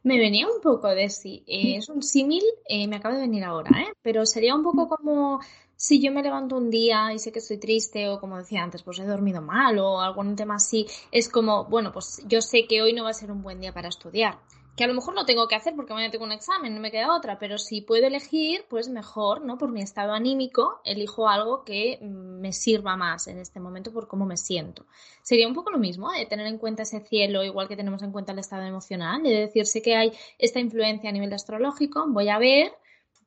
Me 0.02 0.18
venía 0.18 0.46
un 0.46 0.60
poco 0.60 0.88
de 0.88 1.08
sí. 1.10 1.44
Eh, 1.46 1.76
es 1.76 1.88
un 1.88 2.02
símil, 2.02 2.42
eh, 2.66 2.86
me 2.86 2.96
acaba 2.96 3.14
de 3.14 3.20
venir 3.22 3.44
ahora, 3.44 3.70
¿eh? 3.82 3.92
Pero 4.02 4.24
sería 4.26 4.54
un 4.54 4.62
poco 4.62 4.88
como 4.88 5.40
si 5.76 6.00
yo 6.00 6.12
me 6.12 6.22
levanto 6.22 6.56
un 6.56 6.70
día 6.70 7.12
y 7.12 7.18
sé 7.18 7.32
que 7.32 7.38
estoy 7.38 7.58
triste 7.58 8.08
o 8.08 8.20
como 8.20 8.36
decía 8.36 8.62
antes, 8.62 8.82
pues 8.82 8.98
he 8.98 9.04
dormido 9.04 9.40
mal 9.40 9.78
o 9.78 10.00
algún 10.00 10.36
tema 10.36 10.56
así. 10.56 10.86
Es 11.10 11.28
como, 11.28 11.64
bueno, 11.64 11.92
pues 11.92 12.22
yo 12.26 12.42
sé 12.42 12.66
que 12.66 12.82
hoy 12.82 12.92
no 12.92 13.04
va 13.04 13.10
a 13.10 13.14
ser 13.14 13.30
un 13.30 13.42
buen 13.42 13.60
día 13.60 13.72
para 13.72 13.88
estudiar 13.88 14.38
que 14.76 14.84
a 14.84 14.86
lo 14.86 14.94
mejor 14.94 15.14
no 15.14 15.26
tengo 15.26 15.46
que 15.48 15.54
hacer 15.54 15.74
porque 15.74 15.92
mañana 15.92 16.10
tengo 16.10 16.24
un 16.24 16.32
examen, 16.32 16.74
no 16.74 16.80
me 16.80 16.90
queda 16.90 17.14
otra, 17.14 17.38
pero 17.38 17.58
si 17.58 17.80
puedo 17.80 18.06
elegir, 18.06 18.64
pues 18.68 18.88
mejor, 18.88 19.42
¿no? 19.42 19.58
Por 19.58 19.72
mi 19.72 19.82
estado 19.82 20.12
anímico, 20.12 20.80
elijo 20.84 21.28
algo 21.28 21.64
que 21.64 21.98
me 22.00 22.52
sirva 22.52 22.96
más 22.96 23.26
en 23.26 23.38
este 23.38 23.60
momento 23.60 23.92
por 23.92 24.08
cómo 24.08 24.26
me 24.26 24.36
siento. 24.36 24.86
Sería 25.22 25.48
un 25.48 25.54
poco 25.54 25.70
lo 25.70 25.78
mismo, 25.78 26.10
de 26.10 26.26
tener 26.26 26.46
en 26.46 26.58
cuenta 26.58 26.84
ese 26.84 27.00
cielo, 27.00 27.44
igual 27.44 27.68
que 27.68 27.76
tenemos 27.76 28.02
en 28.02 28.12
cuenta 28.12 28.32
el 28.32 28.38
estado 28.38 28.62
emocional, 28.62 29.22
de 29.22 29.30
decirse 29.30 29.82
que 29.82 29.96
hay 29.96 30.12
esta 30.38 30.60
influencia 30.60 31.10
a 31.10 31.12
nivel 31.12 31.32
astrológico, 31.32 32.06
voy 32.08 32.28
a 32.28 32.38
ver 32.38 32.72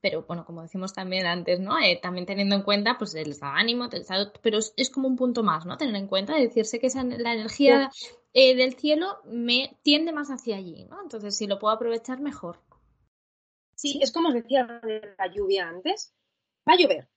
pero 0.03 0.25
bueno, 0.27 0.43
como 0.43 0.61
decimos 0.61 0.91
también 0.91 1.25
antes, 1.25 1.61
¿no? 1.61 1.79
Eh, 1.79 1.97
también 2.01 2.25
teniendo 2.25 2.55
en 2.55 2.63
cuenta 2.63 2.97
pues 2.97 3.15
el 3.15 3.31
estado 3.31 3.53
de 3.53 3.61
ánimo, 3.61 3.85
el 3.85 4.01
estado, 4.01 4.33
pero 4.41 4.57
es, 4.57 4.89
como 4.89 5.07
un 5.07 5.15
punto 5.15 5.43
más, 5.43 5.65
¿no? 5.65 5.77
Tener 5.77 5.95
en 5.95 6.07
cuenta, 6.07 6.35
decirse 6.35 6.77
que 6.77 6.87
esa, 6.87 7.05
la 7.05 7.33
energía 7.33 7.89
eh, 8.33 8.53
del 8.53 8.73
cielo 8.73 9.21
me 9.23 9.79
tiende 9.81 10.11
más 10.11 10.27
hacia 10.27 10.57
allí, 10.57 10.83
¿no? 10.89 11.01
Entonces, 11.01 11.37
si 11.37 11.47
lo 11.47 11.57
puedo 11.57 11.73
aprovechar, 11.73 12.19
mejor. 12.19 12.59
Sí, 13.75 13.97
es 14.01 14.11
como 14.11 14.27
os 14.27 14.33
decía 14.33 14.65
de 14.83 15.15
la 15.17 15.27
lluvia 15.33 15.69
antes, 15.69 16.13
va 16.67 16.73
a 16.73 16.77
llover, 16.77 17.07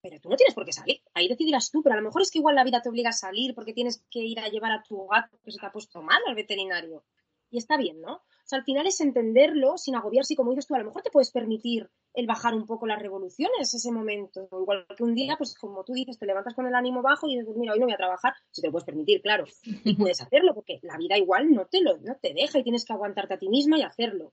pero 0.00 0.18
tú 0.18 0.30
no 0.30 0.36
tienes 0.36 0.54
por 0.54 0.64
qué 0.64 0.72
salir. 0.72 1.02
Ahí 1.12 1.28
decidirás 1.28 1.70
tú, 1.70 1.82
pero 1.82 1.92
a 1.92 1.98
lo 1.98 2.04
mejor 2.04 2.22
es 2.22 2.30
que 2.30 2.38
igual 2.38 2.54
la 2.54 2.64
vida 2.64 2.80
te 2.80 2.88
obliga 2.88 3.10
a 3.10 3.12
salir 3.12 3.54
porque 3.54 3.74
tienes 3.74 4.06
que 4.10 4.20
ir 4.20 4.40
a 4.40 4.48
llevar 4.48 4.72
a 4.72 4.82
tu 4.82 5.06
gato 5.06 5.38
que 5.44 5.52
se 5.52 5.58
te 5.58 5.66
ha 5.66 5.72
puesto 5.72 6.00
mal 6.00 6.22
al 6.26 6.34
veterinario. 6.34 7.04
Y 7.50 7.58
está 7.58 7.76
bien, 7.76 8.00
¿no? 8.00 8.14
O 8.14 8.46
sea, 8.46 8.58
al 8.58 8.64
final 8.64 8.86
es 8.86 9.02
entenderlo 9.02 9.76
sin 9.76 9.96
agobiarse 9.96 10.32
y 10.32 10.36
como 10.36 10.52
dices 10.52 10.66
tú, 10.66 10.74
a 10.74 10.78
lo 10.78 10.86
mejor 10.86 11.02
te 11.02 11.10
puedes 11.10 11.30
permitir 11.30 11.90
el 12.14 12.26
bajar 12.26 12.54
un 12.54 12.66
poco 12.66 12.86
las 12.86 13.00
revoluciones 13.00 13.72
ese 13.72 13.90
momento. 13.90 14.48
Igual 14.52 14.86
que 14.96 15.02
un 15.02 15.14
día, 15.14 15.36
pues 15.36 15.54
como 15.54 15.84
tú 15.84 15.92
dices, 15.92 16.18
te 16.18 16.26
levantas 16.26 16.54
con 16.54 16.66
el 16.66 16.74
ánimo 16.74 17.02
bajo 17.02 17.28
y 17.28 17.38
dices, 17.38 17.56
mira, 17.56 17.72
hoy 17.72 17.78
no 17.78 17.86
voy 17.86 17.94
a 17.94 17.98
trabajar, 17.98 18.34
si 18.50 18.60
te 18.60 18.68
lo 18.68 18.72
puedes 18.72 18.86
permitir, 18.86 19.22
claro. 19.22 19.44
Y 19.62 19.94
puedes 19.96 20.20
hacerlo 20.20 20.54
porque 20.54 20.78
la 20.82 20.96
vida 20.96 21.16
igual 21.16 21.50
no 21.50 21.66
te, 21.66 21.80
lo, 21.80 21.98
no 21.98 22.16
te 22.16 22.34
deja 22.34 22.58
y 22.58 22.62
tienes 22.62 22.84
que 22.84 22.92
aguantarte 22.92 23.34
a 23.34 23.38
ti 23.38 23.48
misma 23.48 23.78
y 23.78 23.82
hacerlo. 23.82 24.32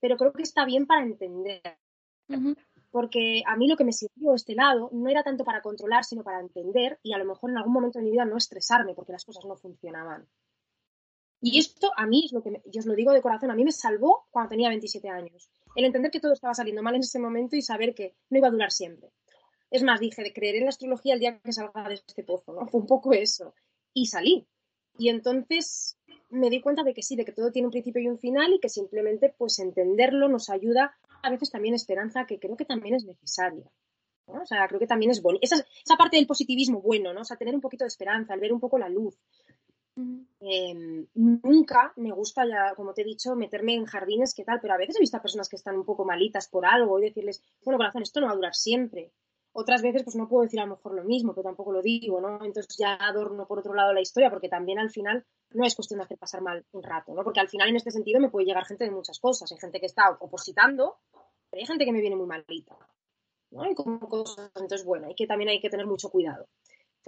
Pero 0.00 0.16
creo 0.16 0.32
que 0.32 0.42
está 0.42 0.64
bien 0.64 0.86
para 0.86 1.02
entender 1.02 1.62
porque 2.90 3.42
a 3.46 3.56
mí 3.56 3.68
lo 3.68 3.76
que 3.76 3.84
me 3.84 3.92
sirvió 3.92 4.34
este 4.34 4.54
lado 4.54 4.90
no 4.92 5.08
era 5.08 5.22
tanto 5.22 5.44
para 5.44 5.62
controlar, 5.62 6.04
sino 6.04 6.22
para 6.22 6.40
entender 6.40 6.98
y 7.02 7.12
a 7.12 7.18
lo 7.18 7.24
mejor 7.24 7.50
en 7.50 7.58
algún 7.58 7.72
momento 7.72 7.98
de 7.98 8.04
mi 8.04 8.10
vida 8.10 8.24
no 8.24 8.36
estresarme 8.36 8.94
porque 8.94 9.12
las 9.12 9.24
cosas 9.24 9.44
no 9.44 9.56
funcionaban. 9.56 10.26
Y 11.40 11.58
esto 11.58 11.92
a 11.96 12.06
mí 12.06 12.24
es 12.24 12.32
lo 12.32 12.42
que, 12.42 12.62
yo 12.66 12.80
os 12.80 12.86
lo 12.86 12.94
digo 12.94 13.12
de 13.12 13.22
corazón, 13.22 13.50
a 13.50 13.54
mí 13.54 13.64
me 13.64 13.72
salvó 13.72 14.26
cuando 14.30 14.50
tenía 14.50 14.68
27 14.70 15.08
años. 15.08 15.50
El 15.78 15.84
entender 15.84 16.10
que 16.10 16.18
todo 16.18 16.32
estaba 16.32 16.54
saliendo 16.54 16.82
mal 16.82 16.96
en 16.96 17.02
ese 17.02 17.20
momento 17.20 17.54
y 17.54 17.62
saber 17.62 17.94
que 17.94 18.16
no 18.30 18.38
iba 18.38 18.48
a 18.48 18.50
durar 18.50 18.72
siempre. 18.72 19.12
Es 19.70 19.84
más, 19.84 20.00
dije 20.00 20.24
de 20.24 20.32
creer 20.32 20.56
en 20.56 20.64
la 20.64 20.70
astrología 20.70 21.14
el 21.14 21.20
día 21.20 21.38
que 21.38 21.52
salga 21.52 21.88
de 21.88 21.94
este 21.94 22.24
pozo, 22.24 22.52
¿no? 22.52 22.66
Fue 22.66 22.80
un 22.80 22.86
poco 22.88 23.12
eso. 23.12 23.54
Y 23.94 24.06
salí. 24.06 24.48
Y 24.98 25.08
entonces 25.08 25.96
me 26.30 26.50
di 26.50 26.60
cuenta 26.60 26.82
de 26.82 26.94
que 26.94 27.04
sí, 27.04 27.14
de 27.14 27.24
que 27.24 27.30
todo 27.30 27.52
tiene 27.52 27.68
un 27.68 27.70
principio 27.70 28.02
y 28.02 28.08
un 28.08 28.18
final 28.18 28.54
y 28.54 28.58
que 28.58 28.68
simplemente 28.68 29.32
pues 29.38 29.60
entenderlo 29.60 30.28
nos 30.28 30.50
ayuda 30.50 30.98
a 31.22 31.30
veces 31.30 31.48
también 31.48 31.74
esperanza 31.74 32.26
que 32.26 32.40
creo 32.40 32.56
que 32.56 32.64
también 32.64 32.96
es 32.96 33.04
necesaria. 33.04 33.70
O 34.26 34.46
sea, 34.46 34.66
creo 34.66 34.80
que 34.80 34.88
también 34.88 35.12
es 35.12 35.22
bueno. 35.22 35.38
Esa, 35.40 35.64
esa 35.84 35.96
parte 35.96 36.16
del 36.16 36.26
positivismo 36.26 36.82
bueno, 36.82 37.14
¿no? 37.14 37.20
O 37.20 37.24
sea, 37.24 37.36
tener 37.36 37.54
un 37.54 37.60
poquito 37.60 37.84
de 37.84 37.88
esperanza, 37.88 38.34
al 38.34 38.40
ver 38.40 38.52
un 38.52 38.58
poco 38.58 38.78
la 38.78 38.88
luz. 38.88 39.16
Em, 40.40 41.06
nunca 41.14 41.92
me 41.96 42.12
gusta 42.12 42.46
ya, 42.46 42.74
como 42.76 42.94
te 42.94 43.02
he 43.02 43.04
dicho, 43.04 43.34
meterme 43.34 43.74
en 43.74 43.84
jardines, 43.84 44.34
¿qué 44.34 44.44
tal? 44.44 44.60
Pero 44.60 44.74
a 44.74 44.76
veces 44.76 44.96
he 44.96 45.00
visto 45.00 45.16
a 45.16 45.22
personas 45.22 45.48
que 45.48 45.56
están 45.56 45.76
un 45.76 45.84
poco 45.84 46.04
malitas 46.04 46.48
por 46.48 46.66
algo 46.66 46.98
y 46.98 47.02
decirles, 47.02 47.42
bueno, 47.64 47.78
corazón, 47.78 48.02
esto 48.02 48.20
no 48.20 48.26
va 48.26 48.32
a 48.32 48.36
durar 48.36 48.54
siempre. 48.54 49.12
Otras 49.52 49.82
veces, 49.82 50.04
pues 50.04 50.14
no 50.14 50.28
puedo 50.28 50.44
decir 50.44 50.60
a 50.60 50.66
lo 50.66 50.76
mejor 50.76 50.94
lo 50.94 51.02
mismo, 51.02 51.34
pero 51.34 51.48
tampoco 51.48 51.72
lo 51.72 51.82
digo, 51.82 52.20
¿no? 52.20 52.44
Entonces 52.44 52.76
ya 52.78 52.94
adorno 52.94 53.46
por 53.46 53.58
otro 53.58 53.74
lado 53.74 53.92
la 53.92 54.00
historia, 54.00 54.30
porque 54.30 54.48
también 54.48 54.78
al 54.78 54.90
final 54.90 55.24
no 55.50 55.64
es 55.64 55.74
cuestión 55.74 55.98
de 55.98 56.04
hacer 56.04 56.18
pasar 56.18 56.42
mal 56.42 56.64
un 56.72 56.82
rato, 56.82 57.12
¿no? 57.12 57.24
Porque 57.24 57.40
al 57.40 57.48
final 57.48 57.68
en 57.68 57.76
este 57.76 57.90
sentido 57.90 58.20
me 58.20 58.30
puede 58.30 58.46
llegar 58.46 58.64
gente 58.66 58.84
de 58.84 58.92
muchas 58.92 59.18
cosas. 59.18 59.50
Hay 59.50 59.58
gente 59.58 59.80
que 59.80 59.86
está 59.86 60.10
opositando, 60.20 60.98
pero 61.50 61.60
hay 61.60 61.66
gente 61.66 61.84
que 61.84 61.92
me 61.92 62.00
viene 62.00 62.14
muy 62.14 62.26
malita, 62.26 62.76
¿no? 63.50 63.68
Y 63.68 63.74
como 63.74 63.98
cosas, 64.08 64.52
entonces 64.54 64.84
bueno, 64.84 65.08
hay 65.08 65.16
que 65.16 65.26
también 65.26 65.50
hay 65.50 65.60
que 65.60 65.70
tener 65.70 65.86
mucho 65.86 66.10
cuidado. 66.10 66.46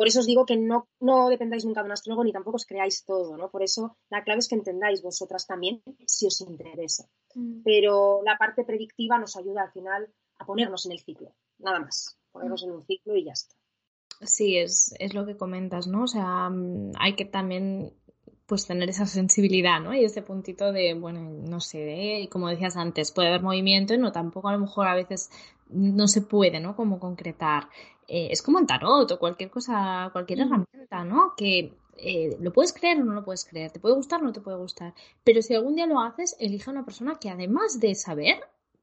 Por 0.01 0.09
eso 0.09 0.21
os 0.21 0.27
digo 0.27 0.47
que 0.47 0.57
no, 0.57 0.89
no 0.99 1.29
dependáis 1.29 1.67
nunca 1.67 1.83
de 1.83 1.89
un 1.89 1.93
astrólogo 1.93 2.25
ni 2.25 2.33
tampoco 2.33 2.57
os 2.57 2.65
creáis 2.65 3.05
todo, 3.05 3.37
¿no? 3.37 3.51
Por 3.51 3.63
eso 3.63 3.99
la 4.09 4.25
clave 4.25 4.39
es 4.39 4.49
que 4.49 4.55
entendáis 4.55 5.03
vosotras 5.03 5.47
también 5.47 5.83
si 6.07 6.25
os 6.27 6.41
interesa. 6.41 7.05
Mm. 7.35 7.61
Pero 7.63 8.23
la 8.25 8.39
parte 8.39 8.65
predictiva 8.65 9.19
nos 9.19 9.37
ayuda 9.37 9.65
al 9.65 9.73
final 9.73 10.09
a 10.39 10.47
ponernos 10.47 10.87
en 10.87 10.93
el 10.93 11.01
ciclo, 11.01 11.35
nada 11.59 11.81
más. 11.81 12.17
Ponernos 12.33 12.63
en 12.63 12.71
un 12.71 12.83
ciclo 12.83 13.15
y 13.15 13.27
ya 13.27 13.33
está. 13.33 13.55
Sí, 14.23 14.57
es, 14.57 14.95
es 14.99 15.13
lo 15.13 15.27
que 15.27 15.37
comentas, 15.37 15.87
¿no? 15.87 16.05
O 16.05 16.09
sea, 16.09 16.51
hay 16.99 17.15
que 17.15 17.27
también 17.27 17.93
pues 18.47 18.67
tener 18.67 18.89
esa 18.89 19.05
sensibilidad, 19.05 19.81
¿no? 19.81 19.93
Y 19.93 20.03
ese 20.07 20.23
puntito 20.23 20.73
de, 20.73 20.95
bueno, 20.95 21.21
no 21.21 21.61
sé, 21.61 22.21
y 22.21 22.29
como 22.29 22.49
decías 22.49 22.79
antes, 22.79 23.13
puede 23.13 23.29
haber 23.29 23.43
movimiento 23.43 23.93
y 23.93 23.99
no, 23.99 24.13
tampoco 24.13 24.49
a 24.49 24.53
lo 24.53 24.61
mejor 24.61 24.89
a 24.89 24.95
veces 24.95 25.31
no 25.72 26.09
se 26.09 26.22
puede, 26.22 26.61
¿no? 26.61 26.76
Como 26.76 26.98
concretar. 26.98 27.68
Eh, 28.09 28.28
es 28.30 28.42
como 28.42 28.59
en 28.59 28.66
tarot 28.66 29.11
o 29.11 29.18
cualquier 29.18 29.50
cosa, 29.50 30.11
cualquier 30.12 30.40
herramienta, 30.40 31.04
¿no? 31.04 31.35
Que 31.37 31.72
eh, 31.96 32.37
lo 32.40 32.52
puedes 32.52 32.72
creer 32.72 33.00
o 33.00 33.04
no 33.04 33.12
lo 33.12 33.24
puedes 33.24 33.44
creer, 33.44 33.70
te 33.70 33.78
puede 33.78 33.94
gustar 33.94 34.20
o 34.20 34.24
no 34.24 34.33
te 34.33 34.40
puede 34.40 34.56
gustar, 34.56 34.94
pero 35.22 35.42
si 35.42 35.54
algún 35.54 35.76
día 35.76 35.87
lo 35.87 36.00
haces, 36.00 36.35
elige 36.40 36.70
a 36.70 36.72
una 36.72 36.85
persona 36.85 37.18
que 37.20 37.28
además 37.28 37.78
de 37.78 37.94
saber, 37.94 38.40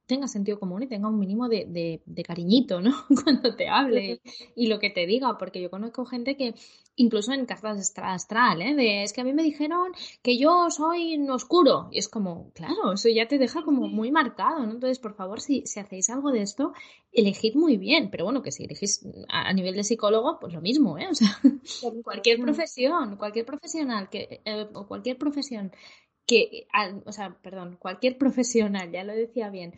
tenga 0.08 0.28
sentido 0.28 0.60
común 0.60 0.84
y 0.84 0.88
tenga 0.88 1.10
un 1.10 1.20
mínimo 1.20 1.50
de, 1.50 2.02
de, 2.06 2.24
cariñito, 2.24 2.82
¿no? 2.82 2.91
Cuando 3.24 3.56
te 3.56 3.67
hable 3.67 4.22
y, 4.56 4.67
lo 4.67 4.80
que 4.80 4.89
te 4.89 5.06
diga, 5.06 5.38
porque 5.38 5.62
yo 5.62 5.70
conozco 5.70 6.06
gente 6.06 6.38
que, 6.38 6.56
incluso 6.96 7.34
en 7.34 7.46
cartas 7.46 7.93
astral, 7.98 8.62
¿eh? 8.62 8.74
De, 8.74 9.04
es 9.04 9.13
que 9.13 9.22
a 9.22 9.24
mí 9.26 9.34
me 9.34 9.43
dijeron 9.43 9.91
que 10.24 10.38
yo 10.38 10.70
soy 10.70 11.20
oscuro, 11.30 11.89
y 11.91 12.00
es 12.00 12.08
como, 12.08 12.52
claro, 12.54 12.93
eso 12.93 13.10
ya 13.10 13.28
te 13.28 13.38
deja 13.38 13.63
como 13.63 13.88
muy 13.88 14.12
marcado, 14.12 14.65
¿no? 14.65 14.72
Entonces, 14.72 14.98
por 14.98 15.13
favor, 15.13 15.41
si, 15.41 15.63
si 15.65 15.80
hacéis 15.80 16.10
algo 16.10 16.32
de 16.32 16.41
esto, 16.41 16.74
elegid 17.12 17.56
muy 17.56 17.78
bien, 17.78 18.10
pero 18.10 18.24
bueno, 18.24 18.41
que 18.41 18.52
si 18.52 18.63
elegís 18.63 19.06
a, 19.28 19.52
nivel 19.54 19.76
de 19.76 19.84
psicólogo, 19.84 20.39
pues 20.39 20.54
lo 20.54 20.62
mismo, 20.62 20.98
¿eh? 20.98 21.08
O 21.10 21.15
sea, 21.15 21.38
cualquier 22.04 22.39
profesión, 22.39 23.17
cualquier 23.17 23.46
profesional 23.46 24.10
que, 24.10 24.41
eh, 24.46 24.67
o 24.74 24.88
cualquier 24.88 25.17
profesión 25.17 25.72
que, 26.28 26.68
o 27.06 27.12
sea, 27.12 27.36
perdón, 27.42 27.78
cualquier 27.80 28.18
profesional, 28.18 28.92
ya 28.92 29.04
lo 29.04 29.13
decía 29.13 29.50
bien, 29.50 29.74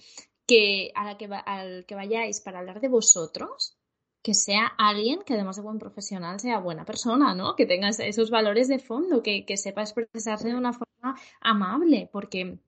que 0.46 0.92
a 0.96 1.06
la 1.06 1.18
que 1.18 1.26
al 1.28 1.86
que 1.86 1.96
vayáis 1.96 2.42
para 2.42 2.60
hablar 2.60 2.82
de 2.82 2.90
vosotros, 2.90 3.78
que 4.22 4.34
sea 4.34 4.66
alguien 4.78 5.22
que 5.26 5.36
además 5.36 5.56
de 5.56 5.62
buen 5.62 5.80
profesional 5.80 6.40
sea 6.40 6.60
buena 6.60 6.84
persona, 6.86 7.36
¿no? 7.36 7.56
Que 7.56 7.66
tenga 7.66 7.90
esos 7.90 8.32
valores 8.32 8.68
de 8.68 8.80
fondo, 8.80 9.24
que, 9.24 9.46
que 9.46 9.58
sepa 9.58 9.84
expresarse 9.84 10.50
de 10.50 10.56
una 10.56 10.74
forma 10.74 11.16
amable, 11.40 12.10
porque 12.12 12.60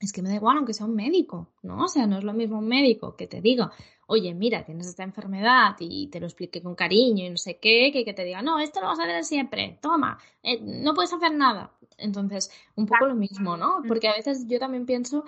es 0.00 0.12
que 0.12 0.22
me 0.22 0.28
da 0.28 0.36
igual 0.36 0.58
aunque 0.58 0.72
sea 0.72 0.86
un 0.86 0.94
médico, 0.94 1.52
¿no? 1.62 1.84
O 1.84 1.88
sea, 1.88 2.06
no 2.06 2.18
es 2.18 2.24
lo 2.24 2.32
mismo 2.32 2.58
un 2.58 2.68
médico 2.68 3.16
que 3.16 3.26
te 3.26 3.40
diga, 3.40 3.72
oye, 4.06 4.34
mira, 4.34 4.64
tienes 4.64 4.86
esta 4.86 5.02
enfermedad 5.02 5.76
y 5.80 6.08
te 6.08 6.20
lo 6.20 6.26
explique 6.26 6.62
con 6.62 6.74
cariño 6.74 7.24
y 7.24 7.30
no 7.30 7.36
sé 7.36 7.58
qué, 7.58 7.90
que, 7.92 8.04
que 8.04 8.14
te 8.14 8.24
diga, 8.24 8.42
no, 8.42 8.58
esto 8.58 8.80
lo 8.80 8.86
vas 8.86 8.98
a 9.00 9.04
hacer 9.04 9.24
siempre, 9.24 9.78
toma, 9.82 10.18
eh, 10.42 10.60
no 10.60 10.94
puedes 10.94 11.12
hacer 11.12 11.32
nada. 11.32 11.72
Entonces, 11.98 12.50
un 12.76 12.86
poco 12.86 13.06
lo 13.06 13.14
mismo, 13.14 13.56
¿no? 13.56 13.82
Porque 13.88 14.08
a 14.08 14.14
veces 14.14 14.46
yo 14.46 14.58
también 14.58 14.86
pienso 14.86 15.24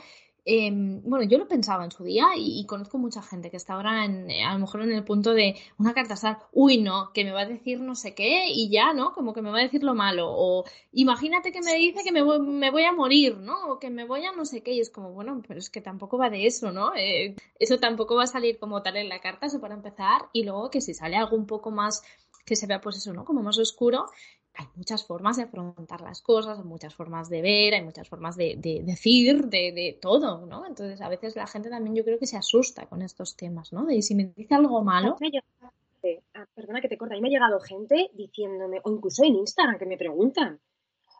Em, 0.50 1.02
bueno, 1.02 1.26
yo 1.26 1.36
lo 1.36 1.46
pensaba 1.46 1.84
en 1.84 1.90
su 1.90 2.04
día 2.04 2.28
y, 2.34 2.64
conozco 2.64 2.96
mucha 2.96 3.20
gente 3.20 3.50
que 3.50 3.58
está 3.58 3.74
ahora 3.74 4.06
en, 4.06 4.30
a 4.30 4.54
lo 4.54 4.60
mejor 4.60 4.80
en 4.80 4.92
el 4.92 5.04
punto 5.04 5.34
de 5.34 5.56
una 5.76 5.92
carta 5.92 6.14
astral, 6.14 6.38
uy, 6.52 6.78
no, 6.78 7.12
que 7.12 7.22
me 7.22 7.32
va 7.32 7.42
a 7.42 7.46
decir 7.46 7.80
no 7.80 7.94
sé 7.94 8.14
qué 8.14 8.46
y 8.48 8.70
ya, 8.70 8.94
¿no? 8.94 9.12
Como 9.12 9.34
que 9.34 9.42
me 9.42 9.50
va 9.50 9.58
a 9.58 9.62
decir 9.62 9.82
lo 9.82 9.94
malo. 9.94 10.26
O 10.30 10.64
imagínate 10.92 11.52
que 11.52 11.60
me 11.60 11.74
dice 11.74 12.02
que 12.02 12.12
me 12.12 12.22
voy, 12.22 12.40
me 12.40 12.70
voy 12.70 12.84
a 12.84 12.92
morir, 12.92 13.36
¿no? 13.36 13.72
O 13.72 13.78
que 13.78 13.90
me 13.90 14.06
voy 14.06 14.24
a 14.24 14.32
no 14.32 14.46
sé 14.46 14.62
qué. 14.62 14.72
Y 14.72 14.80
es 14.80 14.88
como, 14.88 15.12
bueno, 15.12 15.42
pero 15.46 15.60
es 15.60 15.68
que 15.68 15.82
tampoco 15.82 16.16
va 16.16 16.30
de 16.30 16.46
eso, 16.46 16.72
¿no? 16.72 16.94
Eh, 16.96 17.36
eso 17.58 17.78
tampoco 17.78 18.16
va 18.16 18.22
a 18.22 18.26
salir 18.26 18.58
como 18.58 18.80
tal 18.80 18.96
en 18.96 19.10
la 19.10 19.20
carta, 19.20 19.46
eso 19.46 19.60
para 19.60 19.74
empezar. 19.74 20.30
Y 20.32 20.44
luego 20.44 20.70
que 20.70 20.80
si 20.80 20.94
sale 20.94 21.16
algo 21.16 21.36
un 21.36 21.46
poco 21.46 21.70
más 21.70 22.02
que 22.46 22.56
se 22.56 22.66
vea 22.66 22.80
pues 22.80 22.96
eso, 22.96 23.12
¿no? 23.12 23.26
Como 23.26 23.42
más 23.42 23.58
oscuro, 23.58 24.06
hay 24.58 24.66
muchas 24.74 25.06
formas 25.06 25.36
de 25.36 25.44
afrontar 25.44 26.00
las 26.00 26.20
cosas, 26.20 26.58
hay 26.58 26.64
muchas 26.64 26.92
formas 26.92 27.28
de 27.30 27.42
ver, 27.42 27.74
hay 27.74 27.84
muchas 27.84 28.08
formas 28.08 28.36
de, 28.36 28.56
decir, 28.84 29.46
de, 29.46 29.96
todo, 30.02 30.46
¿no? 30.46 30.66
Entonces, 30.66 31.00
a 31.00 31.08
veces 31.08 31.36
la 31.36 31.46
gente 31.46 31.70
también 31.70 31.94
yo 31.94 32.04
creo 32.04 32.18
que 32.18 32.26
se 32.26 32.36
asusta 32.36 32.86
con 32.86 33.00
estos 33.02 33.36
temas, 33.36 33.72
¿no? 33.72 33.86
De 33.86 34.02
si 34.02 34.16
me 34.16 34.32
dice 34.36 34.54
algo 34.54 34.82
malo... 34.82 35.16
Ah, 36.34 36.46
perdona 36.54 36.80
que 36.80 36.88
te 36.88 36.96
corta, 36.96 37.14
a 37.14 37.18
mí 37.18 37.22
me 37.22 37.28
ha 37.28 37.32
llegado 37.32 37.60
gente 37.60 38.10
diciéndome, 38.14 38.80
o 38.82 38.90
incluso 38.90 39.24
en 39.24 39.36
Instagram, 39.36 39.78
que 39.78 39.86
me 39.86 39.98
preguntan, 39.98 40.58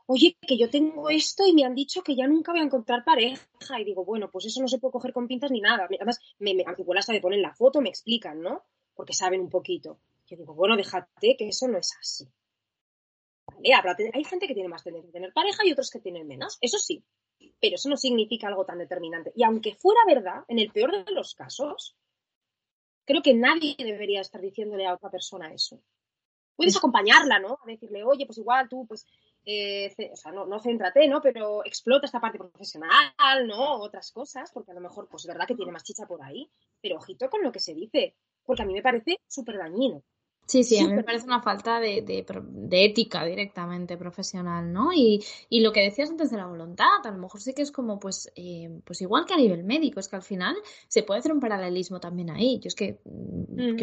oye, 0.07 0.37
que 0.41 0.57
yo 0.57 0.71
tengo 0.71 1.11
esto 1.11 1.47
y 1.47 1.53
me 1.53 1.65
han 1.65 1.75
dicho 1.75 2.03
que 2.03 2.17
ya 2.17 2.27
nunca 2.27 2.53
voy 2.53 2.61
a 2.61 2.65
encontrar 2.65 3.05
pareja. 3.05 3.47
Y 3.81 3.85
digo, 3.85 4.05
bueno, 4.05 4.31
pues 4.31 4.47
eso 4.47 4.61
no 4.61 4.69
se 4.69 4.79
puede 4.79 4.93
coger 4.93 5.13
con 5.13 5.29
pinzas 5.29 5.51
ni 5.51 5.61
nada. 5.61 5.85
Además, 5.85 6.21
me, 6.39 6.55
me, 6.55 6.65
hasta 6.97 7.13
me 7.13 7.21
ponen 7.21 7.43
la 7.43 7.55
foto, 7.55 7.81
me 7.81 7.89
explican, 7.89 8.41
¿no? 8.41 8.63
Porque 8.95 9.13
saben 9.13 9.41
un 9.41 9.51
poquito. 9.51 9.99
Yo 10.27 10.37
digo, 10.37 10.55
bueno, 10.55 10.77
déjate 10.77 11.37
que 11.37 11.49
eso 11.49 11.69
no 11.69 11.79
es 11.79 11.95
así 12.01 12.29
hay 14.13 14.25
gente 14.25 14.47
que 14.47 14.55
tiene 14.55 14.69
más 14.69 14.85
tendencia 14.85 15.11
a 15.11 15.13
tener 15.13 15.33
pareja 15.33 15.65
y 15.65 15.73
otros 15.73 15.91
que 15.91 16.01
tienen 16.01 16.27
menos, 16.27 16.59
eso 16.61 16.79
sí, 16.79 17.05
pero 17.61 17.75
eso 17.75 17.89
no 17.89 17.97
significa 17.97 18.49
algo 18.49 18.65
tan 18.65 18.79
determinante. 18.79 19.33
Y 19.35 19.45
aunque 19.45 19.75
fuera 19.75 20.01
verdad, 20.07 20.45
en 20.49 20.59
el 20.59 20.71
peor 20.71 21.05
de 21.05 21.13
los 21.13 21.35
casos, 21.35 21.97
creo 23.05 23.23
que 23.23 23.35
nadie 23.35 23.75
debería 23.79 24.21
estar 24.21 24.41
diciéndole 24.41 24.87
a 24.87 24.95
otra 24.95 25.11
persona 25.11 25.53
eso. 25.53 25.81
Puedes 26.57 26.77
acompañarla, 26.77 27.39
¿no? 27.39 27.59
A 27.63 27.67
decirle, 27.67 28.03
oye, 28.03 28.27
pues 28.27 28.39
igual 28.39 28.69
tú, 28.69 28.85
pues, 28.87 29.07
eh, 29.45 29.95
o 30.13 30.17
sea, 30.17 30.33
no, 30.33 30.45
no 30.45 30.61
céntrate, 30.61 31.07
¿no? 31.07 31.21
Pero 31.23 31.65
explota 31.65 32.07
esta 32.07 32.21
parte 32.21 32.39
profesional, 32.39 33.47
¿no? 33.47 33.81
Otras 33.81 34.11
cosas, 34.11 34.51
porque 34.53 34.73
a 34.73 34.75
lo 34.75 34.81
mejor, 34.81 35.09
pues 35.09 35.23
es 35.23 35.29
verdad 35.29 35.47
que 35.47 35.55
tiene 35.55 35.73
más 35.73 35.85
chicha 35.85 36.07
por 36.07 36.23
ahí, 36.23 36.51
pero 36.83 36.97
ojito 36.97 37.31
con 37.31 37.43
lo 37.43 37.53
que 37.53 37.61
se 37.61 37.75
dice, 37.75 38.17
porque 38.45 38.63
a 38.63 38.67
mí 38.67 38.75
me 38.75 38.83
parece 38.83 39.21
súper 39.29 39.57
dañino. 39.57 40.03
Sí, 40.49 40.65
sí, 40.65 40.79
a 40.79 40.89
mí 40.89 40.95
me 40.95 41.05
parece 41.05 41.27
una 41.27 41.43
falta 41.43 41.79
de, 41.79 42.25
ética 42.71 43.23
directamente 43.27 43.99
profesional, 43.99 44.73
¿no? 44.73 44.95
Y, 44.95 45.23
lo 45.51 45.73
que 45.73 45.83
decías 45.83 46.09
antes 46.09 46.31
de 46.31 46.39
la 46.39 46.47
voluntad, 46.47 47.05
a 47.05 47.11
lo 47.11 47.19
mejor 47.19 47.43
sí 47.43 47.53
que 47.53 47.61
es 47.61 47.71
como, 47.71 47.99
pues, 47.99 48.33
eh, 48.35 48.81
pues 48.83 49.03
igual 49.03 49.27
que 49.27 49.35
a 49.35 49.37
nivel 49.37 49.63
médico, 49.63 50.01
es 50.01 50.09
que 50.09 50.17
al 50.17 50.23
final 50.23 50.57
se 50.89 51.03
puede 51.03 51.21
hacer 51.21 51.33
un 51.33 51.41
paralelismo 51.41 52.01
también 52.01 52.31
ahí. 52.31 52.61
Yo 52.61 52.69
es 52.69 52.75
que, 52.75 52.99
mm, 53.05 53.77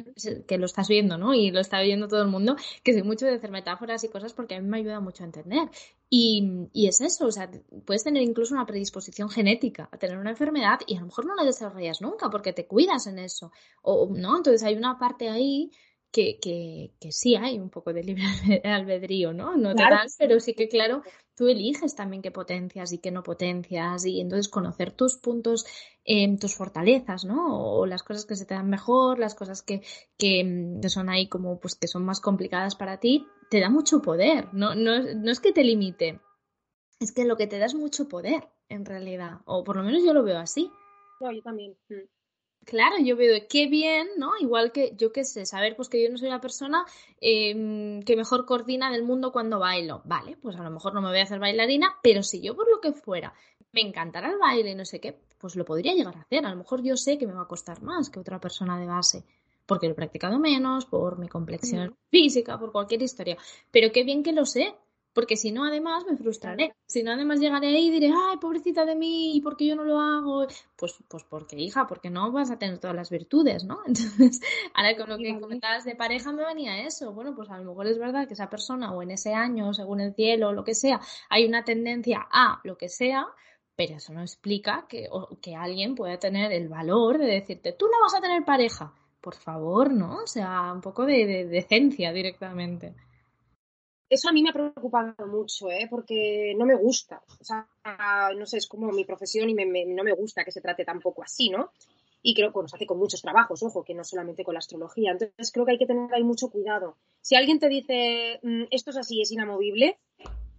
que, 0.47 0.57
lo 0.57 0.65
estás 0.65 0.87
viendo, 0.87 1.19
¿no? 1.19 1.35
Y 1.35 1.51
lo 1.51 1.59
está 1.59 1.81
viendo 1.81 2.07
todo 2.07 2.23
el 2.23 2.29
mundo, 2.29 2.55
que 2.83 2.93
soy 2.93 3.03
mucho 3.03 3.27
de 3.27 3.35
hacer 3.35 3.51
metáforas 3.51 4.03
y 4.03 4.09
cosas 4.09 4.33
porque 4.33 4.55
a 4.55 4.59
mí 4.59 4.67
me 4.67 4.77
ayuda 4.79 4.99
mucho 4.99 5.21
a 5.21 5.27
entender. 5.27 5.69
Y, 6.09 6.67
y, 6.73 6.87
es 6.87 6.99
eso, 6.99 7.27
o 7.27 7.31
sea, 7.31 7.47
puedes 7.85 8.03
tener 8.03 8.23
incluso 8.23 8.55
una 8.55 8.65
predisposición 8.65 9.29
genética 9.29 9.87
a 9.91 9.97
tener 9.99 10.17
una 10.17 10.31
enfermedad 10.31 10.79
y 10.87 10.95
a 10.95 11.01
lo 11.01 11.07
mejor 11.07 11.27
no 11.27 11.35
la 11.35 11.43
desarrollas 11.43 12.01
nunca 12.01 12.31
porque 12.31 12.53
te 12.53 12.65
cuidas 12.65 13.05
en 13.05 13.19
eso, 13.19 13.51
o 13.83 14.09
no, 14.11 14.37
entonces 14.37 14.63
hay 14.63 14.75
una 14.75 14.97
parte 14.97 15.29
ahí 15.29 15.71
que, 16.15 16.39
que, 16.39 16.93
que, 17.01 17.11
sí 17.11 17.35
hay 17.35 17.59
un 17.59 17.69
poco 17.69 17.91
de 17.91 18.01
libre 18.01 18.23
albedrío, 18.63 19.33
¿no? 19.33 19.57
No 19.57 19.75
total, 19.75 20.07
pero 20.17 20.39
sí 20.39 20.53
que, 20.53 20.69
claro, 20.69 21.01
tú 21.35 21.49
eliges 21.49 21.93
también 21.93 22.21
qué 22.21 22.31
potencias 22.31 22.93
y 22.93 22.99
qué 22.99 23.11
no 23.11 23.21
potencias 23.21 24.05
y 24.05 24.21
entonces 24.21 24.47
conocer 24.47 24.93
tus 24.93 25.17
puntos, 25.17 25.65
eh, 26.05 26.37
tus 26.37 26.55
fortalezas, 26.55 27.25
¿no? 27.25 27.59
O 27.59 27.85
las 27.85 28.01
cosas 28.01 28.25
que 28.25 28.37
se 28.37 28.45
te 28.45 28.53
dan 28.53 28.69
mejor, 28.69 29.19
las 29.19 29.35
cosas 29.35 29.61
que, 29.61 29.81
que, 30.17 30.79
son 30.87 31.09
ahí 31.09 31.27
como, 31.27 31.59
pues 31.59 31.75
que 31.75 31.89
son 31.89 32.05
más 32.05 32.21
complicadas 32.21 32.75
para 32.77 33.01
ti, 33.01 33.27
te 33.49 33.59
da 33.59 33.69
mucho 33.69 34.01
poder, 34.01 34.47
no, 34.53 34.73
no, 34.73 35.01
no 35.01 35.31
es 35.31 35.41
que 35.41 35.51
te 35.51 35.65
limite, 35.65 36.21
es 37.01 37.11
que 37.11 37.25
lo 37.25 37.35
que 37.35 37.47
te 37.47 37.59
da 37.59 37.65
es 37.65 37.75
mucho 37.75 38.07
poder, 38.07 38.47
en 38.69 38.85
realidad, 38.85 39.41
o 39.43 39.65
por 39.65 39.75
lo 39.75 39.83
menos 39.83 40.01
yo 40.05 40.13
lo 40.13 40.23
veo 40.23 40.39
así. 40.39 40.71
No, 41.19 41.29
yo 41.33 41.41
también. 41.41 41.75
Mm. 41.89 42.07
Claro, 42.65 42.95
yo 42.99 43.15
veo 43.15 43.39
qué 43.47 43.67
bien, 43.67 44.07
¿no? 44.17 44.31
Igual 44.39 44.71
que 44.71 44.95
yo 44.97 45.11
qué 45.11 45.23
sé, 45.23 45.45
saber 45.45 45.75
pues 45.75 45.87
que 45.87 46.03
yo 46.03 46.09
no 46.09 46.17
soy 46.17 46.29
la 46.29 46.41
persona 46.41 46.83
em, 47.21 48.01
que 48.01 48.15
mejor 48.15 48.45
coordina 48.45 48.91
del 48.91 49.03
mundo 49.03 49.31
cuando 49.31 49.59
bailo. 49.59 50.01
Vale, 50.05 50.35
pues 50.41 50.55
a 50.55 50.63
lo 50.63 50.71
mejor 50.71 50.93
no 50.95 51.01
me 51.01 51.09
voy 51.09 51.19
a 51.19 51.23
hacer 51.23 51.39
bailarina, 51.39 51.95
pero 52.01 52.23
si 52.23 52.41
yo 52.41 52.55
por 52.55 52.69
lo 52.69 52.81
que 52.81 52.91
fuera 52.91 53.33
me 53.71 53.81
encantara 53.81 54.31
el 54.31 54.39
baile 54.39 54.71
y 54.71 54.75
no 54.75 54.85
sé 54.85 54.99
qué, 54.99 55.19
pues 55.37 55.55
lo 55.55 55.63
podría 55.63 55.93
llegar 55.93 56.15
a 56.17 56.21
hacer. 56.21 56.45
A 56.45 56.49
lo 56.49 56.55
mejor 56.55 56.81
yo 56.81 56.97
sé 56.97 57.17
que 57.17 57.27
me 57.27 57.33
va 57.33 57.43
a 57.43 57.47
costar 57.47 57.83
más 57.83 58.09
que 58.09 58.19
otra 58.19 58.39
persona 58.39 58.79
de 58.79 58.87
base, 58.87 59.25
porque 59.65 59.85
lo 59.85 59.91
he 59.91 59.95
practicado 59.95 60.39
menos, 60.39 60.85
por 60.85 61.19
mi 61.19 61.27
complexión 61.27 61.89
mm. 61.89 62.09
física, 62.09 62.57
por 62.57 62.71
cualquier 62.71 63.03
historia. 63.03 63.37
Pero 63.69 63.91
qué 63.91 64.03
bien 64.03 64.23
que 64.23 64.31
lo 64.31 64.45
sé, 64.45 64.75
porque 65.15 65.37
si 65.37 65.53
no, 65.53 65.63
además 65.63 66.03
me 66.05 66.17
frustraré. 66.17 66.75
Si 66.85 67.01
no, 67.01 67.13
además 67.13 67.39
llegaré 67.39 67.67
ahí 67.67 67.87
y 67.87 67.89
diré, 67.89 68.11
ay, 68.13 68.35
pobrecita 68.37 68.85
de 68.85 68.95
mí, 68.95 69.33
¿y 69.33 69.39
por 69.39 69.55
qué 69.55 69.65
yo 69.65 69.75
no 69.77 69.85
lo 69.85 69.97
hago? 69.97 70.45
Pues, 70.75 70.93
pues 71.07 71.23
porque, 71.23 71.55
hija, 71.55 71.87
porque 71.87 72.09
no 72.09 72.33
vas 72.33 72.51
a 72.51 72.59
tener 72.59 72.79
todas 72.79 72.97
las 72.97 73.09
virtudes, 73.09 73.63
¿no? 73.63 73.79
Entonces, 73.87 74.41
ahora 74.73 74.97
con 74.97 75.09
lo 75.09 75.17
que 75.17 75.39
comentabas 75.39 75.85
de 75.85 75.95
pareja 75.95 76.33
me 76.33 76.45
venía 76.45 76.85
eso. 76.85 77.13
Bueno, 77.13 77.33
pues 77.33 77.49
a 77.49 77.57
lo 77.57 77.63
mejor 77.63 77.87
es 77.87 77.97
verdad 77.97 78.27
que 78.27 78.33
esa 78.33 78.49
persona 78.49 78.91
o 78.91 79.01
en 79.01 79.11
ese 79.11 79.33
año, 79.33 79.73
según 79.73 80.01
el 80.01 80.13
cielo 80.13 80.49
o 80.49 80.51
lo 80.51 80.65
que 80.65 80.75
sea, 80.75 80.99
hay 81.29 81.45
una 81.45 81.63
tendencia 81.63 82.27
a 82.29 82.59
lo 82.65 82.77
que 82.77 82.89
sea, 82.89 83.25
pero 83.77 83.95
eso 83.95 84.11
no 84.11 84.21
explica 84.21 84.85
que, 84.89 85.07
que 85.41 85.55
alguien 85.55 85.95
pueda 85.95 86.19
tener 86.19 86.51
el 86.51 86.67
valor 86.67 87.19
de 87.19 87.27
decirte, 87.27 87.71
tú 87.71 87.85
no 87.85 88.01
vas 88.01 88.15
a 88.15 88.21
tener 88.21 88.43
pareja. 88.43 88.93
Por 89.21 89.35
favor, 89.35 89.93
¿no? 89.93 90.23
O 90.23 90.27
sea, 90.27 90.73
un 90.73 90.81
poco 90.81 91.05
de 91.05 91.45
decencia 91.45 92.11
directamente 92.11 92.93
eso 94.09 94.29
a 94.29 94.31
mí 94.31 94.43
me 94.43 94.49
ha 94.49 94.53
preocupado 94.53 95.15
mucho, 95.27 95.69
¿eh? 95.69 95.87
porque 95.89 96.53
no 96.57 96.65
me 96.65 96.75
gusta. 96.75 97.21
O 97.39 97.43
sea, 97.43 97.67
no 98.35 98.45
sé, 98.45 98.57
es 98.57 98.67
como 98.67 98.91
mi 98.91 99.03
profesión 99.03 99.49
y 99.49 99.53
no 99.53 100.03
me 100.03 100.13
gusta 100.13 100.43
que 100.43 100.51
se 100.51 100.61
trate 100.61 100.85
tampoco 100.85 101.23
así, 101.23 101.49
¿no? 101.49 101.71
Y 102.21 102.33
creo 102.33 102.51
que 102.51 102.59
nos 102.59 102.71
se 102.71 102.77
hace 102.77 102.87
con 102.87 102.97
muchos 102.97 103.21
trabajos, 103.21 103.61
ojo, 103.61 103.83
que 103.83 103.93
no 103.93 104.03
solamente 104.03 104.43
con 104.43 104.53
la 104.53 104.59
astrología. 104.59 105.11
Entonces 105.11 105.51
creo 105.51 105.65
que 105.65 105.73
hay 105.73 105.77
que 105.77 105.85
tener 105.85 106.11
ahí 106.13 106.23
mucho 106.23 106.49
cuidado. 106.49 106.97
Si 107.21 107.35
alguien 107.35 107.59
te 107.59 107.69
dice, 107.69 108.39
mm, 108.41 108.63
esto 108.71 108.89
es 108.89 108.97
así, 108.97 109.21
es 109.21 109.31
inamovible, 109.31 109.99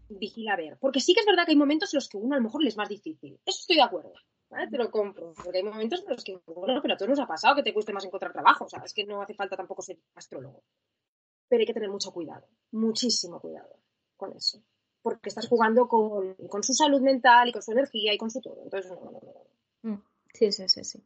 vigila 0.08 0.52
a 0.52 0.56
ver. 0.56 0.78
Porque 0.80 1.00
sí 1.00 1.12
que 1.12 1.20
es 1.20 1.26
verdad 1.26 1.44
que 1.44 1.52
hay 1.52 1.56
momentos 1.56 1.92
en 1.92 1.98
los 1.98 2.08
que 2.08 2.18
uno 2.18 2.34
a 2.34 2.38
lo 2.38 2.44
mejor 2.44 2.62
le 2.62 2.68
es 2.68 2.76
más 2.76 2.88
difícil. 2.88 3.38
Eso 3.44 3.58
estoy 3.60 3.76
de 3.76 3.82
acuerdo. 3.82 4.12
¿vale? 4.48 4.68
Te 4.68 4.78
lo 4.78 4.90
compro. 4.90 5.32
Porque 5.34 5.58
hay 5.58 5.64
momentos 5.64 6.02
en 6.02 6.10
los 6.10 6.22
que, 6.22 6.38
bueno, 6.46 6.80
pero 6.80 6.94
a 6.94 6.96
todos 6.96 7.10
nos 7.10 7.20
ha 7.20 7.26
pasado 7.26 7.56
que 7.56 7.64
te 7.64 7.74
cueste 7.74 7.92
más 7.92 8.04
encontrar 8.04 8.32
trabajo. 8.32 8.64
O 8.64 8.68
sea, 8.68 8.82
es 8.84 8.94
que 8.94 9.04
no 9.04 9.20
hace 9.20 9.34
falta 9.34 9.56
tampoco 9.56 9.82
ser 9.82 9.98
astrólogo 10.14 10.62
pero 11.48 11.60
hay 11.60 11.66
que 11.66 11.74
tener 11.74 11.90
mucho 11.90 12.12
cuidado, 12.12 12.46
muchísimo 12.72 13.40
cuidado 13.40 13.76
con 14.16 14.32
eso, 14.32 14.62
porque 15.02 15.28
estás 15.28 15.48
jugando 15.48 15.88
con, 15.88 16.34
con 16.48 16.62
su 16.62 16.72
salud 16.72 17.00
mental 17.00 17.48
y 17.48 17.52
con 17.52 17.62
su 17.62 17.72
energía 17.72 18.12
y 18.14 18.18
con 18.18 18.30
su 18.30 18.40
todo. 18.40 18.60
Entonces, 18.62 18.90
no, 18.90 19.10
no, 19.10 19.20
no. 19.20 19.90
Mm, 19.90 20.02
sí, 20.32 20.52
sí, 20.52 20.68
sí, 20.68 20.84
sí. 20.84 21.02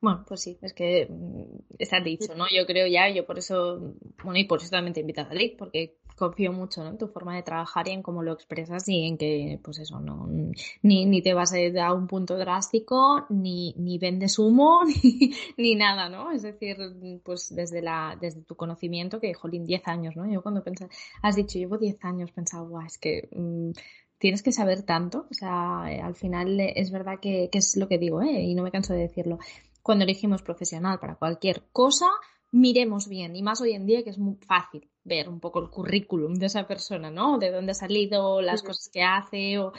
Bueno, 0.00 0.24
pues 0.26 0.42
sí, 0.42 0.58
es 0.60 0.72
que 0.72 1.06
mm, 1.08 1.74
está 1.78 2.00
dicho, 2.00 2.34
¿no? 2.34 2.44
Yo 2.54 2.66
creo 2.66 2.86
ya, 2.86 3.08
yo 3.08 3.26
por 3.26 3.38
eso, 3.38 3.94
bueno, 4.22 4.38
y 4.38 4.44
por 4.44 4.60
eso 4.60 4.70
también 4.70 4.94
te 4.94 5.00
he 5.00 5.02
invitado 5.02 5.26
a 5.26 5.30
salir, 5.30 5.56
porque 5.56 5.98
confío 6.16 6.52
mucho 6.52 6.86
en 6.86 6.98
tu 6.98 7.08
forma 7.08 7.34
de 7.34 7.42
trabajar 7.42 7.88
y 7.88 7.92
en 7.92 8.02
cómo 8.02 8.22
lo 8.22 8.32
expresas 8.32 8.88
y 8.88 9.06
en 9.06 9.18
que, 9.18 9.58
pues 9.62 9.78
eso, 9.78 10.00
no 10.00 10.26
ni, 10.82 11.04
ni 11.06 11.22
te 11.22 11.34
vas 11.34 11.52
a 11.54 11.92
un 11.92 12.06
punto 12.06 12.36
drástico, 12.36 13.26
ni, 13.30 13.74
ni 13.76 13.98
vendes 13.98 14.38
humo, 14.38 14.82
ni, 15.56 15.74
nada, 15.74 16.08
¿no? 16.08 16.30
Es 16.30 16.42
decir, 16.42 16.76
pues 17.24 17.54
desde 17.54 17.82
la, 17.82 18.16
desde 18.20 18.42
tu 18.42 18.56
conocimiento, 18.56 19.20
que, 19.20 19.34
jolín, 19.34 19.64
10 19.64 19.88
años, 19.88 20.16
¿no? 20.16 20.30
Yo 20.30 20.42
cuando 20.42 20.62
pensé, 20.62 20.88
has 21.22 21.36
dicho, 21.36 21.58
llevo 21.58 21.78
10 21.78 22.04
años, 22.04 22.30
pensaba, 22.32 22.66
guau, 22.68 22.86
es 22.86 22.98
que 22.98 23.28
mm, 23.32 23.70
tienes 24.18 24.42
que 24.42 24.52
saber 24.52 24.82
tanto, 24.82 25.26
o 25.30 25.34
sea, 25.34 25.84
al 25.84 26.14
final 26.14 26.60
es 26.60 26.90
verdad 26.90 27.18
que, 27.20 27.48
que 27.50 27.58
es 27.58 27.76
lo 27.76 27.88
que 27.88 27.98
digo, 27.98 28.22
¿eh? 28.22 28.42
Y 28.42 28.54
no 28.54 28.62
me 28.62 28.70
canso 28.70 28.92
de 28.92 29.00
decirlo. 29.00 29.38
Cuando 29.82 30.04
elegimos 30.04 30.42
profesional 30.42 30.98
para 30.98 31.16
cualquier 31.16 31.64
cosa, 31.72 32.06
miremos 32.52 33.08
bien, 33.08 33.36
y 33.36 33.42
más 33.42 33.60
hoy 33.60 33.72
en 33.72 33.86
día 33.86 34.02
que 34.04 34.10
es 34.10 34.18
muy 34.18 34.36
fácil 34.36 34.88
ver 35.04 35.28
un 35.28 35.38
poco 35.38 35.60
el 35.60 35.70
currículum 35.70 36.34
de 36.34 36.46
esa 36.46 36.66
persona, 36.66 37.10
¿no? 37.10 37.38
De 37.38 37.50
dónde 37.50 37.72
ha 37.72 37.74
salido, 37.74 38.40
las 38.40 38.62
cosas 38.62 38.88
que 38.88 39.02
hace, 39.02 39.58
o, 39.58 39.72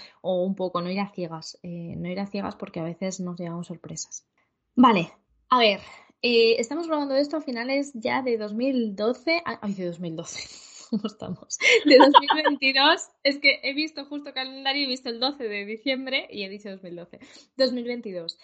un 0.43 0.55
poco 0.55 0.81
no 0.81 0.91
ir 0.91 0.99
a 0.99 1.11
ciegas, 1.11 1.59
eh, 1.63 1.95
no 1.97 2.09
ir 2.09 2.19
a 2.19 2.27
ciegas 2.27 2.55
porque 2.55 2.79
a 2.79 2.83
veces 2.83 3.19
nos 3.19 3.39
llevamos 3.39 3.67
sorpresas. 3.67 4.27
Vale, 4.75 5.11
a 5.49 5.59
ver, 5.59 5.79
eh, 6.21 6.55
estamos 6.59 6.87
grabando 6.87 7.15
esto 7.15 7.37
a 7.37 7.41
finales 7.41 7.91
ya 7.93 8.21
de 8.21 8.37
2012, 8.37 9.41
ay, 9.45 9.73
de 9.73 9.85
2012. 9.85 10.39
¿Cómo 10.89 11.07
estamos? 11.07 11.57
De 11.85 11.97
2022. 11.97 13.09
es 13.23 13.39
que 13.39 13.59
he 13.63 13.73
visto 13.73 14.05
justo 14.05 14.33
calendario, 14.33 14.85
he 14.85 14.89
visto 14.89 15.09
el 15.09 15.19
12 15.19 15.43
de 15.43 15.65
diciembre 15.65 16.27
y 16.31 16.43
he 16.43 16.49
dicho 16.49 16.69
2012. 16.69 17.19
2022. 17.57 18.37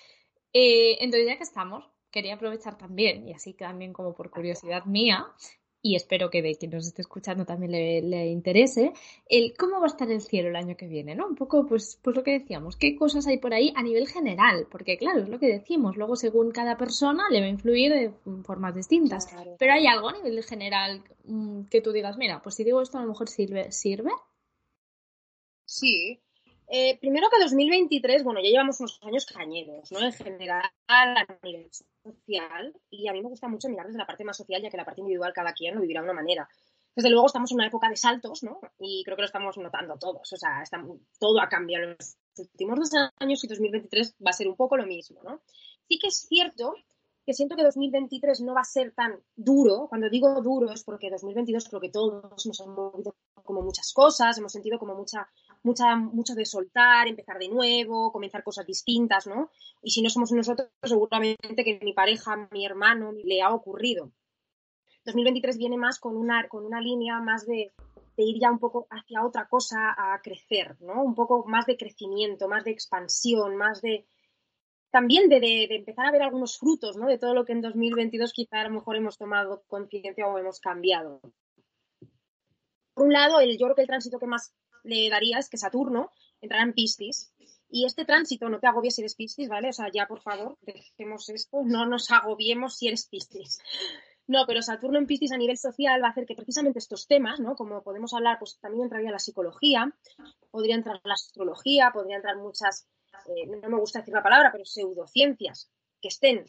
Eh, 0.53 0.97
entonces, 0.99 1.27
ya 1.27 1.37
que 1.37 1.43
estamos, 1.43 1.89
quería 2.11 2.35
aprovechar 2.35 2.77
también, 2.77 3.27
y 3.27 3.33
así 3.33 3.53
también 3.53 3.93
como 3.93 4.13
por 4.13 4.31
curiosidad 4.31 4.85
mía, 4.85 5.27
y 5.81 5.95
espero 5.95 6.29
que 6.29 6.41
de 6.41 6.55
quien 6.55 6.71
nos 6.71 6.87
esté 6.87 7.01
escuchando 7.01 7.45
también 7.45 7.71
le, 7.71 8.27
interese, 8.27 8.93
el 9.27 9.53
cómo 9.57 9.79
va 9.79 9.85
a 9.85 9.87
estar 9.87 10.09
el 10.11 10.21
cielo 10.21 10.49
el 10.49 10.55
año 10.55 10.77
que 10.77 10.87
viene, 10.87 11.15
¿no? 11.15 11.27
Un 11.27 11.35
poco, 11.35 11.65
pues, 11.65 11.99
pues 12.01 12.15
lo 12.15 12.23
que 12.23 12.39
decíamos, 12.39 12.75
qué 12.75 12.95
cosas 12.95 13.27
hay 13.27 13.37
por 13.37 13.53
ahí 13.53 13.73
a 13.75 13.83
nivel 13.83 14.07
general, 14.07 14.67
porque 14.69 14.97
claro, 14.97 15.21
es 15.21 15.29
lo 15.29 15.39
que 15.39 15.47
decimos, 15.47 15.97
luego 15.97 16.15
según 16.15 16.51
cada 16.51 16.77
persona 16.77 17.23
le 17.29 17.39
va 17.39 17.45
a 17.47 17.49
influir 17.49 17.91
de 17.91 18.11
formas 18.43 18.75
distintas, 18.75 19.27
pero 19.57 19.73
hay 19.73 19.87
algo 19.87 20.09
a 20.09 20.13
nivel 20.13 20.43
general 20.43 21.03
mm, 21.25 21.63
que 21.63 21.81
tú 21.81 21.91
digas, 21.91 22.17
mira, 22.17 22.41
pues 22.41 22.55
si 22.55 22.63
digo 22.63 22.81
esto 22.81 22.97
a 22.97 23.01
lo 23.01 23.07
mejor 23.07 23.29
sirve. 23.29 23.71
¿sirve? 23.71 24.11
Sí, 25.65 26.21
eh, 26.73 26.97
primero 27.01 27.29
que 27.29 27.37
2023, 27.43 28.23
bueno, 28.23 28.39
ya 28.41 28.49
llevamos 28.49 28.79
unos 28.79 28.97
años 29.03 29.25
cañeros, 29.25 29.91
¿no? 29.91 29.99
En 29.99 30.13
general, 30.13 30.63
a 30.87 31.25
nivel 31.43 31.69
social, 31.69 32.73
y 32.89 33.09
a 33.09 33.11
mí 33.11 33.21
me 33.21 33.27
gusta 33.27 33.49
mucho 33.49 33.67
mirar 33.67 33.87
desde 33.87 33.99
la 33.99 34.07
parte 34.07 34.23
más 34.23 34.37
social, 34.37 34.61
ya 34.61 34.69
que 34.69 34.77
la 34.77 34.85
parte 34.85 35.01
individual 35.01 35.33
cada 35.33 35.51
quien 35.51 35.75
lo 35.75 35.81
vivirá 35.81 35.99
de 35.99 36.05
una 36.05 36.13
manera. 36.13 36.47
Desde 36.95 37.09
luego 37.09 37.27
estamos 37.27 37.51
en 37.51 37.55
una 37.55 37.67
época 37.67 37.89
de 37.89 37.97
saltos, 37.97 38.43
¿no? 38.43 38.61
Y 38.79 39.03
creo 39.03 39.17
que 39.17 39.23
lo 39.23 39.25
estamos 39.25 39.57
notando 39.57 39.97
todos, 39.97 40.31
o 40.31 40.37
sea, 40.37 40.63
todo 41.19 41.41
ha 41.41 41.49
cambiado 41.49 41.83
en 41.83 41.97
los 41.99 42.17
últimos 42.37 42.79
dos 42.79 42.91
años 43.19 43.43
y 43.43 43.47
2023 43.47 44.15
va 44.25 44.29
a 44.29 44.33
ser 44.33 44.47
un 44.47 44.55
poco 44.55 44.77
lo 44.77 44.85
mismo, 44.85 45.21
¿no? 45.23 45.41
Sí 45.89 45.99
que 45.99 46.07
es 46.07 46.25
cierto 46.27 46.73
que 47.25 47.33
siento 47.33 47.55
que 47.55 47.63
2023 47.63 48.41
no 48.41 48.53
va 48.53 48.61
a 48.61 48.65
ser 48.65 48.93
tan 48.93 49.19
duro. 49.35 49.87
Cuando 49.89 50.09
digo 50.09 50.41
duro 50.41 50.71
es 50.71 50.83
porque 50.83 51.09
2022 51.09 51.67
creo 51.69 51.81
que 51.81 51.89
todos 51.89 52.45
nos 52.45 52.59
hemos 52.59 52.75
movido 52.75 53.15
como 53.43 53.61
muchas 53.61 53.91
cosas, 53.93 54.37
hemos 54.37 54.51
sentido 54.51 54.79
como 54.79 54.95
mucha 54.95 55.27
mucha, 55.63 55.95
mucho 55.95 56.33
de 56.35 56.45
soltar, 56.45 57.07
empezar 57.07 57.37
de 57.37 57.49
nuevo, 57.49 58.11
comenzar 58.11 58.43
cosas 58.43 58.65
distintas, 58.65 59.27
¿no? 59.27 59.51
Y 59.81 59.91
si 59.91 60.01
no 60.01 60.09
somos 60.09 60.31
nosotros, 60.31 60.69
seguramente 60.81 61.63
que 61.63 61.79
mi 61.81 61.93
pareja, 61.93 62.47
mi 62.51 62.65
hermano, 62.65 63.11
le 63.11 63.41
ha 63.41 63.53
ocurrido. 63.53 64.11
2023 65.05 65.57
viene 65.57 65.77
más 65.77 65.99
con 65.99 66.15
una, 66.15 66.47
con 66.47 66.65
una 66.65 66.79
línea 66.79 67.19
más 67.19 67.45
de, 67.45 67.71
ir 68.17 68.39
ya 68.39 68.51
un 68.51 68.59
poco 68.59 68.87
hacia 68.91 69.25
otra 69.25 69.47
cosa 69.47 69.95
a 69.97 70.19
crecer, 70.21 70.77
¿no? 70.79 71.03
Un 71.03 71.15
poco 71.15 71.43
más 71.47 71.65
de 71.65 71.77
crecimiento, 71.77 72.47
más 72.47 72.63
de 72.63 72.71
expansión, 72.71 73.55
más 73.55 73.81
de... 73.81 74.05
También 74.91 75.29
de, 75.29 75.39
de, 75.39 75.67
de 75.69 75.75
empezar 75.77 76.05
a 76.05 76.11
ver 76.11 76.21
algunos 76.21 76.59
frutos, 76.59 76.97
¿no? 76.97 77.07
De 77.07 77.17
todo 77.17 77.33
lo 77.33 77.45
que 77.45 77.53
en 77.53 77.61
2022 77.61 78.33
quizá 78.33 78.59
a 78.59 78.65
lo 78.65 78.75
mejor 78.75 78.97
hemos 78.97 79.17
tomado 79.17 79.63
conciencia 79.67 80.27
o 80.27 80.37
hemos 80.37 80.59
cambiado. 80.59 81.21
Por 82.93 83.05
un 83.05 83.13
lado, 83.13 83.39
el, 83.39 83.57
yo 83.57 83.67
creo 83.67 83.75
que 83.75 83.81
el 83.81 83.87
tránsito 83.87 84.19
que 84.19 84.27
más 84.27 84.53
le 84.83 85.09
daría 85.09 85.39
es 85.39 85.49
que 85.49 85.57
Saturno 85.57 86.11
entrará 86.41 86.63
en 86.63 86.73
Piscis. 86.73 87.33
Y 87.69 87.85
este 87.85 88.03
tránsito, 88.03 88.49
no 88.49 88.59
te 88.59 88.67
agobies 88.67 88.95
si 88.95 89.01
eres 89.01 89.15
Piscis, 89.15 89.47
¿vale? 89.47 89.69
O 89.69 89.73
sea, 89.73 89.89
ya 89.93 90.05
por 90.05 90.21
favor, 90.21 90.57
dejemos 90.61 91.29
esto, 91.29 91.61
no 91.63 91.85
nos 91.85 92.11
agobiemos 92.11 92.77
si 92.77 92.87
eres 92.87 93.07
Piscis. 93.07 93.59
No, 94.27 94.45
pero 94.45 94.61
Saturno 94.61 94.97
en 94.97 95.07
Piscis 95.07 95.31
a 95.31 95.37
nivel 95.37 95.57
social 95.57 96.01
va 96.01 96.07
a 96.07 96.11
hacer 96.11 96.25
que 96.25 96.35
precisamente 96.35 96.79
estos 96.79 97.07
temas, 97.07 97.39
¿no? 97.39 97.55
Como 97.55 97.81
podemos 97.81 98.13
hablar, 98.13 98.39
pues 98.39 98.59
también 98.59 98.83
entraría 98.83 99.11
la 99.11 99.19
psicología, 99.19 99.93
podría 100.51 100.75
entrar 100.75 101.01
la 101.03 101.13
astrología, 101.13 101.91
podría 101.93 102.17
entrar 102.17 102.37
muchas, 102.37 102.87
eh, 103.27 103.47
no 103.47 103.69
me 103.69 103.77
gusta 103.77 103.99
decir 103.99 104.13
la 104.13 104.23
palabra, 104.23 104.51
pero 104.51 104.65
pseudociencias 104.65 105.69
que 106.01 106.09
estén 106.09 106.45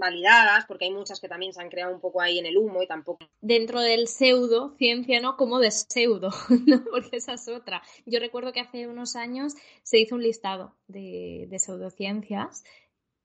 validadas, 0.00 0.66
porque 0.66 0.86
hay 0.86 0.90
muchas 0.90 1.20
que 1.20 1.28
también 1.28 1.52
se 1.52 1.60
han 1.60 1.68
creado 1.68 1.94
un 1.94 2.00
poco 2.00 2.20
ahí 2.20 2.40
en 2.40 2.46
el 2.46 2.58
humo 2.58 2.82
y 2.82 2.88
tampoco. 2.88 3.24
Dentro 3.40 3.80
del 3.80 4.08
pseudo, 4.08 4.74
ciencia, 4.76 5.20
¿no? 5.20 5.36
Como 5.36 5.60
de 5.60 5.70
pseudo, 5.70 6.30
¿no? 6.66 6.82
Porque 6.90 7.18
esa 7.18 7.34
es 7.34 7.46
otra. 7.48 7.82
Yo 8.06 8.18
recuerdo 8.18 8.52
que 8.52 8.60
hace 8.60 8.88
unos 8.88 9.14
años 9.14 9.54
se 9.84 10.00
hizo 10.00 10.16
un 10.16 10.22
listado 10.22 10.74
de, 10.88 11.46
de 11.48 11.58
pseudociencias 11.60 12.64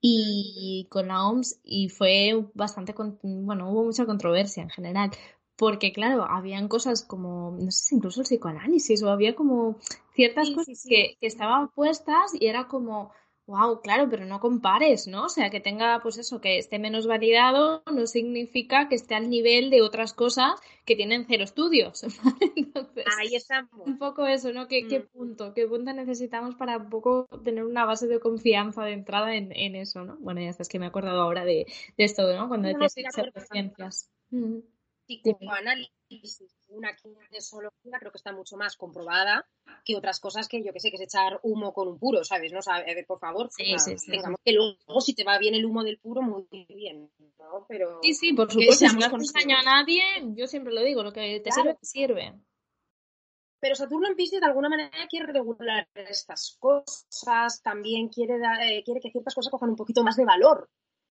y 0.08 0.88
con 0.92 1.08
la 1.08 1.28
OMS 1.28 1.60
y 1.64 1.90
fue 1.90 2.46
bastante, 2.54 2.94
bueno, 3.24 3.72
hubo 3.72 3.86
mucha 3.86 4.06
controversia 4.06 4.62
en 4.62 4.70
general, 4.70 5.10
porque 5.56 5.94
claro, 5.94 6.26
habían 6.30 6.68
cosas 6.68 7.04
como, 7.04 7.58
no 7.60 7.72
sé 7.72 7.86
si 7.86 7.96
incluso 7.96 8.22
el 8.22 8.28
psicoanálisis 8.28 9.02
o 9.02 9.10
había 9.10 9.36
como 9.36 9.80
ciertas 10.14 10.52
cosas 10.52 10.84
Que, 10.88 11.18
que 11.20 11.28
estaban 11.28 11.70
puestas 11.70 12.34
y 12.40 12.48
era 12.48 12.68
como, 12.68 13.12
Wow, 13.48 13.82
claro, 13.82 14.08
pero 14.10 14.26
no 14.26 14.39
compares, 14.39 15.08
¿no? 15.08 15.26
O 15.26 15.30
sea, 15.30 15.52
que 15.52 15.60
tenga, 15.60 16.00
pues 16.02 16.18
eso, 16.18 16.41
que 16.41 16.58
esté 16.58 16.80
menos 16.80 17.06
validado 17.06 17.84
no 17.93 18.08
significa 18.08 18.89
que 18.89 18.96
esté 18.96 19.14
al 19.14 19.30
nivel 19.30 19.70
de 19.70 19.84
otras 19.84 20.14
cosas 20.14 20.60
que 20.84 20.96
tienen 20.96 21.26
cero 21.28 21.43
estudios. 21.43 22.04
Entonces, 22.56 23.06
Ahí 23.20 23.36
estamos. 23.36 23.86
Un 23.86 24.00
poco 24.00 24.26
eso, 24.26 24.52
¿no? 24.52 24.68
¿Qué, 24.68 24.88
¿Qué, 24.88 25.02
mm. 25.02 25.08
punto? 25.14 25.54
¿Qué 25.54 25.68
punto 25.68 25.93
necesitamos 25.93 26.56
para 26.56 26.78
un 26.78 26.89
poco 26.89 27.28
tener 27.43 27.64
una 27.66 27.86
base 27.86 28.08
de 28.08 28.20
confianza 28.20 28.84
de 28.84 28.93
entrada 28.93 29.36
en, 29.36 29.52
en 29.52 29.76
eso, 29.76 30.04
¿no? 30.04 30.18
Bueno, 30.18 30.41
ya 30.41 30.52
sabes 30.52 30.70
que 30.70 30.80
me 30.80 30.86
he 30.86 30.89
acordado 30.89 31.22
ahora 31.22 31.46
de, 31.46 31.68
de 31.98 32.04
esto, 32.04 32.24
¿no? 32.36 32.48
Cuando 32.48 32.72
no, 32.72 32.80
decías 32.80 33.14
ciencias. 33.52 34.10
Psicoanálisis 35.06 36.43
una 36.70 36.95
kinesiología 36.95 37.99
creo 37.99 38.12
que 38.12 38.18
está 38.18 38.32
mucho 38.32 38.58
más 38.58 38.76
comprobada 38.76 39.47
que 39.84 39.95
otras 39.95 40.20
cosas 40.20 40.47
que 40.47 40.64
yo 40.64 40.74
que 40.74 40.80
sé, 40.80 40.89
que 40.89 40.95
es 40.95 41.01
echar 41.01 41.39
humo 41.43 41.74
con 41.74 41.88
un 41.88 41.99
puro, 41.99 42.24
¿sabes? 42.24 42.51
¿No? 42.51 42.60
por 43.08 43.20
favor, 43.20 43.49
sí, 43.51 43.78
sí, 43.78 43.97
sí, 43.97 44.12
que 44.43 44.51
luego 44.51 45.01
si 45.01 45.14
te 45.14 45.24
va 45.24 45.38
bien 45.38 45.56
el 45.56 45.66
humo 45.66 45.84
del 45.84 45.99
puro, 45.99 46.22
muy 46.22 46.47
bien, 46.68 47.12
¿no? 47.39 47.66
Pero 47.68 47.99
sí, 48.01 48.14
sí, 48.14 48.34
por 48.34 48.51
supuesto, 48.51 48.88
si 48.88 48.95
no 48.95 49.06
haces 49.06 49.34
daño 49.34 49.58
a 49.58 49.64
nadie, 49.64 50.01
yo 50.36 50.47
siempre 50.47 50.74
lo 50.74 50.82
digo, 50.82 51.03
lo 51.03 51.14
que 51.14 51.39
te 51.39 51.51
sirve, 51.51 51.76
te 51.76 51.86
sirve. 51.86 52.34
Pero 53.60 53.76
Saturno 53.76 54.08
en 54.08 54.16
Piscis 54.16 54.39
de 54.39 54.45
alguna 54.45 54.70
manera 54.70 54.91
quiere 55.10 55.32
regular 55.32 55.88
estas 55.95 56.56
cosas, 56.60 57.62
también 57.64 58.10
quiere, 58.10 58.36
eh, 58.36 58.84
quiere 58.84 58.99
que 58.99 59.12
ciertas 59.12 59.34
cosas 59.34 59.51
cojan 59.51 59.70
un 59.70 59.76
poquito 59.76 60.03
más 60.03 60.16
de 60.16 60.26
valor 60.26 60.70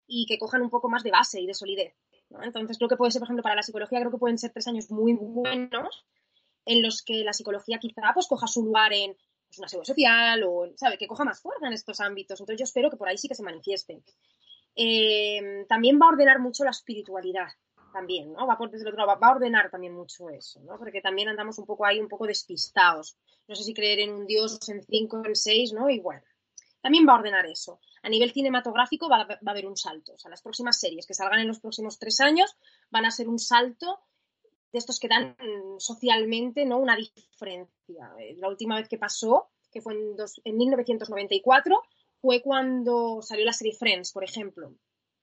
y 0.08 0.26
que 0.26 0.38
cojan 0.38 0.62
un 0.62 0.70
poco 0.70 0.90
más 0.90 1.04
de 1.04 1.12
base 1.12 1.42
y 1.42 1.48
de 1.48 1.54
solidez. 1.54 1.94
Entonces 2.42 2.78
creo 2.78 2.90
que 2.90 2.98
puede 2.98 3.12
ser, 3.12 3.20
por 3.20 3.28
ejemplo, 3.28 3.44
para 3.44 3.56
la 3.56 3.64
psicología, 3.64 4.00
creo 4.00 4.12
que 4.12 4.18
pueden 4.18 4.38
ser 4.38 4.52
tres 4.52 4.68
años 4.68 4.92
muy 4.92 5.14
buenos 5.14 6.06
en 6.66 6.82
los 6.82 7.02
que 7.02 7.24
la 7.24 7.34
psicología 7.34 7.80
quizá 7.80 8.12
pues 8.14 8.28
coja 8.28 8.48
su 8.48 8.64
lugar 8.64 8.92
en 8.94 9.16
pues, 9.48 9.60
una 9.60 9.68
seguridad 9.68 9.88
social 9.88 10.44
o, 10.44 10.68
¿sabe? 10.76 10.98
Que 10.98 11.08
coja 11.08 11.24
más 11.24 11.42
fuerza 11.42 11.68
en 11.68 11.74
estos 11.74 12.00
ámbitos. 12.02 12.40
Entonces 12.40 12.60
yo 12.60 12.66
espero 12.66 12.90
que 12.90 12.98
por 12.98 13.08
ahí 13.08 13.18
sí 13.18 13.28
que 13.28 13.36
se 13.36 13.44
manifieste. 13.44 14.04
Eh, 14.76 15.66
también 15.68 16.00
va 16.00 16.06
a 16.08 16.10
ordenar 16.10 16.40
mucho 16.40 16.64
la 16.64 16.72
espiritualidad, 16.72 17.48
también, 17.94 18.34
¿no? 18.34 18.46
Va 18.46 18.58
por 18.58 18.70
desde 18.70 18.88
el 18.88 18.94
otro 18.94 19.08
va 19.08 19.18
a 19.20 19.32
ordenar 19.32 19.72
también 19.72 19.94
mucho 19.94 20.30
eso, 20.30 20.60
¿no? 20.62 20.78
Porque 20.78 21.02
también 21.02 21.30
andamos 21.30 21.58
un 21.58 21.66
poco 21.66 21.86
ahí, 21.86 22.00
un 22.00 22.08
poco 22.08 22.28
despistados. 22.28 23.18
No 23.48 23.56
sé 23.56 23.64
si 23.64 23.74
creer 23.74 24.00
en 24.00 24.14
un 24.14 24.28
Dios 24.28 24.70
en 24.70 24.84
cinco, 24.84 25.24
en 25.26 25.36
seis, 25.36 25.74
¿no? 25.74 25.90
Y 25.90 26.00
bueno, 26.00 26.22
también 26.82 27.08
va 27.08 27.14
a 27.14 27.20
ordenar 27.20 27.46
eso 27.46 27.80
a 28.08 28.10
nivel 28.10 28.32
cinematográfico 28.32 29.10
va 29.10 29.28
a, 29.30 29.52
haber 29.52 29.68
un 29.68 29.76
salto. 29.76 30.14
O 30.14 30.18
sea, 30.18 30.32
las 30.32 30.42
próximas 30.42 30.80
series 30.80 31.06
que 31.06 31.14
salgan 31.14 31.42
en 31.42 31.48
los 31.48 31.60
próximos 31.60 32.00
tres 32.00 32.22
años 32.22 32.56
van 32.90 33.06
a 33.06 33.12
ser 33.12 33.28
un 33.28 33.38
salto 33.38 34.00
de 34.72 34.80
estos 34.80 34.98
que 34.98 35.10
dan 35.10 35.36
socialmente 35.78 36.66
¿no? 36.66 36.78
una 36.78 36.96
diferencia. 36.96 38.14
Eh, 38.20 38.36
la 38.38 38.48
última 38.48 38.78
vez 38.78 38.88
que 38.88 38.98
pasó, 38.98 39.50
que 39.72 39.82
fue 39.82 39.94
en, 39.94 40.16
en 40.46 40.58
1994, 40.58 41.84
fue 42.22 42.42
cuando 42.42 43.22
salió 43.22 43.44
la 43.44 43.52
serie 43.52 43.76
Friends, 43.78 44.14
por 44.14 44.24
ejemplo. 44.24 44.74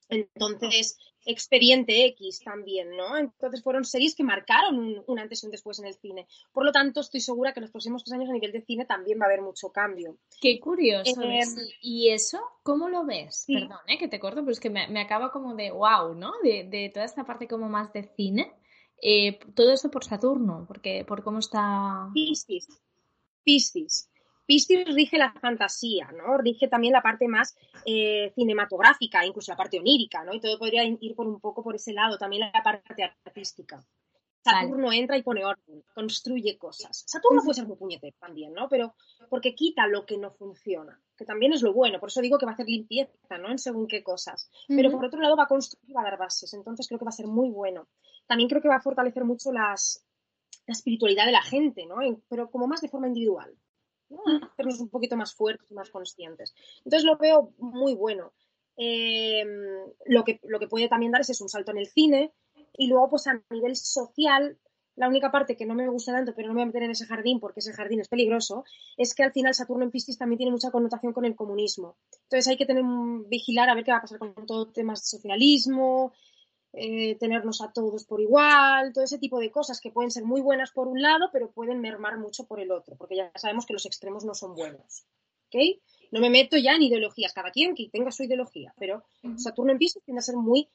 Entonces, 0.09 0.99
Expediente 1.27 2.05
X 2.07 2.43
también, 2.45 2.95
¿no? 2.97 3.17
Entonces 3.17 3.63
fueron 3.63 3.85
series 3.85 4.15
que 4.15 4.23
marcaron 4.23 5.03
un, 5.07 5.19
antes 5.19 5.43
y 5.43 5.47
un 5.47 5.53
después 5.53 5.79
en 5.79 5.87
el 5.87 5.95
cine. 5.95 6.27
Por 6.53 6.67
lo 6.67 6.73
tanto, 6.73 7.01
estoy 7.01 7.21
segura 7.21 7.53
que 7.53 7.61
en 7.61 7.63
los 7.63 7.71
próximos 7.71 8.05
tres 8.05 8.15
años 8.15 8.29
a 8.29 8.35
nivel 8.35 8.53
de 8.53 8.61
cine 8.61 8.85
también 8.85 9.19
va 9.19 9.25
a 9.25 9.29
haber 9.29 9.41
mucho 9.41 9.73
cambio. 9.73 10.19
Qué 10.41 10.61
curioso. 10.61 11.23
Eh, 11.23 11.41
¿Y 11.81 12.11
eso 12.11 12.41
cómo 12.63 12.91
lo 12.91 13.07
ves? 13.07 13.45
Perdón, 13.47 13.79
¿eh? 13.89 13.99
que 13.99 14.09
te 14.09 14.21
corto, 14.21 14.43
pero 14.43 14.53
es 14.53 14.61
que 14.61 14.69
me, 14.69 15.01
acaba 15.01 15.33
como 15.33 15.55
de 15.55 15.71
wow, 15.71 16.15
¿no? 16.15 16.33
De, 16.43 16.91
toda 16.93 17.07
esta 17.07 17.25
parte 17.25 17.49
como 17.49 17.71
más 17.71 17.93
de 17.95 18.03
cine. 18.17 18.53
Eh, 19.01 19.39
todo 19.55 19.73
esto 19.73 19.91
por 19.91 20.05
Saturno, 20.05 20.67
porque 20.69 21.05
por 21.07 21.25
cómo 21.25 21.39
está... 21.39 22.11
Piscis. 22.13 22.69
Piscis. 23.43 24.11
Piscis 24.47 24.85
rige 24.95 25.19
la 25.19 25.33
fantasía, 25.33 26.11
¿no? 26.13 26.37
Rige 26.39 26.69
también 26.69 26.93
la 26.93 27.03
parte 27.03 27.29
más 27.29 27.57
eh, 27.87 28.33
cinematográfica, 28.35 29.25
incluso 29.25 29.53
la 29.53 29.57
parte 29.57 29.79
onírica, 29.79 30.23
¿no? 30.25 30.35
Y 30.35 30.41
todo 30.41 30.59
podría 30.59 30.85
ir 30.85 31.15
por 31.15 31.27
un 31.27 31.41
poco 31.41 31.63
por 31.63 31.75
ese 31.75 31.93
lado, 31.93 32.19
también 32.19 32.41
la 32.41 32.63
parte 32.63 33.03
artística. 33.25 33.85
Saturno 34.45 34.93
entra 34.93 35.17
y 35.17 35.23
pone 35.23 35.43
orden, 35.43 35.83
construye 35.95 36.59
cosas. 36.59 37.05
Saturno 37.07 37.41
puede 37.43 37.55
ser 37.55 37.67
muy 37.67 37.79
puñetero 37.79 38.15
también, 38.21 38.53
¿no? 38.53 38.69
Pero 38.69 38.95
porque 39.31 39.55
quita 39.55 39.87
lo 39.87 40.05
que 40.05 40.19
no 40.19 40.31
funciona, 40.31 41.01
que 41.17 41.25
también 41.25 41.55
es 41.55 41.63
lo 41.63 41.73
bueno. 41.73 41.99
Por 41.99 42.11
eso 42.11 42.21
digo 42.21 42.37
que 42.37 42.45
va 42.45 42.53
a 42.53 42.55
hacer 42.55 42.69
limpieza, 42.69 43.39
¿no? 43.39 43.51
En 43.51 43.59
según 43.59 43.87
qué 43.87 44.03
cosas. 44.03 44.51
Pero 44.69 44.91
por 44.91 45.07
otro 45.07 45.19
lado 45.19 45.35
va 45.35 45.45
a 45.45 45.49
construir, 45.49 45.97
va 45.97 46.03
a 46.03 46.11
dar 46.11 46.19
bases. 46.19 46.53
Entonces 46.53 46.87
creo 46.87 46.99
que 46.99 47.07
va 47.07 47.09
a 47.09 47.13
ser 47.13 47.27
muy 47.27 47.49
bueno. 47.49 47.89
También 48.27 48.51
creo 48.51 48.61
que 48.61 48.69
va 48.69 48.77
a 48.77 48.83
fortalecer 48.83 49.25
mucho 49.25 49.51
las, 49.51 50.05
la 50.67 50.73
espiritualidad 50.73 51.25
de 51.25 51.33
la 51.33 51.43
gente, 51.43 51.87
¿no? 51.87 51.97
Pero 52.29 52.51
como 52.51 52.67
más 52.67 52.83
de 52.83 52.89
forma 52.89 53.07
individual 53.07 53.57
hacernos 54.53 54.81
un 54.81 54.89
poquito 54.89 55.17
más 55.17 55.35
fuertes 55.35 55.71
y 55.71 55.75
más 55.75 55.91
conscientes. 55.91 56.55
Entonces 56.85 57.05
lo 57.05 57.17
veo 57.17 57.53
muy 57.59 57.95
bueno. 57.95 58.33
Em, 58.77 59.49
lo, 60.07 60.25
que, 60.25 60.41
lo 60.43 60.59
que 60.59 60.67
puede 60.67 60.89
también 60.89 61.13
dar 61.13 61.21
es 61.21 61.41
un 61.41 61.49
salto 61.49 61.71
en 61.71 61.79
el 61.79 61.87
cine 61.87 62.33
y 62.77 62.89
luego 62.89 63.11
pues 63.11 63.29
a 63.29 63.41
nivel 63.51 63.77
social 63.77 64.59
la 64.97 65.09
única 65.09 65.31
parte 65.31 65.57
que 65.57 65.67
no 65.67 65.75
me 65.75 65.89
gusta 65.89 66.13
tanto, 66.13 66.35
pero 66.35 66.49
no 66.49 66.55
me 66.55 66.59
voy 66.59 66.63
a 66.65 66.67
meter 66.67 66.85
en 66.85 66.93
ese 66.93 67.07
jardín 67.07 67.41
porque 67.41 67.61
ese 67.61 67.73
jardín 67.73 68.01
es 68.01 68.09
peligroso, 68.09 68.65
es 68.97 69.15
que 69.15 69.25
al 69.25 69.33
final 69.33 69.55
Saturno 69.55 69.85
en 69.85 69.91
Piscis 69.91 70.19
también 70.19 70.39
tiene 70.39 70.53
mucha 70.53 70.71
connotación 70.71 71.13
con 71.13 71.25
el 71.25 71.35
comunismo. 71.35 71.97
Entonces 72.25 72.47
hay 72.49 72.57
que 72.57 72.67
tener 72.67 72.85
vigilar 73.27 73.69
a 73.69 73.75
ver 73.75 73.85
qué 73.85 73.91
va 73.91 73.99
a 73.99 74.03
pasar 74.03 74.19
con 74.19 74.35
todo 74.47 74.71
temas 74.71 75.01
de 75.03 75.07
socialismo, 75.07 76.13
eh, 76.77 77.17
tenernos 77.19 77.61
a 77.61 77.73
todos 77.73 78.05
por 78.05 78.21
igual, 78.21 78.93
todo 78.93 79.05
ese 79.05 79.19
tipo 79.19 79.39
de 79.39 79.51
cosas 79.51 79.81
que 79.81 79.91
pueden 79.91 80.11
ser 80.11 80.25
muy 80.25 80.41
buenas 80.41 80.73
por 80.73 80.89
un 80.89 81.01
lado, 81.01 81.31
pero 81.33 81.51
pueden 81.51 81.81
mermar 81.81 82.19
mucho 82.19 82.47
por 82.47 82.61
el 82.61 82.73
otro, 82.73 82.97
porque 82.97 83.17
ya 83.17 83.31
sabemos 83.37 83.65
que 83.67 83.73
los 83.73 83.87
extremos 83.87 84.25
no 84.25 84.35
son 84.35 84.55
buenos. 84.55 85.07
¿okay? 85.47 85.81
No 86.11 86.21
me 86.21 86.31
meto 86.31 86.57
ya 86.57 86.75
en 86.75 86.83
ideologías, 86.83 87.33
cada 87.33 87.51
quien 87.51 87.75
que 87.75 87.89
tenga 87.91 88.11
su 88.11 88.25
ideología, 88.25 88.75
pero 88.79 89.05
Saturno 89.37 89.73
en 89.73 89.79
Piscis 89.79 90.03
tiende 90.05 90.19
a 90.19 90.23
ser 90.23 90.37
muy 90.37 90.69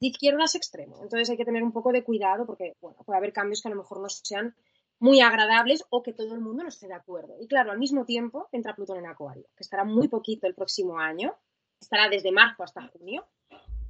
de 0.00 0.06
izquierdas 0.06 0.54
extremo. 0.54 0.98
Entonces 1.02 1.30
hay 1.30 1.36
que 1.36 1.44
tener 1.44 1.62
un 1.62 1.72
poco 1.72 1.92
de 1.92 2.04
cuidado 2.04 2.46
porque 2.46 2.76
bueno, 2.80 2.98
puede 3.04 3.18
haber 3.18 3.32
cambios 3.32 3.62
que 3.62 3.68
a 3.68 3.72
lo 3.72 3.78
mejor 3.78 4.00
no 4.00 4.08
sean 4.08 4.54
muy 4.98 5.20
agradables 5.20 5.84
o 5.90 6.02
que 6.02 6.12
todo 6.12 6.34
el 6.34 6.40
mundo 6.40 6.62
no 6.62 6.68
esté 6.68 6.86
de 6.86 6.94
acuerdo. 6.94 7.36
Y 7.40 7.46
claro, 7.46 7.72
al 7.72 7.78
mismo 7.78 8.04
tiempo 8.04 8.48
entra 8.52 8.74
Plutón 8.74 8.98
en 8.98 9.06
Acuario, 9.06 9.46
que 9.56 9.62
estará 9.62 9.84
muy 9.84 10.08
poquito 10.08 10.46
el 10.46 10.54
próximo 10.54 10.98
año, 10.98 11.34
estará 11.80 12.08
desde 12.08 12.32
marzo 12.32 12.62
hasta 12.62 12.88
junio, 12.88 13.26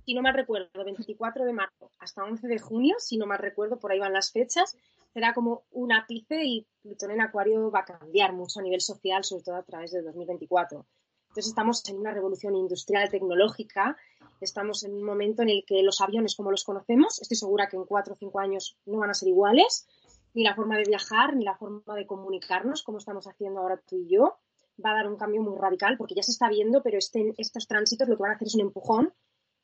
si 0.07 0.14
no 0.14 0.22
mal 0.22 0.34
recuerdo, 0.34 0.84
24 0.84 1.44
de 1.44 1.52
marzo 1.52 1.90
hasta 1.98 2.22
11 2.22 2.46
de 2.46 2.61
junio, 2.61 2.94
si 3.00 3.18
no 3.18 3.26
mal 3.26 3.38
recuerdo, 3.38 3.80
por 3.80 3.90
ahí 3.90 3.98
van 3.98 4.12
las 4.12 4.30
fechas, 4.30 4.76
será 5.12 5.34
como 5.34 5.64
un 5.72 5.92
ápice 5.92 6.44
y 6.44 6.64
Plutón 6.80 7.11
en 7.11 7.22
Acuario 7.22 7.72
va 7.72 7.80
a 7.80 7.84
cambiar 7.84 8.32
mucho 8.32 8.61
a 8.61 8.62
nivel 8.62 8.80
social, 8.80 9.24
sobre 9.24 9.42
todo 9.42 9.57
a 9.57 9.64
través 9.64 9.90
de 9.90 10.02
2024. 10.02 10.86
Entonces 11.22 11.48
estamos 11.48 11.86
en 11.88 11.98
una 11.98 12.12
revolución 12.12 12.54
industrial 12.54 13.11
tecnológica, 13.11 13.96
estamos 14.40 14.84
en 14.84 14.94
un 14.94 15.02
momento 15.02 15.42
en 15.42 15.48
el 15.48 15.64
que 15.66 15.82
los 15.82 16.00
aviones 16.00 16.36
como 16.36 16.52
los 16.52 16.62
conocemos, 16.62 17.20
estoy 17.20 17.36
segura 17.36 17.68
que 17.68 17.76
en 17.76 17.84
cuatro 17.84 18.14
o 18.14 18.16
cinco 18.16 18.38
años 18.38 18.78
no 18.86 18.98
van 18.98 19.11
a 19.11 19.14
ser 19.14 19.28
iguales, 19.28 19.88
ni 20.34 20.44
la 20.44 20.54
forma 20.54 20.76
de 20.76 20.84
viajar, 20.84 21.34
ni 21.34 21.44
la 21.44 21.57
forma 21.57 21.96
de 21.96 22.07
comunicarnos, 22.07 22.84
como 22.84 22.98
estamos 22.98 23.26
haciendo 23.26 23.59
ahora 23.59 23.82
tú 23.84 23.96
y 23.96 24.07
yo, 24.07 24.38
va 24.84 24.92
a 24.92 24.94
dar 24.94 25.09
un 25.09 25.16
cambio 25.16 25.42
muy 25.42 25.59
radical, 25.59 25.96
porque 25.98 26.14
ya 26.14 26.22
se 26.22 26.30
está 26.30 26.48
viendo, 26.48 26.80
pero 26.84 26.96
este, 26.96 27.34
estos 27.38 27.66
tránsitos 27.66 28.09
lo 28.09 28.16
que 28.16 28.22
van 28.22 28.32
a 28.32 28.34
hacer 28.36 28.46
es 28.46 28.54
un 28.54 28.61
empujón 28.61 29.12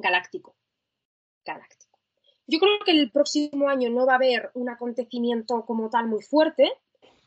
galáctico. 0.03 0.57
Galáctico. 1.45 1.99
Yo 2.47 2.59
creo 2.59 2.79
que 2.85 2.91
el 2.91 3.11
próximo 3.11 3.69
año 3.69 3.89
no 3.89 4.05
va 4.05 4.15
a 4.15 4.17
haber 4.17 4.51
un 4.55 4.69
acontecimiento 4.69 5.65
como 5.65 5.89
tal 5.89 6.09
muy 6.09 6.23
fuerte, 6.23 6.71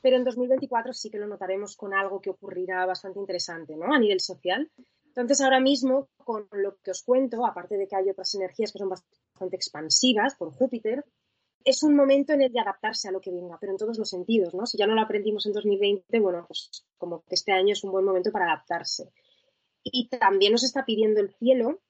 pero 0.02 0.18
en 0.18 0.24
2024 0.24 0.94
sí 0.94 1.10
que 1.10 1.18
lo 1.18 1.26
notaremos 1.26 1.76
con 1.76 1.94
algo 1.94 2.22
que 2.22 2.30
ocurrirá 2.30 2.86
bastante 2.86 3.20
interesante, 3.20 3.76
¿no? 3.76 3.94
A 3.94 4.00
nivel 4.00 4.20
social. 4.20 4.70
Entonces, 5.08 5.42
ahora 5.42 5.60
mismo, 5.60 6.10
con 6.18 6.48
lo 6.52 6.78
que 6.84 6.92
os 6.92 7.02
cuento, 7.02 7.46
aparte 7.46 7.78
de 7.78 7.88
que 7.88 7.96
hay 7.96 8.10
otras 8.10 8.36
energías 8.36 8.72
que 8.72 8.80
son 8.80 8.90
bastante 8.90 9.56
expansivas 9.56 10.36
por 10.36 10.52
Júpiter, 10.52 11.06
es 11.64 11.82
un 11.82 11.96
momento 11.96 12.34
en 12.34 12.44
el 12.44 12.52
de 12.52 12.60
adaptarse 12.60 13.08
a 13.08 13.12
lo 13.12 13.22
que 13.22 13.32
venga, 13.32 13.58
pero 13.60 13.72
en 13.72 13.78
todos 13.78 13.98
los 13.98 14.10
sentidos, 14.10 14.54
¿no? 14.54 14.66
Si 14.66 14.78
ya 14.78 14.86
no 14.86 14.94
lo 14.94 15.02
aprendimos 15.02 15.46
en 15.46 15.54
2020, 15.54 16.20
bueno, 16.20 16.46
pues 16.48 16.86
como 16.98 17.24
que 17.24 17.34
este 17.34 17.54
año 17.54 17.74
es 17.74 17.84
un 17.84 17.92
buen 17.92 18.06
momento 18.06 18.32
para 18.32 18.46
adaptarse. 18.46 19.12
Y 19.84 20.10
también 20.10 20.52
nos 20.52 20.64
está 20.64 20.86
pidiendo 20.86 21.22
el 21.22 21.34
cielo 21.34 21.82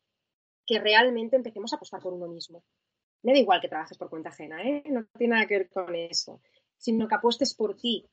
que 0.66 0.80
realmente 0.80 1.36
empecemos 1.36 1.72
a 1.72 1.76
apostar 1.78 2.02
por 2.02 2.14
uno 2.14 2.28
mismo. 2.28 2.64
me 3.24 3.34
da 3.34 3.40
igual 3.40 3.62
que 3.62 3.70
trabajes 3.70 3.98
por 3.98 4.10
cuenta 4.10 4.30
ajena, 4.30 4.62
¿eh? 4.64 4.84
no 4.90 5.06
tiene 5.18 5.34
nada 5.36 5.48
que 5.48 5.58
ver 5.58 5.70
con 5.70 5.96
eso, 5.96 6.42
sino 6.78 7.08
que 7.08 7.16
apuestes 7.16 7.54
por 7.56 7.76
ti, 7.76 8.06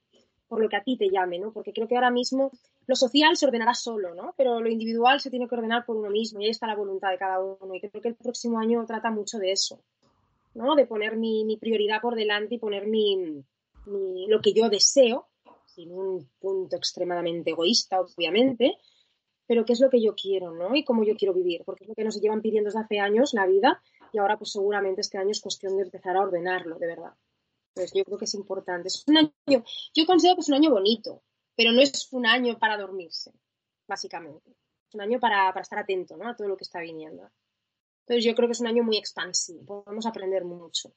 por 0.48 0.60
lo 0.60 0.68
que 0.68 0.76
a 0.76 0.82
ti 0.82 0.96
te 0.96 1.10
llame, 1.10 1.38
¿no? 1.38 1.52
Porque 1.52 1.72
creo 1.72 1.88
que 1.88 1.94
ahora 1.94 2.10
mismo 2.10 2.50
lo 2.86 2.96
social 2.96 3.36
se 3.36 3.46
ordenará 3.46 3.74
solo, 3.74 4.14
¿no? 4.14 4.34
Pero 4.36 4.60
lo 4.60 4.68
individual 4.68 5.20
se 5.20 5.30
tiene 5.30 5.48
que 5.48 5.54
ordenar 5.54 5.86
por 5.86 5.96
uno 5.96 6.10
mismo 6.10 6.40
y 6.40 6.44
ahí 6.44 6.50
está 6.50 6.66
la 6.66 6.76
voluntad 6.76 7.10
de 7.10 7.18
cada 7.18 7.40
uno. 7.40 7.74
Y 7.74 7.80
creo 7.80 8.02
que 8.02 8.08
el 8.08 8.16
próximo 8.16 8.58
año 8.58 8.84
trata 8.86 9.10
mucho 9.10 9.38
de 9.38 9.52
eso, 9.52 9.82
¿no? 10.54 10.74
De 10.74 10.86
poner 10.86 11.16
mi, 11.16 11.56
prioridad 11.58 12.00
por 12.00 12.14
delante 12.14 12.56
y 12.56 12.58
poner 12.58 12.86
mi, 12.86 13.44
lo 13.86 14.40
que 14.40 14.52
yo 14.52 14.68
deseo, 14.68 15.28
sin 15.66 15.92
un 15.92 16.28
punto 16.38 16.76
extremadamente 16.76 17.50
egoísta, 17.50 18.00
obviamente, 18.00 18.76
pero 19.52 19.66
qué 19.66 19.74
es 19.74 19.80
lo 19.80 19.90
que 19.90 20.00
yo 20.00 20.14
quiero, 20.14 20.50
¿no? 20.50 20.74
Y 20.74 20.82
cómo 20.82 21.04
yo 21.04 21.14
quiero 21.14 21.34
vivir, 21.34 21.62
porque 21.66 21.84
es 21.84 21.88
lo 21.88 21.94
que 21.94 22.04
nos 22.04 22.18
llevan 22.18 22.40
pidiendo 22.40 22.68
desde 22.68 22.80
hace 22.80 23.00
años 23.00 23.34
la 23.34 23.44
vida 23.44 23.82
y 24.10 24.16
ahora 24.16 24.38
pues 24.38 24.52
seguramente 24.52 25.02
este 25.02 25.18
año 25.18 25.30
es 25.30 25.42
cuestión 25.42 25.76
de 25.76 25.82
empezar 25.82 26.16
a 26.16 26.22
ordenarlo, 26.22 26.78
de 26.78 26.86
verdad. 26.86 27.12
Pues 27.74 27.92
yo 27.92 28.02
creo 28.02 28.16
que 28.16 28.24
es 28.24 28.32
importante. 28.32 28.88
Es 28.88 29.04
un 29.06 29.18
año, 29.18 29.62
yo 29.94 30.06
considero 30.06 30.36
que 30.36 30.40
es 30.40 30.48
un 30.48 30.54
año 30.54 30.70
bonito, 30.70 31.22
pero 31.54 31.70
no 31.70 31.82
es 31.82 32.10
un 32.12 32.24
año 32.24 32.58
para 32.58 32.78
dormirse, 32.78 33.30
básicamente. 33.86 34.56
Es 34.88 34.94
un 34.94 35.02
año 35.02 35.20
para, 35.20 35.50
estar 35.60 35.80
atento 35.80 36.16
¿no? 36.16 36.30
a 36.30 36.34
todo 36.34 36.48
lo 36.48 36.56
que 36.56 36.64
está 36.64 36.80
viniendo. 36.80 37.30
Entonces 38.06 38.24
yo 38.24 38.34
creo 38.34 38.48
que 38.48 38.52
es 38.52 38.60
un 38.60 38.68
año 38.68 38.82
muy 38.82 38.96
expansivo, 38.96 39.84
podemos 39.84 40.06
aprender 40.06 40.46
mucho. 40.46 40.94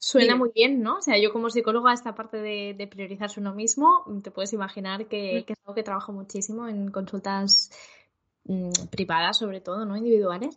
Suena 0.00 0.36
muy 0.36 0.50
bien, 0.54 0.80
¿no? 0.80 0.98
O 0.98 1.02
sea, 1.02 1.18
yo 1.18 1.32
como 1.32 1.50
psicóloga, 1.50 1.92
esta 1.92 2.14
parte 2.14 2.36
de, 2.36 2.88
priorizarse 2.88 3.40
uno 3.40 3.52
mismo, 3.52 4.04
te 4.22 4.30
puedes 4.30 4.52
imaginar 4.52 5.08
que, 5.08 5.44
que, 5.44 5.54
es 5.54 5.58
algo 5.64 5.74
que 5.74 5.82
trabajo 5.82 6.12
muchísimo 6.12 6.68
en 6.68 6.90
consultas 6.90 7.70
mm, 8.44 8.86
privadas, 8.90 9.38
sobre 9.38 9.60
todo, 9.60 9.84
¿no? 9.84 9.96
Individuales. 9.96 10.56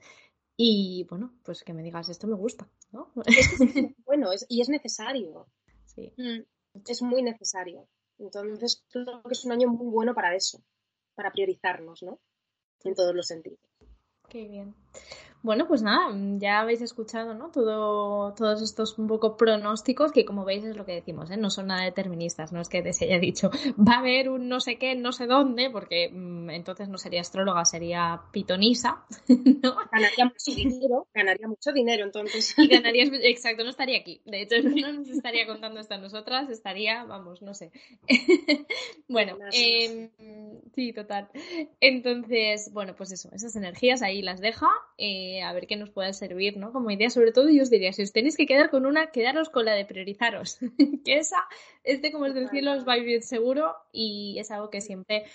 Y 0.55 1.07
bueno, 1.09 1.33
pues 1.43 1.63
que 1.63 1.73
me 1.73 1.81
digas, 1.81 2.09
esto 2.09 2.27
me 2.27 2.35
gusta, 2.35 2.69
¿no? 2.91 3.11
bueno, 4.05 4.29
y 4.47 4.61
es 4.61 4.69
necesario. 4.69 5.47
Sí. 5.85 6.13
Mm, 6.17 6.43
es 6.87 7.01
muy 7.01 7.23
necesario. 7.23 7.87
Entonces, 8.19 8.83
creo 8.91 9.23
que 9.23 9.33
es 9.33 9.43
un 9.45 9.53
año 9.53 9.69
muy 9.69 9.87
bueno 9.87 10.13
para 10.13 10.35
eso, 10.35 10.61
para 11.15 11.31
priorizarnos, 11.31 12.03
¿no? 12.03 12.19
En 12.83 12.93
todos 12.93 13.15
los 13.15 13.25
sentidos. 13.25 13.59
Qué 14.29 14.47
bien. 14.47 14.75
Bueno, 15.43 15.67
pues 15.67 15.81
nada, 15.81 16.13
ya 16.37 16.59
habéis 16.59 16.81
escuchado, 16.81 17.33
¿no? 17.33 17.49
Todo, 17.49 18.33
todos 18.35 18.61
estos 18.61 18.99
un 18.99 19.07
poco 19.07 19.37
pronósticos 19.37 20.11
que, 20.11 20.23
como 20.23 20.45
veis, 20.45 20.63
es 20.63 20.75
lo 20.75 20.85
que 20.85 20.93
decimos, 20.93 21.31
¿eh? 21.31 21.37
No 21.37 21.49
son 21.49 21.67
nada 21.67 21.83
deterministas, 21.83 22.51
no 22.51 22.61
es 22.61 22.69
que 22.69 22.93
se 22.93 23.05
haya 23.05 23.17
dicho, 23.17 23.49
va 23.79 23.95
a 23.95 23.99
haber 23.99 24.29
un 24.29 24.47
no 24.47 24.59
sé 24.59 24.77
qué, 24.77 24.93
no 24.95 25.11
sé 25.11 25.25
dónde, 25.25 25.71
porque 25.71 26.09
mm, 26.11 26.51
entonces 26.51 26.89
no 26.89 26.99
sería 26.99 27.21
astróloga, 27.21 27.65
sería 27.65 28.21
pitonisa, 28.31 29.03
¿no? 29.27 29.75
Ganaría 29.91 30.25
mucho 30.25 30.55
dinero, 30.55 31.07
ganaría 31.13 31.47
mucho 31.47 31.71
dinero, 31.71 32.05
entonces. 32.05 32.53
Y 32.57 32.67
ganaría, 32.67 33.05
exacto, 33.23 33.63
no 33.63 33.71
estaría 33.71 33.97
aquí. 33.97 34.21
De 34.25 34.43
hecho, 34.43 34.55
no 34.61 34.93
nos 34.93 35.09
estaría 35.09 35.47
contando 35.47 35.79
esto 35.79 35.95
a 35.95 35.97
nosotras, 35.97 36.49
estaría, 36.49 37.03
vamos, 37.05 37.41
no 37.41 37.55
sé. 37.55 37.71
bueno, 39.07 39.37
eh, 39.53 40.11
sí, 40.75 40.93
total. 40.93 41.29
Entonces, 41.79 42.69
bueno, 42.73 42.95
pues 42.95 43.11
eso, 43.11 43.29
esas 43.33 43.55
energías 43.55 44.03
ahí 44.03 44.21
las 44.21 44.39
deja. 44.39 44.69
Eh, 44.99 45.30
a 45.39 45.53
ver 45.53 45.67
qué 45.67 45.75
nos 45.75 45.89
pueda 45.89 46.13
servir, 46.13 46.57
¿no? 46.57 46.71
Como 46.71 46.91
idea, 46.91 47.09
sobre 47.09 47.31
todo 47.31 47.49
yo 47.49 47.63
os 47.63 47.69
diría, 47.69 47.93
si 47.93 48.03
os 48.03 48.11
tenéis 48.11 48.37
que 48.37 48.45
quedar 48.45 48.69
con 48.69 48.85
una, 48.85 49.11
quedaros 49.11 49.49
con 49.49 49.65
la 49.65 49.73
de 49.73 49.85
priorizaros, 49.85 50.57
que 51.05 51.17
esa, 51.17 51.37
este 51.83 52.11
como 52.11 52.25
es 52.25 52.33
del 52.33 52.49
cielo 52.49 52.73
os 52.73 52.87
va 52.87 52.93
a 52.93 52.97
vivir 52.97 53.23
seguro 53.23 53.75
y 53.91 54.37
es 54.39 54.51
algo 54.51 54.69
que 54.69 54.81
siempre 54.81 55.25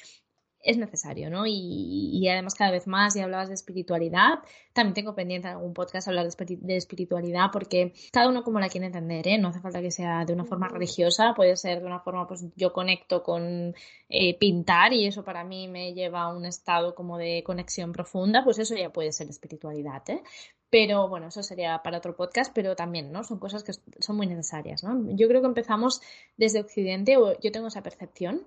es 0.67 0.79
necesario, 0.79 1.31
¿no? 1.31 1.45
Y, 1.47 2.29
además 2.29 2.55
cada 2.55 2.73
vez 2.73 2.87
más, 2.87 3.15
y 3.15 3.21
hablabas 3.21 3.49
de 3.49 3.55
espiritualidad, 3.55 4.41
también 4.73 4.95
tengo 4.95 5.15
pendiente 5.15 5.47
en 5.49 5.55
algún 5.55 5.73
podcast 5.73 6.09
hablar 6.09 6.27
de, 6.29 6.77
espiritualidad 6.77 7.51
porque 7.53 7.95
cada 8.13 8.29
uno 8.29 8.43
como 8.43 8.59
la 8.59 8.69
quiere 8.69 8.87
entender, 8.87 9.29
¿eh? 9.29 9.39
No 9.39 9.49
hace 9.49 9.61
falta 9.61 9.81
que 9.81 9.93
sea 9.93 10.25
de 10.25 10.33
una 10.33 10.45
forma 10.45 10.69
religiosa, 10.69 11.35
puede 11.35 11.57
ser 11.57 11.81
de 11.81 11.87
una 11.87 12.01
forma, 12.01 12.27
pues 12.27 12.45
yo 12.57 12.73
conecto 12.73 13.23
con 13.23 13.75
eh, 14.09 14.39
pintar 14.39 14.93
y 14.93 15.07
eso 15.07 15.25
para 15.25 15.45
mí 15.45 15.69
me 15.69 15.95
lleva 15.95 16.23
a 16.23 16.35
un 16.35 16.45
estado 16.45 16.95
como 16.95 17.17
de 17.17 17.43
conexión 17.45 17.93
profunda, 17.93 18.43
pues 18.43 18.59
eso 18.59 18.75
ya 18.75 18.91
puede 18.91 19.13
ser 19.13 19.29
espiritualidad, 19.29 20.03
¿eh? 20.11 20.23
Pero 20.69 21.09
bueno, 21.09 21.29
eso 21.29 21.45
sería 21.45 21.81
para 21.85 21.99
otro 21.99 22.17
podcast, 22.17 22.53
pero 22.53 22.75
también, 22.75 23.13
¿no? 23.13 23.23
Son 23.23 23.39
cosas 23.39 23.63
que 23.63 23.73
son 24.01 24.17
muy 24.17 24.27
necesarias, 24.27 24.83
¿no? 24.83 25.15
Yo 25.15 25.29
creo 25.29 25.41
que 25.41 25.47
empezamos 25.47 26.03
desde 26.37 26.61
Occidente, 26.61 27.17
o 27.17 27.39
yo 27.39 27.53
tengo 27.53 27.69
esa 27.69 27.83
percepción, 27.83 28.43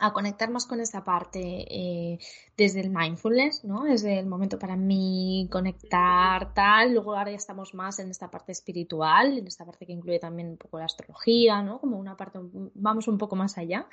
a 0.00 0.12
conectar 0.12 0.50
más 0.50 0.66
con 0.66 0.80
esta 0.80 1.04
parte 1.04 1.40
eh, 1.40 2.18
desde 2.56 2.80
el 2.80 2.90
mindfulness, 2.90 3.64
¿no? 3.64 3.84
Desde 3.84 4.18
el 4.18 4.26
momento 4.26 4.58
para 4.58 4.76
mí 4.76 5.48
conectar 5.52 6.52
tal, 6.52 6.94
luego 6.94 7.16
ahora 7.16 7.30
ya 7.30 7.36
estamos 7.36 7.74
más 7.74 8.00
en 8.00 8.10
esta 8.10 8.30
parte 8.30 8.52
espiritual, 8.52 9.38
en 9.38 9.46
esta 9.46 9.64
parte 9.64 9.86
que 9.86 9.92
incluye 9.92 10.18
también 10.18 10.48
un 10.48 10.56
poco 10.56 10.78
la 10.78 10.86
astrología, 10.86 11.62
¿no? 11.62 11.78
Como 11.80 11.98
una 11.98 12.16
parte, 12.16 12.40
vamos 12.74 13.06
un 13.06 13.18
poco 13.18 13.36
más 13.36 13.56
allá. 13.56 13.86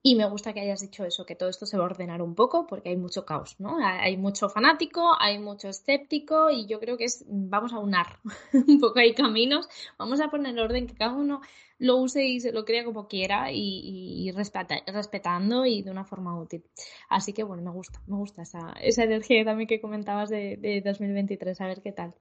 Y 0.00 0.14
me 0.14 0.28
gusta 0.28 0.52
que 0.52 0.60
hayas 0.60 0.80
dicho 0.80 1.04
eso, 1.04 1.26
que 1.26 1.34
todo 1.34 1.48
esto 1.48 1.66
se 1.66 1.76
va 1.76 1.82
a 1.82 1.86
ordenar 1.86 2.22
un 2.22 2.36
poco 2.36 2.66
porque 2.66 2.90
hay 2.90 2.96
mucho 2.96 3.26
caos, 3.26 3.56
¿no? 3.58 3.78
Hay 3.82 4.16
mucho 4.16 4.48
fanático, 4.48 5.12
hay 5.18 5.40
mucho 5.40 5.68
escéptico 5.68 6.50
y 6.50 6.66
yo 6.66 6.78
creo 6.78 6.96
que 6.96 7.04
es, 7.04 7.24
vamos 7.28 7.72
a 7.72 7.78
unar 7.78 8.20
un 8.52 8.78
poco 8.78 9.00
hay 9.00 9.14
caminos, 9.14 9.68
vamos 9.98 10.20
a 10.20 10.30
poner 10.30 10.58
orden 10.58 10.86
que 10.86 10.94
cada 10.94 11.12
uno 11.12 11.40
lo 11.78 11.96
use 11.96 12.24
y 12.24 12.40
se 12.40 12.52
lo 12.52 12.64
crea 12.64 12.84
como 12.84 13.08
quiera 13.08 13.50
y, 13.52 14.30
respetando 14.32 15.66
y 15.66 15.82
de 15.82 15.90
una 15.90 16.04
forma 16.04 16.38
útil. 16.38 16.64
Así 17.08 17.32
que 17.32 17.42
bueno, 17.42 17.62
me 17.62 17.70
gusta, 17.70 18.00
me 18.06 18.16
gusta 18.16 18.42
esa, 18.42 18.74
esa 18.80 19.04
energía 19.04 19.44
también 19.44 19.68
que 19.68 19.80
comentabas 19.80 20.28
de, 20.28 20.56
de 20.58 20.80
2023, 20.80 21.60
a 21.60 21.66
ver 21.66 21.82
qué 21.82 21.92
tal. 21.92 22.14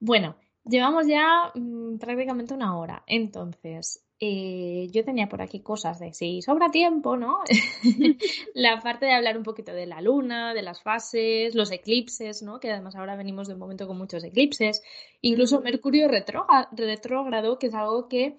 Bueno, 0.00 0.36
llevamos 0.64 1.06
ya 1.06 1.52
mm, 1.54 1.98
prácticamente 1.98 2.54
una 2.54 2.78
hora, 2.78 3.02
entonces 3.06 4.03
eh, 4.20 4.88
yo 4.92 5.04
tenía 5.04 5.28
por 5.28 5.42
aquí 5.42 5.60
cosas 5.60 5.98
de 5.98 6.12
si 6.12 6.40
sobra 6.40 6.70
tiempo, 6.70 7.16
¿no? 7.16 7.38
la 8.54 8.80
parte 8.80 9.06
de 9.06 9.12
hablar 9.12 9.36
un 9.36 9.42
poquito 9.42 9.72
de 9.72 9.86
la 9.86 10.00
luna, 10.00 10.54
de 10.54 10.62
las 10.62 10.82
fases, 10.82 11.54
los 11.54 11.70
eclipses, 11.72 12.42
¿no? 12.42 12.60
Que 12.60 12.70
además 12.70 12.94
ahora 12.94 13.16
venimos 13.16 13.48
de 13.48 13.54
un 13.54 13.60
momento 13.60 13.86
con 13.86 13.98
muchos 13.98 14.22
eclipses, 14.22 14.82
incluso 15.20 15.60
Mercurio 15.60 16.08
retrógrado, 16.08 17.58
que 17.58 17.66
es 17.66 17.74
algo 17.74 18.08
que 18.08 18.36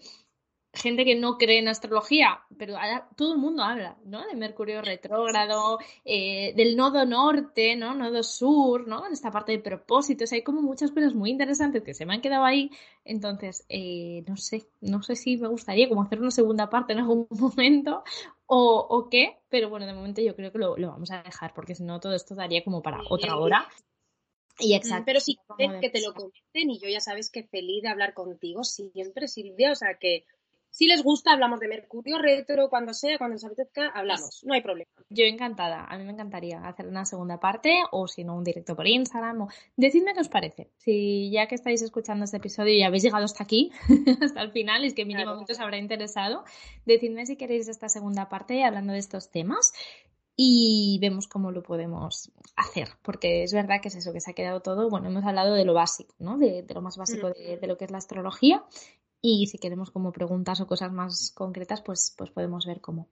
gente 0.76 1.06
que 1.06 1.16
no 1.16 1.38
cree 1.38 1.60
en 1.60 1.68
astrología, 1.68 2.40
pero 2.58 2.76
todo 3.16 3.34
el 3.34 3.40
mundo 3.40 3.64
habla, 3.64 3.98
¿no? 4.06 4.26
De 4.26 4.36
Mercurio 4.36 4.82
retrógrado, 4.82 5.80
eh, 6.04 6.54
del 6.56 6.76
nodo 6.76 7.06
norte, 7.06 7.76
¿no? 7.76 7.96
Nodo 7.96 8.24
sur, 8.24 8.88
¿no? 8.88 9.06
En 9.08 9.14
esta 9.14 9.32
parte 9.32 9.54
de 9.54 9.60
propósitos, 9.60 10.32
hay 10.32 10.44
como 10.44 10.62
muchas 10.62 10.92
cosas 10.92 11.14
muy 11.14 11.30
interesantes 11.30 11.84
que 11.84 11.94
se 11.94 12.06
me 12.06 12.14
han 12.14 12.22
quedado 12.22 12.46
ahí, 12.46 12.70
entonces, 13.04 13.66
eh, 13.70 14.24
no 14.28 14.38
sé, 14.38 14.68
no 14.82 15.02
sé 15.02 15.16
si 15.16 15.38
me 15.38 15.48
gustaría 15.48 15.90
como 15.90 16.04
hacer 16.04 16.20
una 16.20 16.32
segunda 16.32 16.70
parte 16.70 16.94
en 16.94 17.00
algún 17.00 17.28
momento 17.30 18.04
o, 18.48 19.08
qué, 19.10 19.38
pero 19.50 19.70
bueno, 19.70 19.86
de 19.86 19.94
momento 19.94 20.22
yo 20.22 20.36
creo 20.36 20.52
que 20.52 20.60
lo, 20.60 20.76
vamos 20.76 21.12
a 21.12 21.24
dejar, 21.24 21.54
porque 21.54 21.76
si 21.76 21.84
no 21.84 22.00
todo 22.00 22.14
esto 22.14 22.36
daría 22.36 22.64
como 22.64 22.82
para 22.82 23.02
otra 23.10 23.38
hora. 23.38 23.68
Y 24.60 24.74
mm, 24.74 24.78
exacto. 24.78 25.06
Pero 25.06 25.20
si 25.20 25.38
quieren 25.58 25.82
que 25.82 25.90
te 25.90 26.02
lo 26.02 26.14
comenten 26.14 26.70
y 26.70 26.80
yo 26.80 26.88
ya 26.88 27.00
sabes 27.00 27.30
que 27.32 27.44
feliz 27.44 27.84
de 27.84 27.90
hablar 27.90 28.14
contigo 28.14 28.64
siempre, 28.64 29.28
Silvia, 29.28 29.72
o 29.72 29.76
sea 29.76 29.98
que 30.00 30.26
si 30.76 30.88
les 30.88 31.04
gusta, 31.04 31.32
hablamos 31.32 31.62
de 31.62 31.70
Mercurio 31.70 32.18
retro, 32.18 32.68
cuando 32.70 32.94
sea, 32.94 33.18
cuando 33.18 33.36
les 33.36 33.46
apetezca, 33.46 33.88
hablamos, 33.96 34.44
no 34.44 34.54
hay 34.54 34.62
problema. 34.62 34.92
Yo 35.10 35.24
encantada, 35.24 35.86
a 35.86 35.98
mí 35.98 36.04
me 36.04 36.12
encantaría 36.12 36.68
hacer 36.68 36.86
una 36.88 37.06
segunda 37.06 37.40
parte 37.40 37.84
o 37.92 38.10
si 38.10 38.26
no 38.26 38.36
un 38.36 38.44
directo 38.44 38.76
por 38.76 38.86
Instagram. 38.86 39.44
O... 39.44 39.48
Decidme 39.78 40.14
qué 40.14 40.20
os 40.20 40.28
parece. 40.28 40.68
Si 40.76 41.32
ya 41.32 41.48
que 41.48 41.56
estáis 41.56 41.82
escuchando 41.82 42.26
este 42.26 42.38
episodio 42.38 42.74
y 42.74 42.84
habéis 42.84 43.04
llegado 43.04 43.24
hasta 43.24 43.42
aquí, 43.42 43.72
hasta 44.22 44.42
el 44.42 44.52
final, 44.52 44.84
es 44.84 44.94
que 44.94 45.06
mínimamente 45.06 45.54
os 45.54 45.60
habrá 45.62 45.78
interesado, 45.78 46.44
decidme 46.86 47.26
si 47.26 47.38
queréis 47.38 47.70
esta 47.70 47.88
segunda 47.88 48.28
parte 48.28 48.66
hablando 48.66 48.92
de 48.92 49.00
estos 49.00 49.32
temas 49.32 49.72
y 50.36 51.00
vemos 51.02 51.28
cómo 51.28 51.52
lo 51.52 51.64
podemos 51.64 52.34
hacer, 52.58 52.90
porque 53.02 53.44
es 53.44 53.54
verdad 53.54 53.80
que 53.82 53.88
es 53.88 53.96
eso, 53.96 54.12
que 54.12 54.20
se 54.20 54.32
ha 54.32 54.34
quedado 54.34 54.60
todo, 54.60 54.90
bueno, 54.90 55.08
hemos 55.08 55.24
hablado 55.24 55.54
de 55.54 55.64
lo 55.64 55.74
básico, 55.74 56.14
¿no? 56.20 56.38
De, 56.38 56.66
lo 56.68 56.82
más 56.82 56.98
básico 56.98 57.30
de, 57.30 57.58
de, 57.58 57.68
lo 57.68 57.78
que 57.78 57.86
es 57.86 57.92
la 57.92 58.00
astrología 58.00 58.66
y 59.22 59.48
si 59.48 59.58
queremos 59.58 59.90
como 59.90 60.12
preguntas 60.12 60.62
o 60.62 60.68
cosas 60.68 60.92
más 60.92 61.32
concretas, 61.36 61.82
pues, 61.82 62.14
pues 62.18 62.30
podemos 62.30 62.66
ver 62.66 62.82
cómo. 62.82 63.08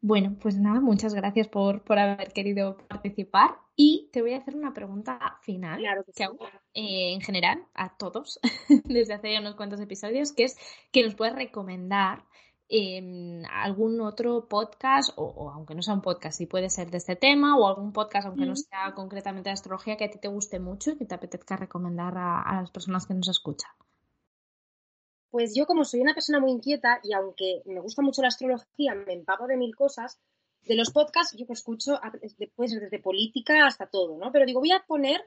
Bueno, 0.00 0.36
pues 0.40 0.56
nada, 0.56 0.80
muchas 0.80 1.14
gracias 1.14 1.48
por, 1.48 1.82
por 1.82 1.98
haber 1.98 2.32
querido 2.32 2.76
participar 2.88 3.56
y 3.74 4.10
te 4.12 4.22
voy 4.22 4.34
a 4.34 4.38
hacer 4.38 4.56
una 4.56 4.72
pregunta 4.72 5.38
final 5.42 5.82
que, 6.14 6.24
hago 6.24 6.46
eh, 6.74 7.12
en 7.12 7.20
general 7.20 7.64
a 7.74 7.96
todos 7.96 8.38
desde 8.84 9.14
hace 9.14 9.32
ya 9.32 9.40
unos 9.40 9.54
cuantos 9.54 9.80
episodios, 9.80 10.32
que 10.32 10.44
es 10.44 10.56
que 10.92 11.02
nos 11.02 11.14
puedes 11.14 11.34
recomendar 11.34 12.24
em, 12.68 13.42
algún 13.50 14.00
otro 14.00 14.48
podcast, 14.48 15.10
o, 15.16 15.50
aunque 15.50 15.74
no 15.74 15.82
sea 15.82 15.94
un 15.94 16.02
podcast, 16.02 16.36
si 16.38 16.46
puede 16.46 16.68
ser 16.68 16.90
de 16.90 16.98
este 16.98 17.16
tema, 17.16 17.56
o 17.56 17.66
algún 17.66 17.92
podcast, 17.92 18.26
aunque 18.26 18.46
no 18.46 18.56
sea 18.56 18.92
concretamente 18.94 19.48
de 19.48 19.54
astrología, 19.54 19.96
que 19.96 20.04
a 20.04 20.10
ti 20.10 20.18
te 20.18 20.28
guste 20.28 20.58
mucho 20.58 20.90
y 20.90 20.96
que 20.96 21.06
te 21.06 21.14
apetezca 21.14 21.56
recomendar 21.56 22.14
a 22.16 22.60
las 22.60 22.70
personas 22.70 23.06
que 23.06 23.14
nos 23.14 23.28
escuchan. 23.28 23.70
Pues 25.30 25.54
yo 25.54 25.66
como 25.66 25.84
soy 25.84 26.00
una 26.00 26.14
persona 26.14 26.40
muy 26.40 26.50
inquieta 26.50 27.00
y 27.02 27.12
aunque 27.12 27.62
me 27.66 27.80
gusta 27.80 28.02
mucho 28.02 28.22
la 28.22 28.28
astrología, 28.28 28.94
me 28.94 29.12
empapo 29.12 29.46
de 29.46 29.56
mil 29.56 29.74
cosas, 29.74 30.18
de 30.62 30.74
los 30.74 30.90
podcasts 30.90 31.36
yo 31.36 31.46
que 31.46 31.52
escucho 31.52 32.00
después 32.38 32.72
desde 32.72 32.98
política 32.98 33.66
hasta 33.66 33.86
todo, 33.86 34.16
¿no? 34.18 34.32
Pero 34.32 34.46
digo, 34.46 34.60
voy 34.60 34.72
a 34.72 34.84
poner 34.86 35.20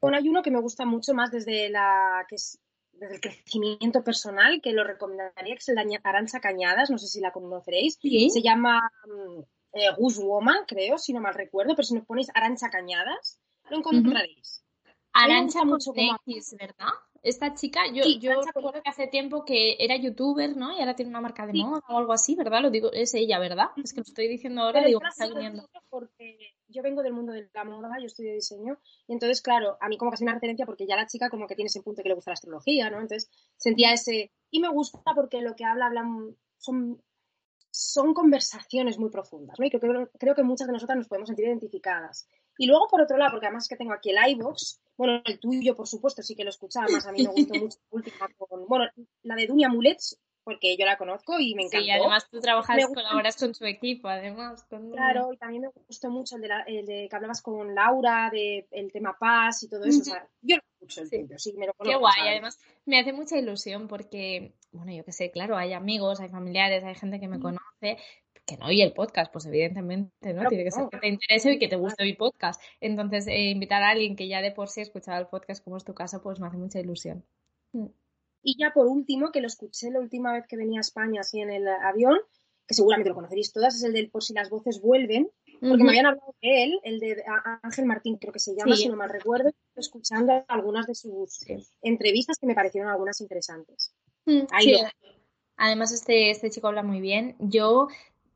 Bueno, 0.00 0.18
hay 0.18 0.28
uno 0.28 0.42
que 0.42 0.50
me 0.50 0.60
gusta 0.60 0.84
mucho 0.84 1.14
más 1.14 1.30
desde 1.30 1.70
la 1.70 2.26
que 2.28 2.36
es 2.36 2.58
desde 2.92 3.14
el 3.16 3.20
crecimiento 3.20 4.02
personal, 4.04 4.60
que 4.62 4.72
lo 4.72 4.84
recomendaría, 4.84 5.54
que 5.54 5.58
es 5.58 5.68
el 5.68 5.76
de 5.76 6.00
Arancha 6.02 6.40
Cañadas, 6.40 6.90
no 6.90 6.98
sé 6.98 7.08
si 7.08 7.20
la 7.20 7.32
conoceréis. 7.32 7.98
Se 8.00 8.42
llama 8.42 8.88
mm, 9.06 9.40
eh, 9.72 9.90
Goose 9.96 10.22
Woman, 10.22 10.64
creo, 10.66 10.98
si 10.98 11.12
no 11.12 11.20
mal 11.20 11.34
recuerdo, 11.34 11.74
pero 11.74 11.86
si 11.86 11.94
nos 11.94 12.06
ponéis 12.06 12.28
Arancha 12.34 12.70
Cañadas, 12.70 13.40
lo 13.68 13.78
encontraréis. 13.78 14.64
Arancha 15.12 15.64
mucho 15.64 15.92
X, 15.94 16.56
¿verdad? 16.58 16.92
Esta 17.24 17.54
chica, 17.54 17.80
yo, 17.90 18.04
yo 18.20 18.42
recuerdo 18.42 18.82
que 18.82 18.90
hace 18.90 19.06
tiempo 19.06 19.46
que 19.46 19.76
era 19.78 19.96
youtuber, 19.96 20.54
¿no? 20.58 20.76
Y 20.76 20.80
ahora 20.80 20.94
tiene 20.94 21.08
una 21.08 21.22
marca 21.22 21.46
de 21.46 21.54
moda 21.54 21.82
o 21.88 21.96
algo 21.96 22.12
así, 22.12 22.34
¿verdad? 22.34 22.60
Lo 22.60 22.70
digo, 22.70 22.92
es 22.92 23.14
ella, 23.14 23.38
¿verdad? 23.38 23.68
Es 23.82 23.94
que 23.94 24.00
lo 24.00 24.02
estoy 24.02 24.28
diciendo 24.28 24.60
ahora 24.60 24.82
y 24.82 24.88
digo, 24.88 25.00
está 25.08 25.26
viniendo. 25.26 25.66
Porque 25.88 26.54
yo 26.68 26.82
vengo 26.82 27.02
del 27.02 27.14
mundo 27.14 27.32
de 27.32 27.48
la 27.54 27.64
moda, 27.64 27.88
yo 27.98 28.06
estudio 28.06 28.34
diseño, 28.34 28.78
y 29.06 29.14
entonces, 29.14 29.40
claro, 29.40 29.78
a 29.80 29.88
mí 29.88 29.96
como 29.96 30.10
que 30.10 30.16
hace 30.16 30.24
una 30.24 30.34
referencia 30.34 30.66
porque 30.66 30.86
ya 30.86 30.96
la 30.96 31.06
chica 31.06 31.30
como 31.30 31.46
que 31.46 31.54
tiene 31.54 31.68
ese 31.68 31.82
punto 31.82 32.02
que 32.02 32.10
le 32.10 32.14
gusta 32.14 32.32
la 32.32 32.34
astrología, 32.34 32.90
¿no? 32.90 33.00
Entonces 33.00 33.30
sentía 33.56 33.94
ese... 33.94 34.30
Y 34.50 34.60
me 34.60 34.68
gusta 34.68 35.00
porque 35.14 35.40
lo 35.40 35.56
que 35.56 35.64
habla, 35.64 35.86
hablan, 35.86 36.36
son 36.58 37.00
son 37.76 38.14
conversaciones 38.14 38.98
muy 39.00 39.10
profundas, 39.10 39.58
¿no? 39.58 39.66
Y 39.66 39.70
creo, 39.70 40.08
creo, 40.16 40.34
que 40.36 40.44
muchas 40.44 40.68
de 40.68 40.74
nosotras 40.74 40.96
nos 40.96 41.08
podemos 41.08 41.26
sentir 41.26 41.46
identificadas. 41.46 42.28
Y 42.56 42.66
luego, 42.66 42.86
por 42.88 43.00
otro 43.00 43.16
lado, 43.16 43.32
porque 43.32 43.46
además 43.46 43.66
que 43.66 43.74
tengo 43.74 43.92
aquí 43.92 44.10
el 44.10 44.30
iVoox, 44.30 44.78
bueno, 44.96 45.22
el 45.24 45.38
tuyo, 45.38 45.74
por 45.74 45.86
supuesto, 45.86 46.22
sí 46.22 46.34
que 46.34 46.44
lo 46.44 46.50
escuchaba, 46.50 46.86
más 46.88 47.06
a 47.06 47.12
mí 47.12 47.22
me 47.22 47.30
gustó 47.30 47.54
mucho 47.62 47.78
la 47.90 47.96
última 47.96 48.28
con, 48.36 48.66
bueno, 48.66 48.86
la 49.22 49.34
de 49.34 49.46
Dunia 49.46 49.68
Mulets, 49.68 50.20
porque 50.44 50.76
yo 50.76 50.84
la 50.84 50.98
conozco 50.98 51.40
y 51.40 51.54
me 51.54 51.62
encantó. 51.62 51.84
Sí, 51.84 51.90
además 51.90 52.28
tú 52.30 52.40
trabajas, 52.40 52.86
colaboras 52.86 53.36
con 53.36 53.54
su 53.54 53.64
equipo, 53.64 54.08
además. 54.08 54.66
Claro, 54.92 55.32
y 55.32 55.38
también 55.38 55.62
me 55.62 55.68
gustó 55.86 56.10
mucho 56.10 56.36
el 56.36 56.42
de, 56.86 57.08
que 57.08 57.16
hablabas 57.16 57.40
con 57.40 57.74
Laura, 57.74 58.28
de 58.30 58.66
el 58.70 58.92
tema 58.92 59.16
paz 59.18 59.62
y 59.62 59.68
todo 59.68 59.84
eso. 59.84 60.00
o 60.00 60.04
sea, 60.04 60.28
yo 60.42 60.56
lo 60.56 60.62
escucho 60.74 61.00
el 61.00 61.08
sí. 61.08 61.26
sí, 61.38 61.52
me 61.54 61.66
lo 61.66 61.72
conozco. 61.72 61.98
Qué 61.98 62.00
guay, 62.00 62.28
además 62.28 62.58
me 62.86 63.00
hace 63.00 63.12
mucha 63.12 63.38
ilusión 63.38 63.88
porque, 63.88 64.54
bueno, 64.72 64.92
yo 64.92 65.04
qué 65.04 65.12
sé, 65.12 65.30
claro, 65.30 65.56
hay 65.56 65.72
amigos, 65.72 66.20
hay 66.20 66.28
familiares, 66.28 66.84
hay 66.84 66.94
gente 66.94 67.18
que 67.18 67.28
me 67.28 67.40
conoce, 67.40 67.98
que 68.46 68.56
no 68.56 68.66
oye 68.66 68.82
el 68.82 68.92
podcast, 68.92 69.32
pues 69.32 69.46
evidentemente, 69.46 70.32
¿no? 70.34 70.48
Tiene 70.48 70.64
que 70.64 70.70
ser 70.70 70.88
que 70.90 70.98
te 70.98 71.08
interese 71.08 71.52
y 71.52 71.58
que 71.58 71.68
te 71.68 71.76
guste 71.76 72.04
mi 72.04 72.12
podcast. 72.12 72.60
Entonces, 72.80 73.26
eh, 73.26 73.50
invitar 73.50 73.82
a 73.82 73.90
alguien 73.90 74.16
que 74.16 74.28
ya 74.28 74.42
de 74.42 74.52
por 74.52 74.68
sí 74.68 74.82
escuchaba 74.82 75.18
el 75.18 75.28
podcast, 75.28 75.64
como 75.64 75.76
es 75.76 75.84
tu 75.84 75.94
caso, 75.94 76.22
pues 76.22 76.40
me 76.40 76.46
hace 76.46 76.56
mucha 76.56 76.80
ilusión. 76.80 77.24
Mm. 77.72 77.86
Y 78.42 78.58
ya 78.58 78.72
por 78.74 78.86
último, 78.86 79.32
que 79.32 79.40
lo 79.40 79.46
escuché 79.46 79.90
la 79.90 80.00
última 80.00 80.32
vez 80.32 80.46
que 80.46 80.56
venía 80.56 80.80
a 80.80 80.82
España, 80.82 81.22
así 81.22 81.40
en 81.40 81.50
el 81.50 81.66
avión, 81.66 82.18
que 82.66 82.74
seguramente 82.74 83.08
lo 83.08 83.14
conoceréis 83.14 83.52
todas, 83.52 83.74
es 83.74 83.82
el 83.84 83.94
del 83.94 84.10
Por 84.10 84.22
si 84.22 84.34
las 84.34 84.50
voces 84.50 84.82
vuelven, 84.82 85.30
porque 85.60 85.82
me 85.82 85.90
habían 85.90 86.06
hablado 86.06 86.34
de 86.42 86.64
él, 86.64 86.80
el 86.82 87.00
de 87.00 87.24
Ángel 87.62 87.86
Martín, 87.86 88.18
creo 88.18 88.32
que 88.32 88.38
se 88.38 88.54
llama, 88.54 88.76
si 88.76 88.88
no 88.88 88.96
mal 88.96 89.08
recuerdo, 89.08 89.50
escuchando 89.76 90.44
algunas 90.48 90.86
de 90.86 90.94
sus 90.94 91.46
entrevistas 91.80 92.38
que 92.38 92.46
me 92.46 92.54
parecieron 92.54 92.90
algunas 92.90 93.20
interesantes. 93.22 93.94
Mm, 94.26 94.42
Ahí 94.50 94.76
Además, 95.56 95.92
este, 95.92 96.30
este 96.30 96.50
chico 96.50 96.66
habla 96.66 96.82
muy 96.82 97.00
bien. 97.00 97.36
Yo 97.38 97.88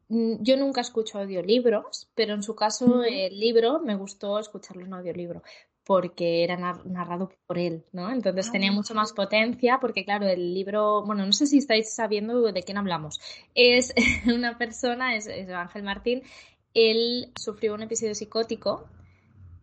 yo 0.09 0.57
nunca 0.57 0.81
escucho 0.81 1.19
audiolibros, 1.19 2.11
pero 2.15 2.35
en 2.35 2.43
su 2.43 2.55
caso 2.55 3.03
el 3.05 3.39
libro 3.39 3.81
me 3.81 3.95
gustó 3.95 4.39
escucharlo 4.39 4.85
en 4.85 4.95
audiolibro 4.95 5.43
porque 5.89 6.45
era 6.45 6.59
narrado 6.59 7.31
por 7.47 7.57
él, 7.57 7.83
¿no? 7.93 8.13
Entonces 8.13 8.53
tenía 8.53 8.71
mucho 8.71 8.95
más 8.95 9.15
potencia 9.15 9.79
porque, 9.81 10.05
claro, 10.05 10.29
el 10.29 10.53
libro, 10.53 11.03
bueno, 11.03 11.25
no 11.25 11.33
sé 11.33 11.47
si 11.47 11.57
estáis 11.57 11.95
sabiendo 11.95 12.43
de 12.53 12.63
quién 12.63 12.77
hablamos. 12.77 13.19
Es 13.55 13.95
una 14.27 14.59
persona, 14.59 15.17
es, 15.17 15.29
Ángel 15.29 15.85
Martín, 15.85 16.23
él 16.75 17.33
sufrió 17.41 17.73
un 17.73 17.83
episodio 17.83 18.15
psicótico 18.15 18.87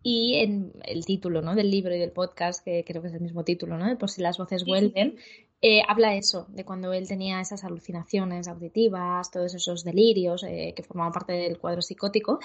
y 0.02 0.40
en 0.40 0.72
el 0.84 1.04
título 1.04 1.42
¿no? 1.42 1.54
del 1.54 1.70
libro 1.70 1.94
y 1.94 1.98
del 2.00 2.10
podcast, 2.10 2.64
que 2.64 2.84
creo 2.84 3.02
que 3.02 3.08
es 3.08 3.14
el 3.14 3.20
mismo 3.20 3.44
título, 3.44 3.78
¿no? 3.78 3.86
de 3.86 3.94
por 3.94 4.10
si 4.10 4.20
las 4.20 4.36
voces 4.36 4.64
vuelven, 4.64 5.18
eh, 5.68 5.82
habla 5.88 6.14
eso, 6.14 6.46
de 6.50 6.64
cuando 6.64 6.92
él 6.92 7.08
tenía 7.08 7.40
esas 7.40 7.64
alucinaciones 7.64 8.46
auditivas, 8.46 9.32
todos 9.32 9.52
esos 9.52 9.82
delirios 9.82 10.44
eh, 10.44 10.72
que 10.76 10.84
formaban 10.84 11.12
parte 11.12 11.32
del 11.32 11.58
cuadro 11.58 11.82
psicótico, 11.82 12.38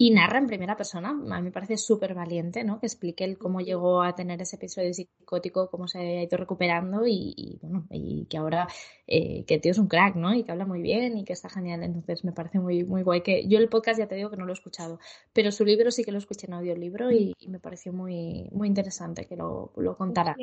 y 0.00 0.12
narra 0.12 0.38
en 0.38 0.46
primera 0.46 0.76
persona. 0.76 1.08
A 1.10 1.12
mí 1.12 1.42
me 1.42 1.50
parece 1.50 1.76
súper 1.76 2.14
valiente, 2.14 2.62
¿no? 2.62 2.78
Que 2.78 2.86
explique 2.86 3.24
él 3.24 3.36
cómo 3.36 3.60
llegó 3.60 4.00
a 4.02 4.14
tener 4.14 4.40
ese 4.40 4.54
episodio 4.54 4.94
psicótico, 4.94 5.68
cómo 5.70 5.88
se 5.88 5.98
ha 5.98 6.22
ido 6.22 6.36
recuperando 6.36 7.02
y, 7.04 7.58
bueno, 7.62 7.84
y 7.90 8.26
que 8.26 8.38
ahora, 8.38 8.68
eh, 9.08 9.44
que 9.44 9.54
el 9.54 9.60
tío 9.60 9.72
es 9.72 9.78
un 9.78 9.88
crack, 9.88 10.14
¿no? 10.14 10.32
Y 10.32 10.44
que 10.44 10.52
habla 10.52 10.64
muy 10.64 10.80
bien 10.80 11.18
y 11.18 11.24
que 11.24 11.32
está 11.32 11.48
genial. 11.48 11.82
Entonces 11.82 12.24
me 12.24 12.30
parece 12.30 12.60
muy, 12.60 12.84
muy 12.84 13.02
guay 13.02 13.22
que 13.22 13.48
yo 13.48 13.58
el 13.58 13.68
podcast 13.68 13.98
ya 13.98 14.06
te 14.06 14.14
digo 14.14 14.30
que 14.30 14.36
no 14.36 14.44
lo 14.44 14.52
he 14.52 14.54
escuchado, 14.54 15.00
pero 15.32 15.50
su 15.50 15.64
libro 15.64 15.90
sí 15.90 16.04
que 16.04 16.12
lo 16.12 16.18
escuché 16.18 16.46
en 16.46 16.54
audiolibro 16.54 17.10
y, 17.10 17.34
y 17.36 17.48
me 17.48 17.58
pareció 17.58 17.92
muy, 17.92 18.48
muy 18.52 18.68
interesante 18.68 19.26
que 19.26 19.34
lo, 19.34 19.72
lo 19.74 19.96
contara. 19.96 20.36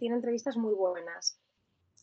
tiene 0.00 0.16
entrevistas 0.16 0.56
muy 0.56 0.74
buenas. 0.74 1.38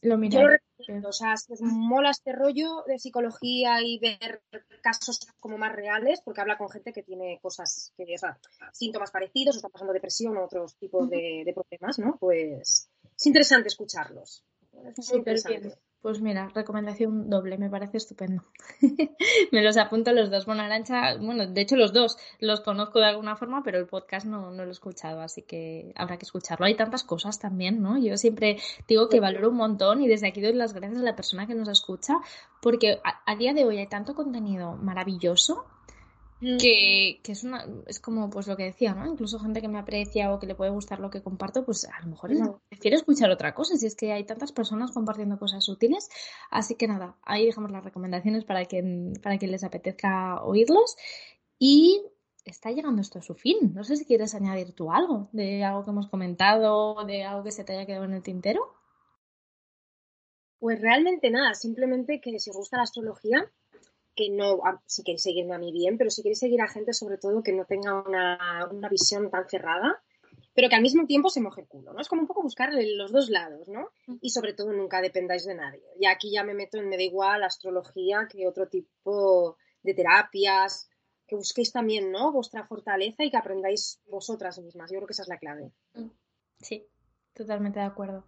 Lo 0.07 0.21
Yo 0.23 0.41
lo 0.41 0.49
recomiendo, 0.49 1.09
o 1.09 1.13
sea, 1.13 1.35
si 1.37 1.53
os 1.53 1.61
mola 1.61 2.11
este 2.11 2.31
rollo 2.31 2.83
de 2.87 2.97
psicología 2.97 3.81
y 3.81 3.99
ver 3.99 4.41
casos 4.81 5.27
como 5.39 5.57
más 5.57 5.73
reales, 5.75 6.21
porque 6.23 6.41
habla 6.41 6.57
con 6.57 6.69
gente 6.69 6.93
que 6.93 7.03
tiene 7.03 7.39
cosas, 7.41 7.93
que, 7.97 8.03
o 8.15 8.17
sea, 8.17 8.39
síntomas 8.71 9.11
parecidos, 9.11 9.55
o 9.55 9.57
está 9.57 9.69
pasando 9.69 9.93
depresión 9.93 10.37
o 10.37 10.45
otros 10.45 10.77
tipos 10.77 11.09
de, 11.09 11.53
problemas, 11.53 11.99
¿no? 11.99 12.17
Pues 12.19 12.89
es 13.15 13.25
interesante 13.25 13.67
escucharlos. 13.67 14.43
Es 14.97 15.11
interesante. 15.11 15.77
Pues 16.07 16.21
mira, 16.21 16.49
recomendación 16.55 17.29
doble, 17.29 17.57
me 17.57 17.69
parece 17.69 17.97
estupendo. 17.97 18.41
me 19.51 19.61
los 19.61 19.75
apunto 19.75 20.13
los 20.13 20.31
dos. 20.31 20.45
Bueno, 20.45 20.61
Arancha, 20.61 21.17
bueno, 21.17 21.45
de 21.47 21.59
hecho 21.59 21.75
los 21.75 21.91
dos 21.91 22.17
los 22.39 22.61
conozco 22.61 22.99
de 22.99 23.07
alguna 23.07 23.35
forma, 23.35 23.61
pero 23.61 23.77
el 23.77 23.87
podcast 23.87 24.25
no, 24.25 24.51
no 24.51 24.63
lo 24.63 24.69
he 24.69 24.71
escuchado, 24.71 25.19
así 25.19 25.41
que 25.41 25.91
habrá 25.97 26.15
que 26.15 26.23
escucharlo. 26.23 26.65
Hay 26.65 26.75
tantas 26.75 27.03
cosas 27.03 27.39
también, 27.39 27.81
¿no? 27.81 27.97
Yo 27.97 28.15
siempre 28.15 28.55
digo 28.87 29.09
que 29.09 29.19
valoro 29.19 29.49
un 29.49 29.57
montón 29.57 30.01
y 30.01 30.07
desde 30.07 30.29
aquí 30.29 30.39
doy 30.39 30.53
las 30.53 30.73
gracias 30.73 31.01
a 31.01 31.03
la 31.03 31.17
persona 31.17 31.45
que 31.45 31.55
nos 31.55 31.67
escucha, 31.67 32.13
porque 32.61 33.01
a 33.03 33.35
día 33.35 33.53
de 33.53 33.65
hoy 33.65 33.79
hay 33.79 33.87
tanto 33.87 34.15
contenido 34.15 34.77
maravilloso. 34.77 35.65
Que, 36.39 37.19
que, 37.23 37.31
es 37.31 37.43
una 37.43 37.65
es 37.87 37.99
como 37.99 38.29
pues 38.29 38.47
lo 38.47 38.55
que 38.55 38.63
decía, 38.63 38.93
¿no? 38.93 39.05
Incluso 39.11 39.39
gente 39.39 39.61
que 39.61 39.67
me 39.67 39.79
aprecia 39.79 40.31
o 40.33 40.39
que 40.39 40.45
le 40.45 40.55
puede 40.55 40.71
gustar 40.71 40.99
lo 40.99 41.09
que 41.09 41.23
comparto, 41.23 41.65
pues 41.65 41.85
a 41.85 41.99
lo 42.01 42.09
mejor 42.09 42.33
mm. 42.33 42.59
prefiere 42.69 42.97
escuchar 42.97 43.31
otra 43.31 43.55
cosa, 43.55 43.75
si 43.75 43.87
es 43.87 43.95
que 43.95 44.11
hay 44.11 44.23
tantas 44.23 44.51
personas 44.51 44.91
compartiendo 44.91 45.39
cosas 45.39 45.67
útiles. 45.67 46.09
Así 46.51 46.75
que 46.75 46.87
nada, 46.87 47.17
ahí 47.23 47.45
dejamos 47.45 47.71
las 47.71 47.83
recomendaciones 47.83 48.43
para 48.45 48.65
quien, 48.65 49.13
para 49.23 49.37
quien 49.37 49.51
les 49.51 49.63
apetezca 49.63 50.43
oírlos. 50.43 50.95
Y 51.59 52.03
está 52.45 52.71
llegando 52.71 53.01
esto 53.01 53.19
a 53.19 53.23
su 53.23 53.35
fin. 53.35 53.73
No 53.73 53.83
sé 53.83 53.95
si 53.97 54.05
quieres 54.05 54.35
añadir 54.35 54.73
tú 54.73 54.91
algo 54.91 55.29
de 55.31 55.63
algo 55.63 55.83
que 55.83 55.91
hemos 55.91 56.07
comentado, 56.07 57.03
de 57.05 57.23
algo 57.23 57.43
que 57.43 57.51
se 57.51 57.63
te 57.63 57.73
haya 57.73 57.85
quedado 57.85 58.05
en 58.05 58.13
el 58.13 58.23
tintero. 58.23 58.61
Pues 60.59 60.81
realmente 60.81 61.29
nada, 61.29 61.53
simplemente 61.53 62.19
que 62.19 62.39
si 62.39 62.49
os 62.49 62.57
gusta 62.57 62.77
la 62.77 62.83
astrología, 62.83 63.51
que 64.17 64.29
no, 64.31 64.59
si 64.85 65.03
queréis 65.03 65.23
seguirme 65.23 65.55
a 65.55 65.59
mí 65.59 65.71
bien, 65.71 65.97
pero 65.97 66.09
si 66.09 66.23
queréis 66.23 66.39
seguir 66.39 66.61
a 66.61 66.67
gente 66.67 66.91
sobre 66.91 67.17
todo 67.17 67.43
que 67.43 67.53
no 67.53 67.65
tenga 67.65 68.01
una, 68.01 68.67
una 68.69 68.89
visión 68.89 69.29
tan 69.29 69.47
cerrada, 69.47 70.03
pero 70.55 70.69
que 70.69 70.75
al 70.75 70.81
mismo 70.81 71.05
tiempo 71.05 71.29
se 71.29 71.39
moje 71.39 71.61
el 71.61 71.67
culo, 71.67 71.93
¿no? 71.93 72.01
Es 72.01 72.09
como 72.09 72.21
un 72.21 72.27
poco 72.27 72.41
buscar 72.41 72.71
los 72.73 73.11
dos 73.11 73.29
lados, 73.29 73.67
¿no? 73.67 73.91
Y 74.21 74.31
sobre 74.31 74.53
todo 74.53 74.73
nunca 74.73 75.01
dependáis 75.01 75.45
de 75.45 75.53
nadie. 75.53 75.83
Y 75.99 76.07
aquí 76.07 76.31
ya 76.31 76.43
me 76.43 76.55
meto 76.55 76.79
en, 76.79 76.89
me 76.89 76.97
da 76.97 77.03
igual, 77.03 77.43
astrología 77.43 78.27
que 78.27 78.47
otro 78.47 78.67
tipo 78.67 79.55
de 79.83 79.93
terapias, 79.93 80.89
que 81.27 81.35
busquéis 81.35 81.71
también, 81.71 82.11
¿no? 82.11 82.31
Vuestra 82.31 82.65
fortaleza 82.65 83.23
y 83.23 83.29
que 83.29 83.37
aprendáis 83.37 84.01
vosotras 84.07 84.57
mismas. 84.57 84.89
Yo 84.91 84.97
creo 84.97 85.07
que 85.07 85.13
esa 85.13 85.21
es 85.21 85.29
la 85.29 85.37
clave. 85.37 85.71
Sí, 86.59 86.87
totalmente 87.33 87.79
de 87.79 87.85
acuerdo. 87.85 88.25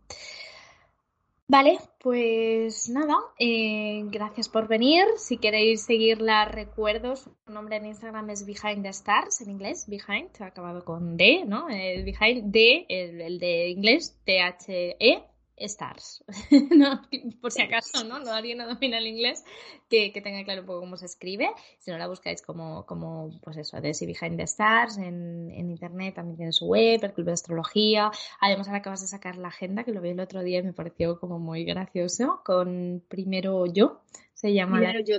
Vale, 1.52 1.80
pues 2.00 2.90
nada, 2.90 3.16
eh, 3.40 4.04
gracias 4.06 4.48
por 4.48 4.68
venir. 4.68 5.04
Si 5.18 5.40
queréis 5.40 5.84
seguirla, 5.84 6.46
recuerdo, 6.46 7.16
su 7.16 7.32
nombre 7.48 7.78
en 7.78 7.88
Instagram 7.88 8.30
es 8.30 8.46
Behind 8.46 8.84
the 8.84 8.90
Stars, 8.90 9.42
en 9.42 9.50
inglés, 9.50 9.88
Behind, 9.88 10.30
ha 10.42 10.46
acabado 10.46 10.86
con 10.86 11.18
D, 11.18 11.46
¿no? 11.48 11.68
El 11.68 12.04
behind 12.04 12.52
D, 12.52 12.86
el, 12.88 13.20
el 13.20 13.40
de 13.40 13.70
inglés, 13.70 14.22
T-H-E, 14.26 15.24
Stars, 15.60 16.24
¿no? 16.72 17.02
por 17.42 17.52
si 17.52 17.62
acaso, 17.62 18.04
¿no? 18.04 18.20
No 18.20 18.32
alguien 18.32 18.58
no 18.58 18.68
domina 18.68 18.98
el 18.98 19.08
inglés, 19.08 19.44
que, 19.90 20.12
tenga 20.24 20.44
claro 20.44 20.62
un 20.62 20.68
poco 20.68 20.80
cómo 20.82 20.98
se 20.98 21.06
escribe. 21.06 21.50
Si 21.80 21.92
no 21.92 21.98
la 21.98 22.08
buscáis 22.08 22.42
como, 22.42 22.86
como 22.86 23.40
pues 23.42 23.58
eso, 23.58 23.80
de 23.82 23.92
Behind 24.00 24.38
the 24.38 24.44
Stars, 24.44 24.98
en, 24.98 25.50
internet 25.52 26.16
también 26.16 26.38
tiene 26.38 26.52
su 26.52 26.66
web, 26.66 27.00
el 27.04 27.14
club 27.14 27.28
de 27.28 27.34
astrología. 27.34 28.12
Además, 28.40 28.68
ahora 28.68 28.80
acabas 28.80 29.02
de 29.02 29.08
sacar 29.08 29.38
la 29.38 29.50
agenda, 29.50 29.84
que 29.84 29.92
lo 29.92 30.02
vi 30.02 30.10
el 30.10 30.20
otro 30.20 30.44
día 30.44 30.60
y 30.60 30.64
me 30.64 30.74
pareció 30.74 31.20
como 31.20 31.40
muy 31.40 31.64
gracioso, 31.64 32.42
con 32.44 33.04
Primero 33.08 33.66
Yo, 33.66 34.02
se 34.34 34.54
llama 34.54 34.80
Primero 34.80 35.00
Yo. 35.02 35.18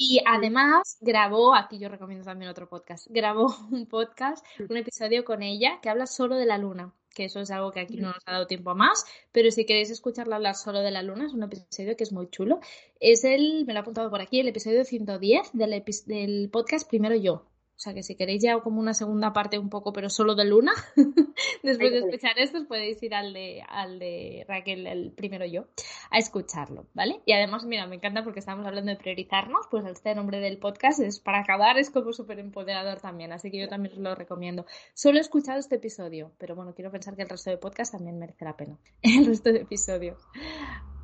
Y 0.00 0.20
además 0.24 0.96
grabó, 1.00 1.56
aquí 1.56 1.80
yo 1.80 1.88
recomiendo 1.88 2.24
también 2.24 2.52
otro 2.52 2.68
podcast, 2.68 3.08
grabó 3.10 3.48
un 3.72 3.86
podcast, 3.86 4.46
un 4.68 4.76
episodio 4.76 5.24
con 5.24 5.42
ella 5.42 5.80
que 5.82 5.88
habla 5.88 6.06
solo 6.06 6.36
de 6.36 6.46
la 6.46 6.56
luna 6.56 6.94
que 7.18 7.24
eso 7.24 7.40
es 7.40 7.50
algo 7.50 7.72
que 7.72 7.80
aquí 7.80 7.96
no 7.96 8.12
nos 8.12 8.22
ha 8.26 8.32
dado 8.32 8.46
tiempo 8.46 8.76
más, 8.76 9.04
pero 9.32 9.50
si 9.50 9.66
queréis 9.66 9.90
escucharla 9.90 10.36
hablar 10.36 10.54
solo 10.54 10.78
de 10.78 10.92
la 10.92 11.02
luna, 11.02 11.26
es 11.26 11.34
un 11.34 11.42
episodio 11.42 11.96
que 11.96 12.04
es 12.04 12.12
muy 12.12 12.30
chulo. 12.30 12.60
Es 13.00 13.24
el, 13.24 13.64
me 13.66 13.72
lo 13.72 13.80
he 13.80 13.82
apuntado 13.82 14.08
por 14.08 14.20
aquí, 14.20 14.38
el 14.38 14.46
episodio 14.46 14.84
110 14.84 15.50
del, 15.52 15.84
del 16.06 16.48
podcast 16.50 16.88
Primero 16.88 17.16
Yo. 17.16 17.44
O 17.78 17.80
sea 17.80 17.94
que 17.94 18.02
si 18.02 18.16
queréis 18.16 18.42
ya 18.42 18.58
como 18.58 18.80
una 18.80 18.92
segunda 18.92 19.32
parte 19.32 19.56
un 19.56 19.70
poco, 19.70 19.92
pero 19.92 20.10
solo 20.10 20.34
de 20.34 20.44
Luna, 20.44 20.72
después 21.62 21.92
de 21.92 21.98
escuchar 21.98 22.36
esto, 22.36 22.66
podéis 22.66 23.00
ir 23.04 23.14
al 23.14 23.32
de, 23.32 23.62
al 23.68 24.00
de 24.00 24.44
Raquel, 24.48 24.84
el 24.88 25.12
primero 25.12 25.46
yo, 25.46 25.66
a 26.10 26.18
escucharlo, 26.18 26.88
¿vale? 26.92 27.20
Y 27.24 27.34
además, 27.34 27.64
mira, 27.66 27.86
me 27.86 27.94
encanta 27.94 28.24
porque 28.24 28.40
estamos 28.40 28.66
hablando 28.66 28.90
de 28.90 28.96
priorizarnos, 28.96 29.68
pues 29.70 29.86
este 29.86 30.12
nombre 30.16 30.40
del 30.40 30.58
podcast 30.58 30.98
es 30.98 31.20
para 31.20 31.38
acabar, 31.38 31.78
es 31.78 31.90
como 31.90 32.12
súper 32.12 32.40
empoderador 32.40 33.00
también, 33.00 33.32
así 33.32 33.48
que 33.48 33.60
yo 33.60 33.68
también 33.68 33.94
os 33.94 34.00
lo 34.00 34.12
recomiendo. 34.16 34.66
Solo 34.92 35.18
he 35.18 35.20
escuchado 35.20 35.60
este 35.60 35.76
episodio, 35.76 36.32
pero 36.36 36.56
bueno, 36.56 36.74
quiero 36.74 36.90
pensar 36.90 37.14
que 37.14 37.22
el 37.22 37.28
resto 37.28 37.50
de 37.50 37.58
podcast 37.58 37.92
también 37.92 38.18
merece 38.18 38.44
la 38.44 38.56
pena, 38.56 38.76
el 39.02 39.24
resto 39.24 39.52
de 39.52 39.60
episodios. 39.60 40.18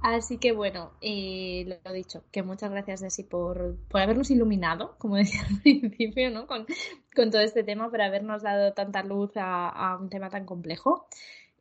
Así 0.05 0.37
que 0.37 0.53
bueno, 0.53 0.93
eh, 1.01 1.65
lo 1.83 1.91
he 1.91 1.95
dicho, 1.95 2.25
que 2.31 2.43
muchas 2.43 2.71
gracias 2.71 3.01
Desi 3.01 3.23
por, 3.23 3.79
por 3.89 4.03
habernos 4.03 4.31
iluminado, 4.31 4.97
como 4.99 5.17
decía 5.17 5.41
al 5.49 5.63
principio, 5.63 6.31
¿no? 6.31 6.47
Con, 6.47 6.67
con, 7.17 7.31
todo 7.31 7.41
este 7.41 7.65
tema, 7.65 7.89
por 7.89 8.03
habernos 8.03 8.43
dado 8.43 8.75
tanta 8.75 9.03
luz 9.03 9.35
a, 9.37 9.71
a, 9.71 9.97
un 9.97 10.11
tema 10.11 10.29
tan 10.29 10.45
complejo. 10.45 11.07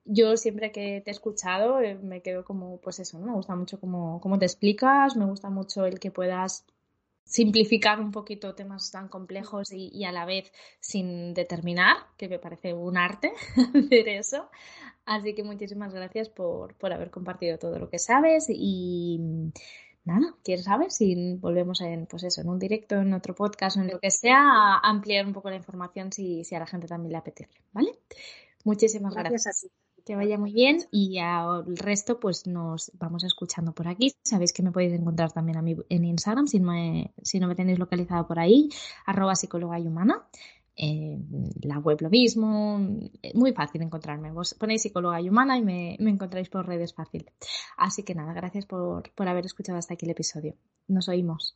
Yo 0.03 0.35
siempre 0.35 0.73
que 0.73 0.99
te 0.99 1.09
he 1.09 1.13
escuchado 1.13 1.79
eh, 1.79 1.95
me 1.95 2.21
quedo 2.21 2.43
como, 2.43 2.81
pues 2.81 2.99
eso, 2.99 3.17
¿no? 3.17 3.27
Me 3.27 3.31
gusta 3.31 3.55
mucho 3.55 3.79
cómo, 3.79 4.19
cómo 4.19 4.37
te 4.37 4.45
explicas, 4.45 5.15
me 5.15 5.23
gusta 5.23 5.49
mucho 5.49 5.85
el 5.85 6.01
que 6.01 6.11
puedas 6.11 6.65
simplificar 7.25 7.99
un 7.99 8.11
poquito 8.11 8.55
temas 8.55 8.91
tan 8.91 9.07
complejos 9.07 9.71
y, 9.71 9.89
y, 9.93 10.05
a 10.05 10.11
la 10.11 10.25
vez 10.25 10.51
sin 10.79 11.33
determinar, 11.33 11.97
que 12.17 12.27
me 12.27 12.39
parece 12.39 12.73
un 12.73 12.97
arte 12.97 13.33
hacer 13.75 14.07
eso. 14.09 14.49
Así 15.05 15.33
que 15.33 15.43
muchísimas 15.43 15.93
gracias 15.93 16.29
por, 16.29 16.75
por 16.75 16.93
haber 16.93 17.11
compartido 17.11 17.57
todo 17.57 17.79
lo 17.79 17.89
que 17.89 17.99
sabes 17.99 18.47
y 18.49 19.19
nada, 20.05 20.35
quién 20.43 20.63
sabe 20.63 20.89
si 20.89 21.35
volvemos 21.35 21.81
en, 21.81 22.05
pues 22.05 22.23
eso, 22.23 22.41
en 22.41 22.49
un 22.49 22.59
directo, 22.59 22.95
en 22.95 23.13
otro 23.13 23.35
podcast 23.35 23.77
o 23.77 23.81
en 23.81 23.87
lo 23.87 23.99
que 23.99 24.11
sea, 24.11 24.39
a 24.39 24.89
ampliar 24.89 25.25
un 25.25 25.33
poco 25.33 25.49
la 25.49 25.55
información 25.55 26.11
si, 26.11 26.43
si 26.43 26.55
a 26.55 26.59
la 26.59 26.67
gente 26.67 26.87
también 26.87 27.11
le 27.11 27.17
apetece, 27.17 27.61
¿vale? 27.71 27.91
Muchísimas 28.63 29.13
gracias. 29.13 29.43
gracias. 29.43 29.82
Que 30.05 30.15
vaya 30.15 30.37
muy 30.37 30.51
bien 30.51 30.79
y 30.91 31.17
al 31.19 31.77
resto 31.77 32.19
pues 32.19 32.45
nos 32.45 32.91
vamos 32.99 33.23
escuchando 33.23 33.73
por 33.73 33.87
aquí. 33.87 34.13
Sabéis 34.23 34.51
que 34.51 34.63
me 34.63 34.71
podéis 34.71 34.93
encontrar 34.93 35.31
también 35.31 35.57
a 35.57 35.61
mí 35.61 35.77
en 35.89 36.03
Instagram 36.03 36.47
si 36.47 36.59
me, 36.59 37.13
si 37.21 37.39
no 37.39 37.47
me 37.47 37.55
tenéis 37.55 37.79
localizado 37.79 38.27
por 38.27 38.39
ahí, 38.39 38.69
arroba 39.05 39.35
psicóloga 39.35 39.79
y 39.79 39.87
humana 39.87 40.27
la 40.75 41.79
web 41.79 42.01
lo 42.01 42.09
mismo, 42.09 42.79
muy 43.33 43.53
fácil 43.53 43.81
encontrarme. 43.81 44.31
Vos 44.31 44.53
ponéis 44.55 44.81
psicóloga 44.81 45.21
y 45.21 45.29
humana 45.29 45.57
y 45.57 45.61
me, 45.61 45.97
me 45.99 46.11
encontráis 46.11 46.49
por 46.49 46.65
redes 46.65 46.93
fácil. 46.93 47.29
Así 47.77 48.03
que 48.03 48.15
nada, 48.15 48.33
gracias 48.33 48.65
por, 48.65 49.11
por 49.13 49.27
haber 49.27 49.45
escuchado 49.45 49.77
hasta 49.77 49.93
aquí 49.93 50.05
el 50.05 50.11
episodio. 50.11 50.55
Nos 50.87 51.09
oímos. 51.09 51.55